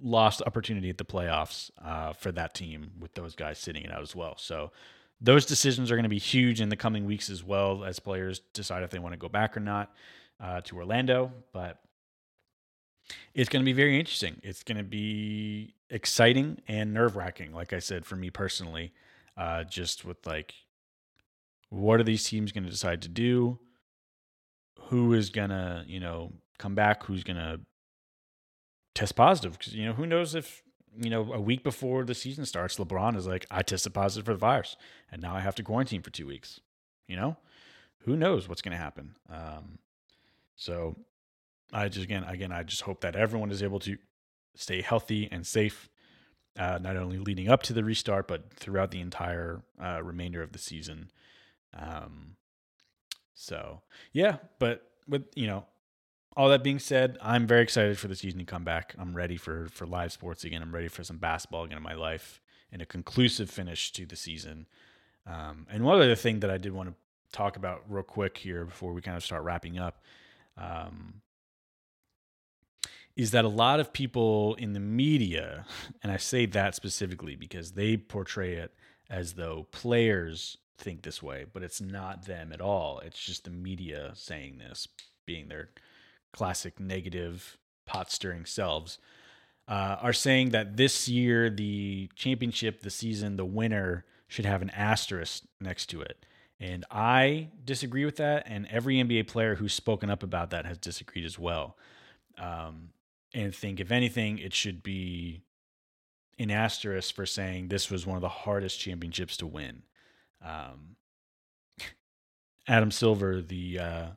lost 0.02 0.41
opportunity 0.46 0.89
at 0.89 0.98
the 0.98 1.06
playoffs 1.06 1.72
uh, 1.82 2.12
for 2.12 2.34
that 2.34 2.54
team 2.54 2.91
with 3.00 3.14
those 3.14 3.34
guys 3.34 3.60
sitting 3.60 3.84
it 3.86 3.93
out 3.93 4.02
as 4.02 4.14
well. 4.14 4.36
So 4.38 4.74
those 5.22 5.46
decisions 5.46 5.89
are 5.89 5.96
going 5.96 6.04
to 6.04 6.10
be 6.10 6.20
huge 6.20 6.60
in 6.60 6.68
the 6.68 6.76
coming 6.76 7.06
weeks 7.06 7.30
as 7.30 7.46
well 7.46 7.86
as 7.86 8.00
players 8.00 8.41
decide 8.52 8.84
if 8.84 8.89
they 8.89 9.00
want 9.00 9.14
to 9.14 9.18
go 9.18 9.30
back 9.30 9.56
or 9.56 9.62
not 9.62 9.93
uh, 10.43 10.60
to 10.62 10.76
Orlando. 10.76 11.32
But 11.54 11.80
it's 13.34 13.48
going 13.48 13.64
to 13.64 13.66
be 13.66 13.72
very 13.72 13.98
interesting. 13.98 14.41
It's 14.43 14.64
going 14.64 14.80
to 14.80 14.84
be 14.84 15.74
exciting 15.90 16.62
and 16.68 16.94
nerve 16.94 17.16
wracking, 17.16 17.54
like 17.54 17.74
I 17.74 17.80
said, 17.80 18.06
for 18.06 18.16
me 18.16 18.30
personally, 18.30 18.94
uh, 19.38 19.64
just 19.64 20.06
with 20.06 20.26
like, 20.26 20.54
what 21.70 22.00
are 22.00 22.04
these 22.04 22.24
teams 22.24 22.52
going 22.52 22.64
to 22.64 22.70
decide 22.70 23.02
to 23.04 23.10
do? 23.10 23.60
Who 24.90 25.14
is 25.14 25.30
going 25.30 25.50
to, 25.50 25.84
you 25.88 26.00
know, 26.00 26.34
come 26.58 26.76
back? 26.76 27.04
Who's 27.04 27.24
going 27.24 27.38
to 27.38 27.60
test 28.94 29.16
positive? 29.16 29.58
Because, 29.58 29.74
you 29.74 29.86
know, 29.86 29.94
who 29.94 30.06
knows 30.06 30.36
if 30.36 30.62
you 30.98 31.10
know, 31.10 31.34
a 31.34 31.42
week 31.42 31.64
before 31.64 32.04
the 32.04 32.14
season 32.14 32.46
starts, 32.46 32.78
LeBron 32.78 33.16
is 33.18 33.28
like, 33.28 33.46
I 33.52 33.62
tested 33.62 33.94
positive 33.94 34.26
for 34.26 34.34
the 34.34 34.40
virus, 34.40 34.76
and 35.12 35.22
now 35.22 35.36
I 35.36 35.42
have 35.42 35.56
to 35.56 35.64
quarantine 35.64 36.02
for 36.02 36.10
two 36.10 36.28
weeks. 36.28 36.60
You 37.08 37.16
know, 37.16 37.38
who 38.00 38.16
knows 38.16 38.48
what's 38.48 38.62
going 38.62 38.72
to 38.72 38.82
happen? 38.82 39.16
Um, 39.30 39.80
so, 40.56 40.96
I 41.74 41.90
just 41.90 42.06
again, 42.06 42.24
again, 42.24 42.52
I 42.52 42.64
just 42.64 42.82
hope 42.82 43.02
that 43.02 43.16
everyone 43.16 43.52
is 43.52 43.62
able 43.62 43.80
to 43.82 43.98
stay 44.56 44.82
healthy 44.82 45.28
and 45.32 45.45
safe, 45.45 45.89
uh, 46.58 46.80
not 46.82 46.97
only 46.97 47.18
leading 47.18 47.49
up 47.49 47.64
to 47.64 47.74
the 47.74 47.84
restart, 47.84 48.28
but 48.28 48.53
throughout 48.53 48.91
the 48.91 49.01
entire 49.01 49.62
uh, 49.82 50.01
remainder 50.03 50.41
of 50.41 50.51
the 50.51 50.60
season. 50.60 51.12
Um, 51.74 52.36
so, 53.34 53.82
yeah, 54.14 54.38
but 54.60 54.89
with 55.08 55.26
you 55.36 55.47
know, 55.47 55.66
all 56.38 56.49
that 56.49 56.64
being 56.64 56.80
said, 56.80 57.18
I'm 57.22 57.47
very 57.47 57.62
excited 57.62 57.97
for 57.97 58.08
the 58.08 58.16
season 58.16 58.39
to 58.39 58.45
come 58.45 58.64
back. 58.64 58.95
I'm 58.97 59.16
ready 59.16 59.38
for 59.38 59.68
for 59.68 59.86
live 59.86 60.12
sports 60.12 60.43
again. 60.43 60.62
I'm 60.62 60.74
ready 60.74 60.88
for 60.88 61.03
some 61.03 61.18
basketball 61.18 61.64
again 61.64 61.78
in 61.78 61.84
my 61.84 61.95
life 61.95 62.41
and 62.72 62.82
a 62.82 62.86
conclusive 62.86 63.49
finish 63.49 63.91
to 63.93 64.06
the 64.06 64.16
season. 64.16 64.68
Um, 65.28 65.66
and 65.70 65.84
one 65.84 65.95
other 65.95 66.16
thing 66.16 66.41
that 66.41 66.51
I 66.51 66.58
did 66.58 66.74
want 66.74 66.89
to 66.89 66.95
talk 67.32 67.58
about 67.58 67.84
real 67.89 68.03
quick 68.03 68.38
here 68.38 68.66
before 68.66 68.93
we 68.93 69.01
kind 69.01 69.18
of 69.18 69.24
start 69.24 69.43
wrapping 69.43 69.78
up 69.78 70.03
um, 70.58 71.22
is 73.16 73.32
that 73.32 73.45
a 73.45 73.49
lot 73.49 73.80
of 73.80 73.93
people 73.93 74.55
in 74.55 74.74
the 74.74 74.80
media, 74.80 75.66
and 76.03 76.11
I 76.11 76.18
say 76.18 76.45
that 76.47 76.76
specifically 76.76 77.36
because 77.36 77.72
they 77.72 77.97
portray 77.97 78.55
it 78.55 78.74
as 79.09 79.34
though 79.34 79.68
players 79.72 80.57
think 80.78 81.03
this 81.03 81.24
way, 81.24 81.45
but 81.51 81.63
it's 81.63 81.80
not 81.80 82.26
them 82.26 82.51
at 82.51 82.59
all. 82.59 82.99
It's 82.99 83.24
just 83.24 83.45
the 83.45 83.51
media 83.51 84.11
saying 84.16 84.57
this, 84.57 84.88
being 85.26 85.47
their 85.47 85.70
classic 86.34 86.80
negative 86.80 87.57
pot 87.86 88.11
stirring 88.11 88.45
selves, 88.45 88.99
uh, 89.68 89.97
are 90.01 90.13
saying 90.13 90.49
that 90.49 90.76
this 90.76 91.07
year 91.07 91.49
the 91.49 92.09
championship, 92.16 92.82
the 92.82 92.89
season, 92.89 93.38
the 93.38 93.45
winner 93.45 94.05
should 94.28 94.45
have 94.45 94.61
an 94.61 94.70
asterisk 94.72 95.43
next 95.61 95.88
to 95.88 96.01
it. 96.01 96.26
And 96.59 96.86
I 96.91 97.49
disagree 97.63 98.05
with 98.05 98.18
that. 98.18 98.43
And 98.47 98.68
every 98.70 98.95
NBA 98.95 99.28
player 99.28 99.55
who's 99.55 99.74
spoken 99.74 100.09
up 100.09 100.24
about 100.24 100.49
that 100.51 100.66
has 100.66 100.78
disagreed 100.78 101.26
as 101.26 101.38
well. 101.38 101.78
Um, 102.38 102.89
and 103.36 103.54
think 103.54 103.80
if 103.80 103.92
anything, 103.92 104.40
it 104.40 104.54
should 104.54 104.82
be 104.82 105.44
an 106.40 106.50
asterisk 106.50 107.14
for 107.14 107.26
saying 107.26 107.68
this 107.68 107.92
was 107.92 108.08
one 108.08 108.16
of 108.16 108.22
the 108.22 108.30
hardest 108.30 108.80
championships 108.80 109.38
to 109.38 109.46
win. 109.46 109.84
Um, 110.44 110.96
Adam 112.68 112.92
Silver, 112.92 113.42
the 113.42 113.80
uh, 113.80 114.08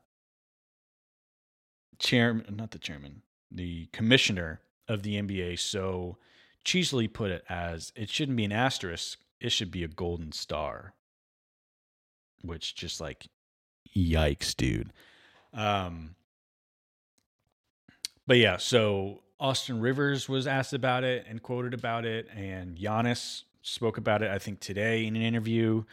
chairman, 1.98 2.56
not 2.56 2.70
the 2.70 2.78
chairman, 2.78 3.22
the 3.50 3.86
commissioner 3.92 4.60
of 4.86 5.02
the 5.02 5.20
NBA, 5.20 5.58
so 5.58 6.16
cheesily 6.64 7.12
put 7.12 7.32
it 7.32 7.44
as 7.48 7.92
it 7.96 8.08
shouldn't 8.08 8.36
be 8.36 8.44
an 8.44 8.52
asterisk, 8.52 9.18
it 9.40 9.50
should 9.50 9.72
be 9.72 9.82
a 9.82 9.88
golden 9.88 10.30
star. 10.30 10.94
Which 12.42 12.76
just 12.76 13.00
like, 13.00 13.26
yikes, 13.96 14.54
dude. 14.54 14.92
Um, 15.52 16.14
but 18.28 18.36
yeah, 18.36 18.58
so 18.58 19.22
Austin 19.40 19.80
Rivers 19.80 20.28
was 20.28 20.46
asked 20.46 20.74
about 20.74 21.02
it 21.02 21.24
and 21.28 21.42
quoted 21.42 21.72
about 21.72 22.04
it, 22.04 22.28
and 22.36 22.76
Giannis 22.76 23.44
spoke 23.62 23.96
about 23.96 24.22
it, 24.22 24.30
I 24.30 24.38
think, 24.38 24.60
today 24.60 25.06
in 25.06 25.16
an 25.16 25.22
interview 25.22 25.84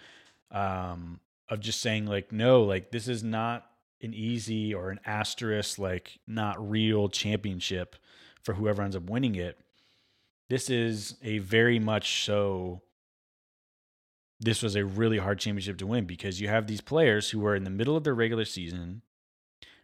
um, 0.52 1.22
of 1.48 1.62
just 1.62 1.80
saying, 1.80 2.08
like, 2.08 2.34
no, 2.34 2.64
like, 2.64 2.92
this 2.92 3.08
is 3.08 3.24
not 3.24 3.66
an 4.02 4.14
easy 4.14 4.74
or 4.74 4.92
an 4.92 5.00
asterisk, 5.06 5.80
like, 5.80 6.20
not 6.28 6.70
real 6.70 7.08
championship 7.08 7.96
for 8.44 8.54
whoever 8.54 8.82
ends 8.82 8.98
up 8.98 9.10
winning 9.10 9.36
it. 9.36 9.58
This 10.50 10.70
is 10.70 11.16
a 11.24 11.38
very 11.38 11.80
much 11.80 12.26
so. 12.26 12.82
This 14.42 14.62
was 14.62 14.76
a 14.76 14.84
really 14.84 15.20
hard 15.20 15.40
championship 15.40 15.78
to 15.78 15.88
win 15.88 16.04
because 16.04 16.42
you 16.42 16.50
have 16.50 16.68
these 16.68 16.82
players 16.82 17.30
who 17.30 17.40
were 17.40 17.56
in 17.56 17.64
the 17.64 17.70
middle 17.70 17.96
of 17.96 18.04
their 18.04 18.14
regular 18.14 18.44
season, 18.44 19.04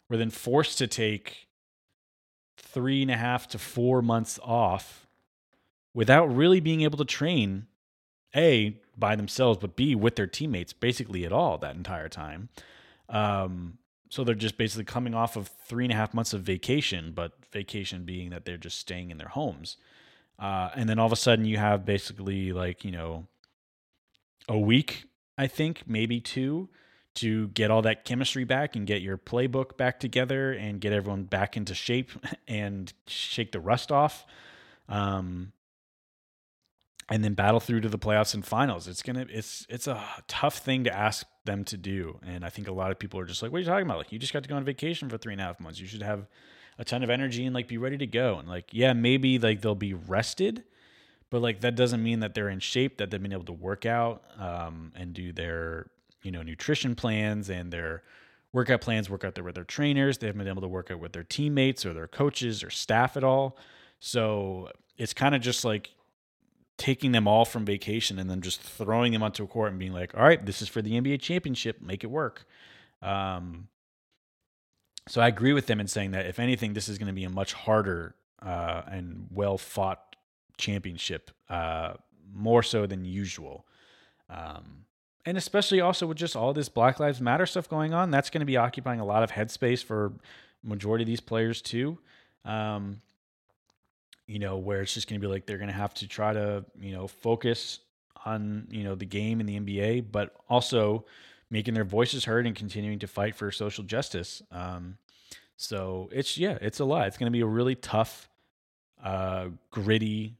were 0.10 0.18
then 0.18 0.30
forced 0.30 0.78
to 0.80 0.88
take 0.88 1.48
three 2.62 3.02
and 3.02 3.12
a 3.12 3.18
half 3.18 3.48
to 3.50 3.58
four 3.58 4.02
months 4.02 4.40
off 4.44 5.08
without 5.94 6.28
really 6.28 6.60
being 6.60 6.82
able 6.82 6.98
to 6.98 7.06
train 7.06 7.68
a 8.36 8.78
by 8.98 9.16
themselves 9.16 9.58
but 9.60 9.76
b 9.76 9.94
with 9.96 10.16
their 10.16 10.28
teammates 10.28 10.72
basically 10.72 11.26
at 11.26 11.32
all 11.32 11.58
that 11.58 11.76
entire 11.76 12.10
time. 12.10 12.50
Um, 13.10 13.78
so 14.10 14.24
they're 14.24 14.36
just 14.36 14.58
basically 14.58 14.86
coming 14.86 15.14
off 15.14 15.36
of 15.36 15.50
three 15.66 15.86
and 15.86 15.94
a 15.94 15.96
half 15.96 16.14
months 16.14 16.34
of 16.34 16.42
vacation 16.42 17.12
but 17.14 17.34
vacation 17.52 18.04
being 18.04 18.30
that 18.30 18.46
they're 18.46 18.58
just 18.58 18.78
staying 18.78 19.12
in 19.12 19.18
their 19.18 19.30
homes. 19.30 19.78
Uh, 20.40 20.70
and 20.76 20.88
then 20.90 20.98
all 20.98 21.06
of 21.06 21.12
a 21.12 21.18
sudden 21.18 21.46
you 21.46 21.58
have 21.58 21.86
basically 21.86 22.54
like 22.54 22.86
you 22.86 22.92
know 22.92 23.28
a 24.50 24.58
week 24.58 25.06
i 25.38 25.48
think 25.48 25.84
maybe 25.86 26.20
two 26.20 26.68
to 27.16 27.50
get 27.50 27.72
all 27.72 27.82
that 27.82 28.06
chemistry 28.06 28.44
back 28.44 28.76
and 28.76 28.88
get 28.88 29.02
your 29.02 29.18
playbook 29.18 29.78
back 29.78 30.00
together 30.00 30.54
and 30.54 30.80
get 30.80 30.94
everyone 30.94 31.24
back 31.24 31.58
into 31.58 31.74
shape 31.76 32.12
and 32.48 32.94
shake 33.08 33.52
the 33.52 33.60
rust 33.60 33.92
off. 33.92 34.26
Um, 34.88 35.54
and 37.10 37.26
then 37.26 37.34
battle 37.34 37.60
through 37.60 37.82
to 37.82 37.90
the 37.90 38.00
playoffs 38.00 38.34
and 38.34 38.46
finals. 38.46 38.88
It's 38.88 39.04
gonna 39.04 39.26
it's 39.30 39.66
it's 39.70 39.86
a 39.86 40.02
tough 40.30 40.60
thing 40.60 40.86
to 40.86 40.96
ask 40.96 41.28
them 41.44 41.66
to 41.66 41.76
do. 41.76 42.20
And 42.26 42.46
I 42.46 42.50
think 42.50 42.70
a 42.70 42.72
lot 42.72 42.92
of 42.92 43.00
people 43.00 43.20
are 43.20 43.26
just 43.26 43.42
like, 43.42 43.52
what 43.52 43.58
are 43.58 43.62
you 43.62 43.66
talking 43.66 43.86
about? 43.86 43.98
Like 43.98 44.14
you 44.14 44.20
just 44.20 44.32
got 44.32 44.44
to 44.44 44.50
go 44.50 44.56
on 44.56 44.64
vacation 44.64 45.10
for 45.10 45.18
three 45.18 45.34
and 45.34 45.42
a 45.42 45.46
half 45.46 45.60
months. 45.60 45.80
You 45.80 45.88
should 45.88 46.04
have 46.04 46.28
a 46.78 46.86
ton 46.86 47.04
of 47.04 47.10
energy 47.10 47.46
and 47.46 47.54
like 47.54 47.68
be 47.68 47.78
ready 47.78 47.98
to 47.98 48.08
go. 48.08 48.38
And 48.38 48.48
like, 48.48 48.70
yeah, 48.72 48.94
maybe 48.94 49.40
like 49.40 49.62
they'll 49.62 49.76
be 49.76 49.94
rested, 49.94 50.64
but 51.30 51.42
like 51.42 51.62
that 51.62 51.76
doesn't 51.76 52.02
mean 52.02 52.22
that 52.22 52.34
they're 52.34 52.50
in 52.50 52.60
shape, 52.60 52.98
that 52.98 53.12
they've 53.12 53.22
been 53.22 53.34
able 53.34 53.46
to 53.46 53.54
work 53.54 53.86
out 53.86 54.24
um, 54.40 54.94
and 54.96 55.14
do 55.14 55.34
their 55.34 55.88
you 56.24 56.32
know 56.32 56.44
nutrition 56.44 56.96
plans 56.96 57.50
and 57.50 57.72
their 57.72 58.04
workout 58.54 58.82
plans 58.82 59.10
work 59.10 59.24
out 59.24 59.36
there 59.36 59.44
with 59.44 59.56
their 59.56 59.64
trainers. 59.64 60.18
They 60.18 60.28
haven't 60.28 60.40
been 60.40 60.48
able 60.48 60.62
to 60.62 60.68
work 60.68 60.92
out 60.92 61.00
with 61.00 61.14
their 61.14 61.24
teammates 61.24 61.86
or 61.86 61.94
their 61.94 62.08
coaches 62.08 62.64
or 62.64 62.70
staff 62.70 63.16
at 63.16 63.24
all. 63.24 63.58
So 64.00 64.70
it's 64.98 65.14
kind 65.14 65.36
of 65.36 65.42
just 65.42 65.64
like 65.64 65.92
taking 66.78 67.12
them 67.12 67.28
all 67.28 67.46
from 67.46 67.66
vacation 67.66 68.20
and 68.20 68.30
then 68.30 68.42
just 68.42 68.62
throwing 68.62 69.12
them 69.12 69.24
onto 69.24 69.44
a 69.44 69.48
court 69.48 69.70
and 69.70 69.78
being 69.78 69.94
like 69.94 70.16
all 70.16 70.24
right 70.24 70.44
this 70.48 70.64
is 70.64 70.68
for 70.68 70.82
the 70.82 71.00
nba 71.00 71.22
championship 71.22 71.82
make 71.82 72.04
it 72.04 72.08
work. 72.08 72.46
Um, 73.02 73.68
so 75.08 75.22
i 75.22 75.28
agree 75.28 75.54
with 75.54 75.68
them 75.68 75.80
in 75.80 75.88
saying 75.88 76.12
that 76.12 76.26
if 76.26 76.40
anything 76.40 76.74
this 76.74 76.90
is 76.90 76.98
going 76.98 77.08
to 77.08 77.14
be 77.14 77.24
a 77.24 77.30
much 77.30 77.54
harder 77.54 78.16
uh, 78.42 78.82
and 78.88 79.28
well 79.32 79.58
fought 79.58 80.16
championship 80.58 81.32
uh, 81.50 81.94
more 82.34 82.64
so 82.64 82.86
than 82.86 83.06
usual. 83.06 83.66
Um, 84.30 84.86
and 85.26 85.38
especially 85.38 85.82
also 85.82 86.08
with 86.08 86.18
just 86.18 86.36
all 86.36 86.54
this 86.54 86.70
Black 86.70 87.00
Lives 87.00 87.22
Matter 87.22 87.46
stuff 87.46 87.70
going 87.70 87.94
on, 87.94 88.12
that's 88.12 88.30
going 88.30 88.40
to 88.40 88.46
be 88.46 88.58
occupying 88.58 89.00
a 89.00 89.06
lot 89.06 89.24
of 89.24 89.32
headspace 89.32 89.84
for 89.84 90.14
majority 90.64 91.04
of 91.04 91.08
these 91.08 91.20
players 91.20 91.62
too. 91.62 91.98
Um, 92.46 93.02
you 94.28 94.40
know, 94.40 94.58
where 94.58 94.82
it's 94.82 94.94
just 94.94 95.10
going 95.10 95.20
to 95.20 95.26
be 95.26 95.32
like 95.32 95.46
they're 95.46 95.58
going 95.58 95.70
to 95.70 95.76
have 95.76 95.94
to 95.96 96.08
try 96.08 96.34
to 96.34 96.66
you 96.80 96.94
know 96.94 97.08
focus 97.08 97.80
on 98.26 98.68
you 98.70 98.84
know 98.84 98.96
the 98.96 99.06
game 99.06 99.40
and 99.40 99.48
the 99.48 99.60
NBA, 99.60 100.06
but 100.12 100.36
also 100.50 101.06
making 101.50 101.74
their 101.74 101.84
voices 101.84 102.26
heard 102.26 102.48
and 102.48 102.56
continuing 102.56 103.00
to 103.00 103.08
fight 103.08 103.36
for 103.36 103.52
social 103.52 103.84
justice. 103.84 104.42
Um, 104.52 104.98
so 105.58 106.10
it's 106.12 106.38
yeah, 106.38 106.58
it's 106.62 106.80
a 106.80 106.86
lot. 106.86 107.08
It's 107.08 107.18
going 107.18 107.32
to 107.32 107.36
be 107.36 107.42
a 107.42 107.46
really 107.46 107.76
tough, 107.76 108.30
uh, 109.04 109.50
gritty 109.70 110.38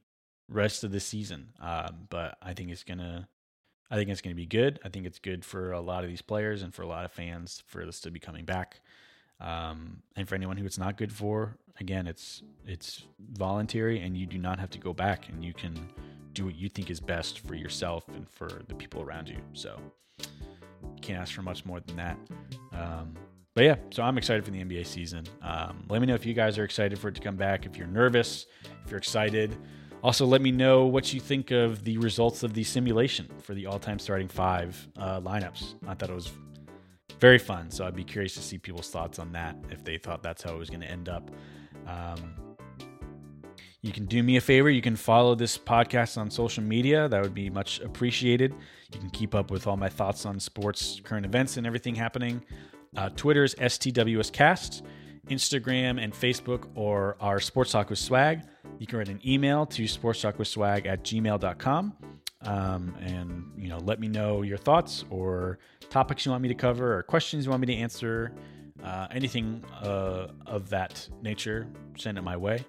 rest 0.48 0.84
of 0.84 0.92
the 0.92 1.00
season. 1.00 1.50
Um, 1.60 2.06
but 2.08 2.36
I 2.42 2.54
think 2.54 2.70
it's 2.70 2.84
gonna 2.84 3.28
I 3.92 3.96
think 3.96 4.08
it's 4.08 4.22
going 4.22 4.34
to 4.34 4.40
be 4.40 4.46
good. 4.46 4.80
I 4.82 4.88
think 4.88 5.04
it's 5.04 5.18
good 5.18 5.44
for 5.44 5.72
a 5.72 5.80
lot 5.80 6.02
of 6.02 6.08
these 6.08 6.22
players 6.22 6.62
and 6.62 6.74
for 6.74 6.80
a 6.80 6.86
lot 6.86 7.04
of 7.04 7.12
fans 7.12 7.62
for 7.66 7.84
this 7.84 8.00
to 8.00 8.10
be 8.10 8.18
coming 8.18 8.46
back. 8.46 8.80
Um, 9.38 9.98
and 10.16 10.26
for 10.26 10.34
anyone 10.34 10.56
who 10.56 10.64
it's 10.64 10.78
not 10.78 10.96
good 10.96 11.12
for, 11.12 11.58
again, 11.78 12.06
it's 12.06 12.42
it's 12.66 13.02
voluntary, 13.32 14.00
and 14.00 14.16
you 14.16 14.24
do 14.24 14.38
not 14.38 14.58
have 14.58 14.70
to 14.70 14.78
go 14.78 14.94
back, 14.94 15.28
and 15.28 15.44
you 15.44 15.52
can 15.52 15.74
do 16.32 16.46
what 16.46 16.54
you 16.54 16.70
think 16.70 16.90
is 16.90 17.00
best 17.00 17.40
for 17.40 17.54
yourself 17.54 18.08
and 18.08 18.26
for 18.30 18.62
the 18.66 18.74
people 18.74 19.02
around 19.02 19.28
you. 19.28 19.36
So 19.52 19.78
can't 21.02 21.20
ask 21.20 21.34
for 21.34 21.42
much 21.42 21.66
more 21.66 21.80
than 21.80 21.96
that. 21.96 22.16
Um, 22.72 23.14
but 23.54 23.64
yeah, 23.64 23.76
so 23.90 24.02
I'm 24.02 24.16
excited 24.16 24.42
for 24.42 24.52
the 24.52 24.64
NBA 24.64 24.86
season. 24.86 25.26
Um, 25.42 25.84
let 25.90 26.00
me 26.00 26.06
know 26.06 26.14
if 26.14 26.24
you 26.24 26.32
guys 26.32 26.56
are 26.56 26.64
excited 26.64 26.98
for 26.98 27.08
it 27.08 27.14
to 27.16 27.20
come 27.20 27.36
back. 27.36 27.66
If 27.66 27.76
you're 27.76 27.88
nervous, 27.88 28.46
if 28.86 28.90
you're 28.90 28.98
excited. 28.98 29.54
Also, 30.02 30.26
let 30.26 30.42
me 30.42 30.50
know 30.50 30.84
what 30.84 31.12
you 31.14 31.20
think 31.20 31.52
of 31.52 31.84
the 31.84 31.96
results 31.98 32.42
of 32.42 32.54
the 32.54 32.64
simulation 32.64 33.28
for 33.40 33.54
the 33.54 33.66
all 33.66 33.78
time 33.78 33.98
starting 33.98 34.28
five 34.28 34.88
uh, 34.98 35.20
lineups. 35.20 35.74
I 35.86 35.94
thought 35.94 36.10
it 36.10 36.14
was 36.14 36.32
very 37.20 37.38
fun. 37.38 37.70
So 37.70 37.86
I'd 37.86 37.94
be 37.94 38.02
curious 38.02 38.34
to 38.34 38.42
see 38.42 38.58
people's 38.58 38.90
thoughts 38.90 39.20
on 39.20 39.30
that 39.32 39.56
if 39.70 39.84
they 39.84 39.98
thought 39.98 40.24
that's 40.24 40.42
how 40.42 40.54
it 40.54 40.58
was 40.58 40.70
going 40.70 40.80
to 40.80 40.90
end 40.90 41.08
up. 41.08 41.30
Um, 41.86 42.34
you 43.80 43.92
can 43.92 44.06
do 44.06 44.22
me 44.24 44.36
a 44.36 44.40
favor. 44.40 44.70
You 44.70 44.82
can 44.82 44.96
follow 44.96 45.36
this 45.36 45.56
podcast 45.56 46.18
on 46.18 46.30
social 46.30 46.64
media. 46.64 47.08
That 47.08 47.22
would 47.22 47.34
be 47.34 47.48
much 47.48 47.80
appreciated. 47.80 48.54
You 48.92 49.00
can 49.00 49.10
keep 49.10 49.36
up 49.36 49.52
with 49.52 49.68
all 49.68 49.76
my 49.76 49.88
thoughts 49.88 50.26
on 50.26 50.40
sports, 50.40 51.00
current 51.04 51.26
events, 51.26 51.56
and 51.56 51.66
everything 51.66 51.94
happening. 51.94 52.44
Uh, 52.96 53.08
Twitter's 53.10 53.54
STWScast, 53.54 54.82
Instagram 55.28 56.02
and 56.02 56.12
Facebook, 56.12 56.68
or 56.74 57.16
our 57.20 57.40
Sports 57.40 57.72
Talk 57.72 57.90
with 57.90 57.98
Swag. 57.98 58.42
You 58.78 58.86
can 58.86 58.98
write 58.98 59.08
an 59.08 59.20
email 59.26 59.66
to 59.66 59.84
sportstalkwithswag 59.84 60.86
at 60.86 61.04
gmail.com 61.04 61.96
um, 62.42 62.96
and, 63.00 63.44
you 63.56 63.68
know, 63.68 63.78
let 63.78 64.00
me 64.00 64.08
know 64.08 64.42
your 64.42 64.58
thoughts 64.58 65.04
or 65.10 65.58
topics 65.90 66.26
you 66.26 66.32
want 66.32 66.42
me 66.42 66.48
to 66.48 66.54
cover 66.54 66.96
or 66.96 67.02
questions 67.02 67.44
you 67.44 67.50
want 67.50 67.60
me 67.60 67.66
to 67.68 67.76
answer. 67.76 68.32
Uh, 68.82 69.06
anything 69.12 69.64
uh, 69.80 70.26
of 70.46 70.68
that 70.70 71.08
nature, 71.22 71.68
send 71.96 72.18
it 72.18 72.22
my 72.22 72.36
way. 72.36 72.64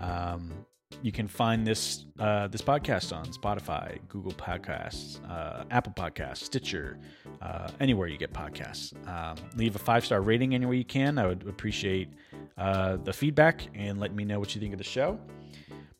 Um, 0.00 0.65
you 1.02 1.12
can 1.12 1.26
find 1.26 1.66
this 1.66 2.06
uh, 2.18 2.48
this 2.48 2.62
podcast 2.62 3.14
on 3.16 3.26
Spotify, 3.26 3.98
Google 4.08 4.32
Podcasts, 4.32 5.18
uh, 5.30 5.64
Apple 5.70 5.92
Podcasts, 5.92 6.38
Stitcher, 6.38 6.98
uh, 7.42 7.68
anywhere 7.80 8.08
you 8.08 8.18
get 8.18 8.32
podcasts. 8.32 8.94
Um, 9.08 9.36
leave 9.56 9.76
a 9.76 9.78
five 9.78 10.04
star 10.04 10.20
rating 10.20 10.54
anywhere 10.54 10.74
you 10.74 10.84
can. 10.84 11.18
I 11.18 11.26
would 11.26 11.46
appreciate 11.48 12.08
uh, 12.56 12.96
the 12.96 13.12
feedback 13.12 13.62
and 13.74 13.98
let 13.98 14.14
me 14.14 14.24
know 14.24 14.38
what 14.38 14.54
you 14.54 14.60
think 14.60 14.72
of 14.72 14.78
the 14.78 14.84
show. 14.84 15.18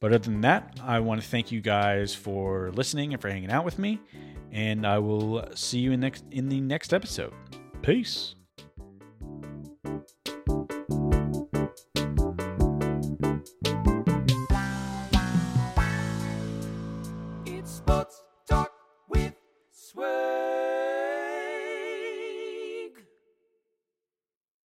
But 0.00 0.12
other 0.12 0.18
than 0.18 0.42
that, 0.42 0.78
I 0.82 1.00
want 1.00 1.20
to 1.22 1.26
thank 1.26 1.50
you 1.50 1.60
guys 1.60 2.14
for 2.14 2.70
listening 2.72 3.12
and 3.12 3.20
for 3.20 3.30
hanging 3.30 3.50
out 3.50 3.64
with 3.64 3.78
me. 3.78 4.00
And 4.52 4.86
I 4.86 4.98
will 4.98 5.48
see 5.54 5.78
you 5.78 5.92
in 5.92 6.00
next 6.00 6.24
in 6.30 6.48
the 6.48 6.60
next 6.60 6.94
episode. 6.94 7.32
Peace. 7.82 8.34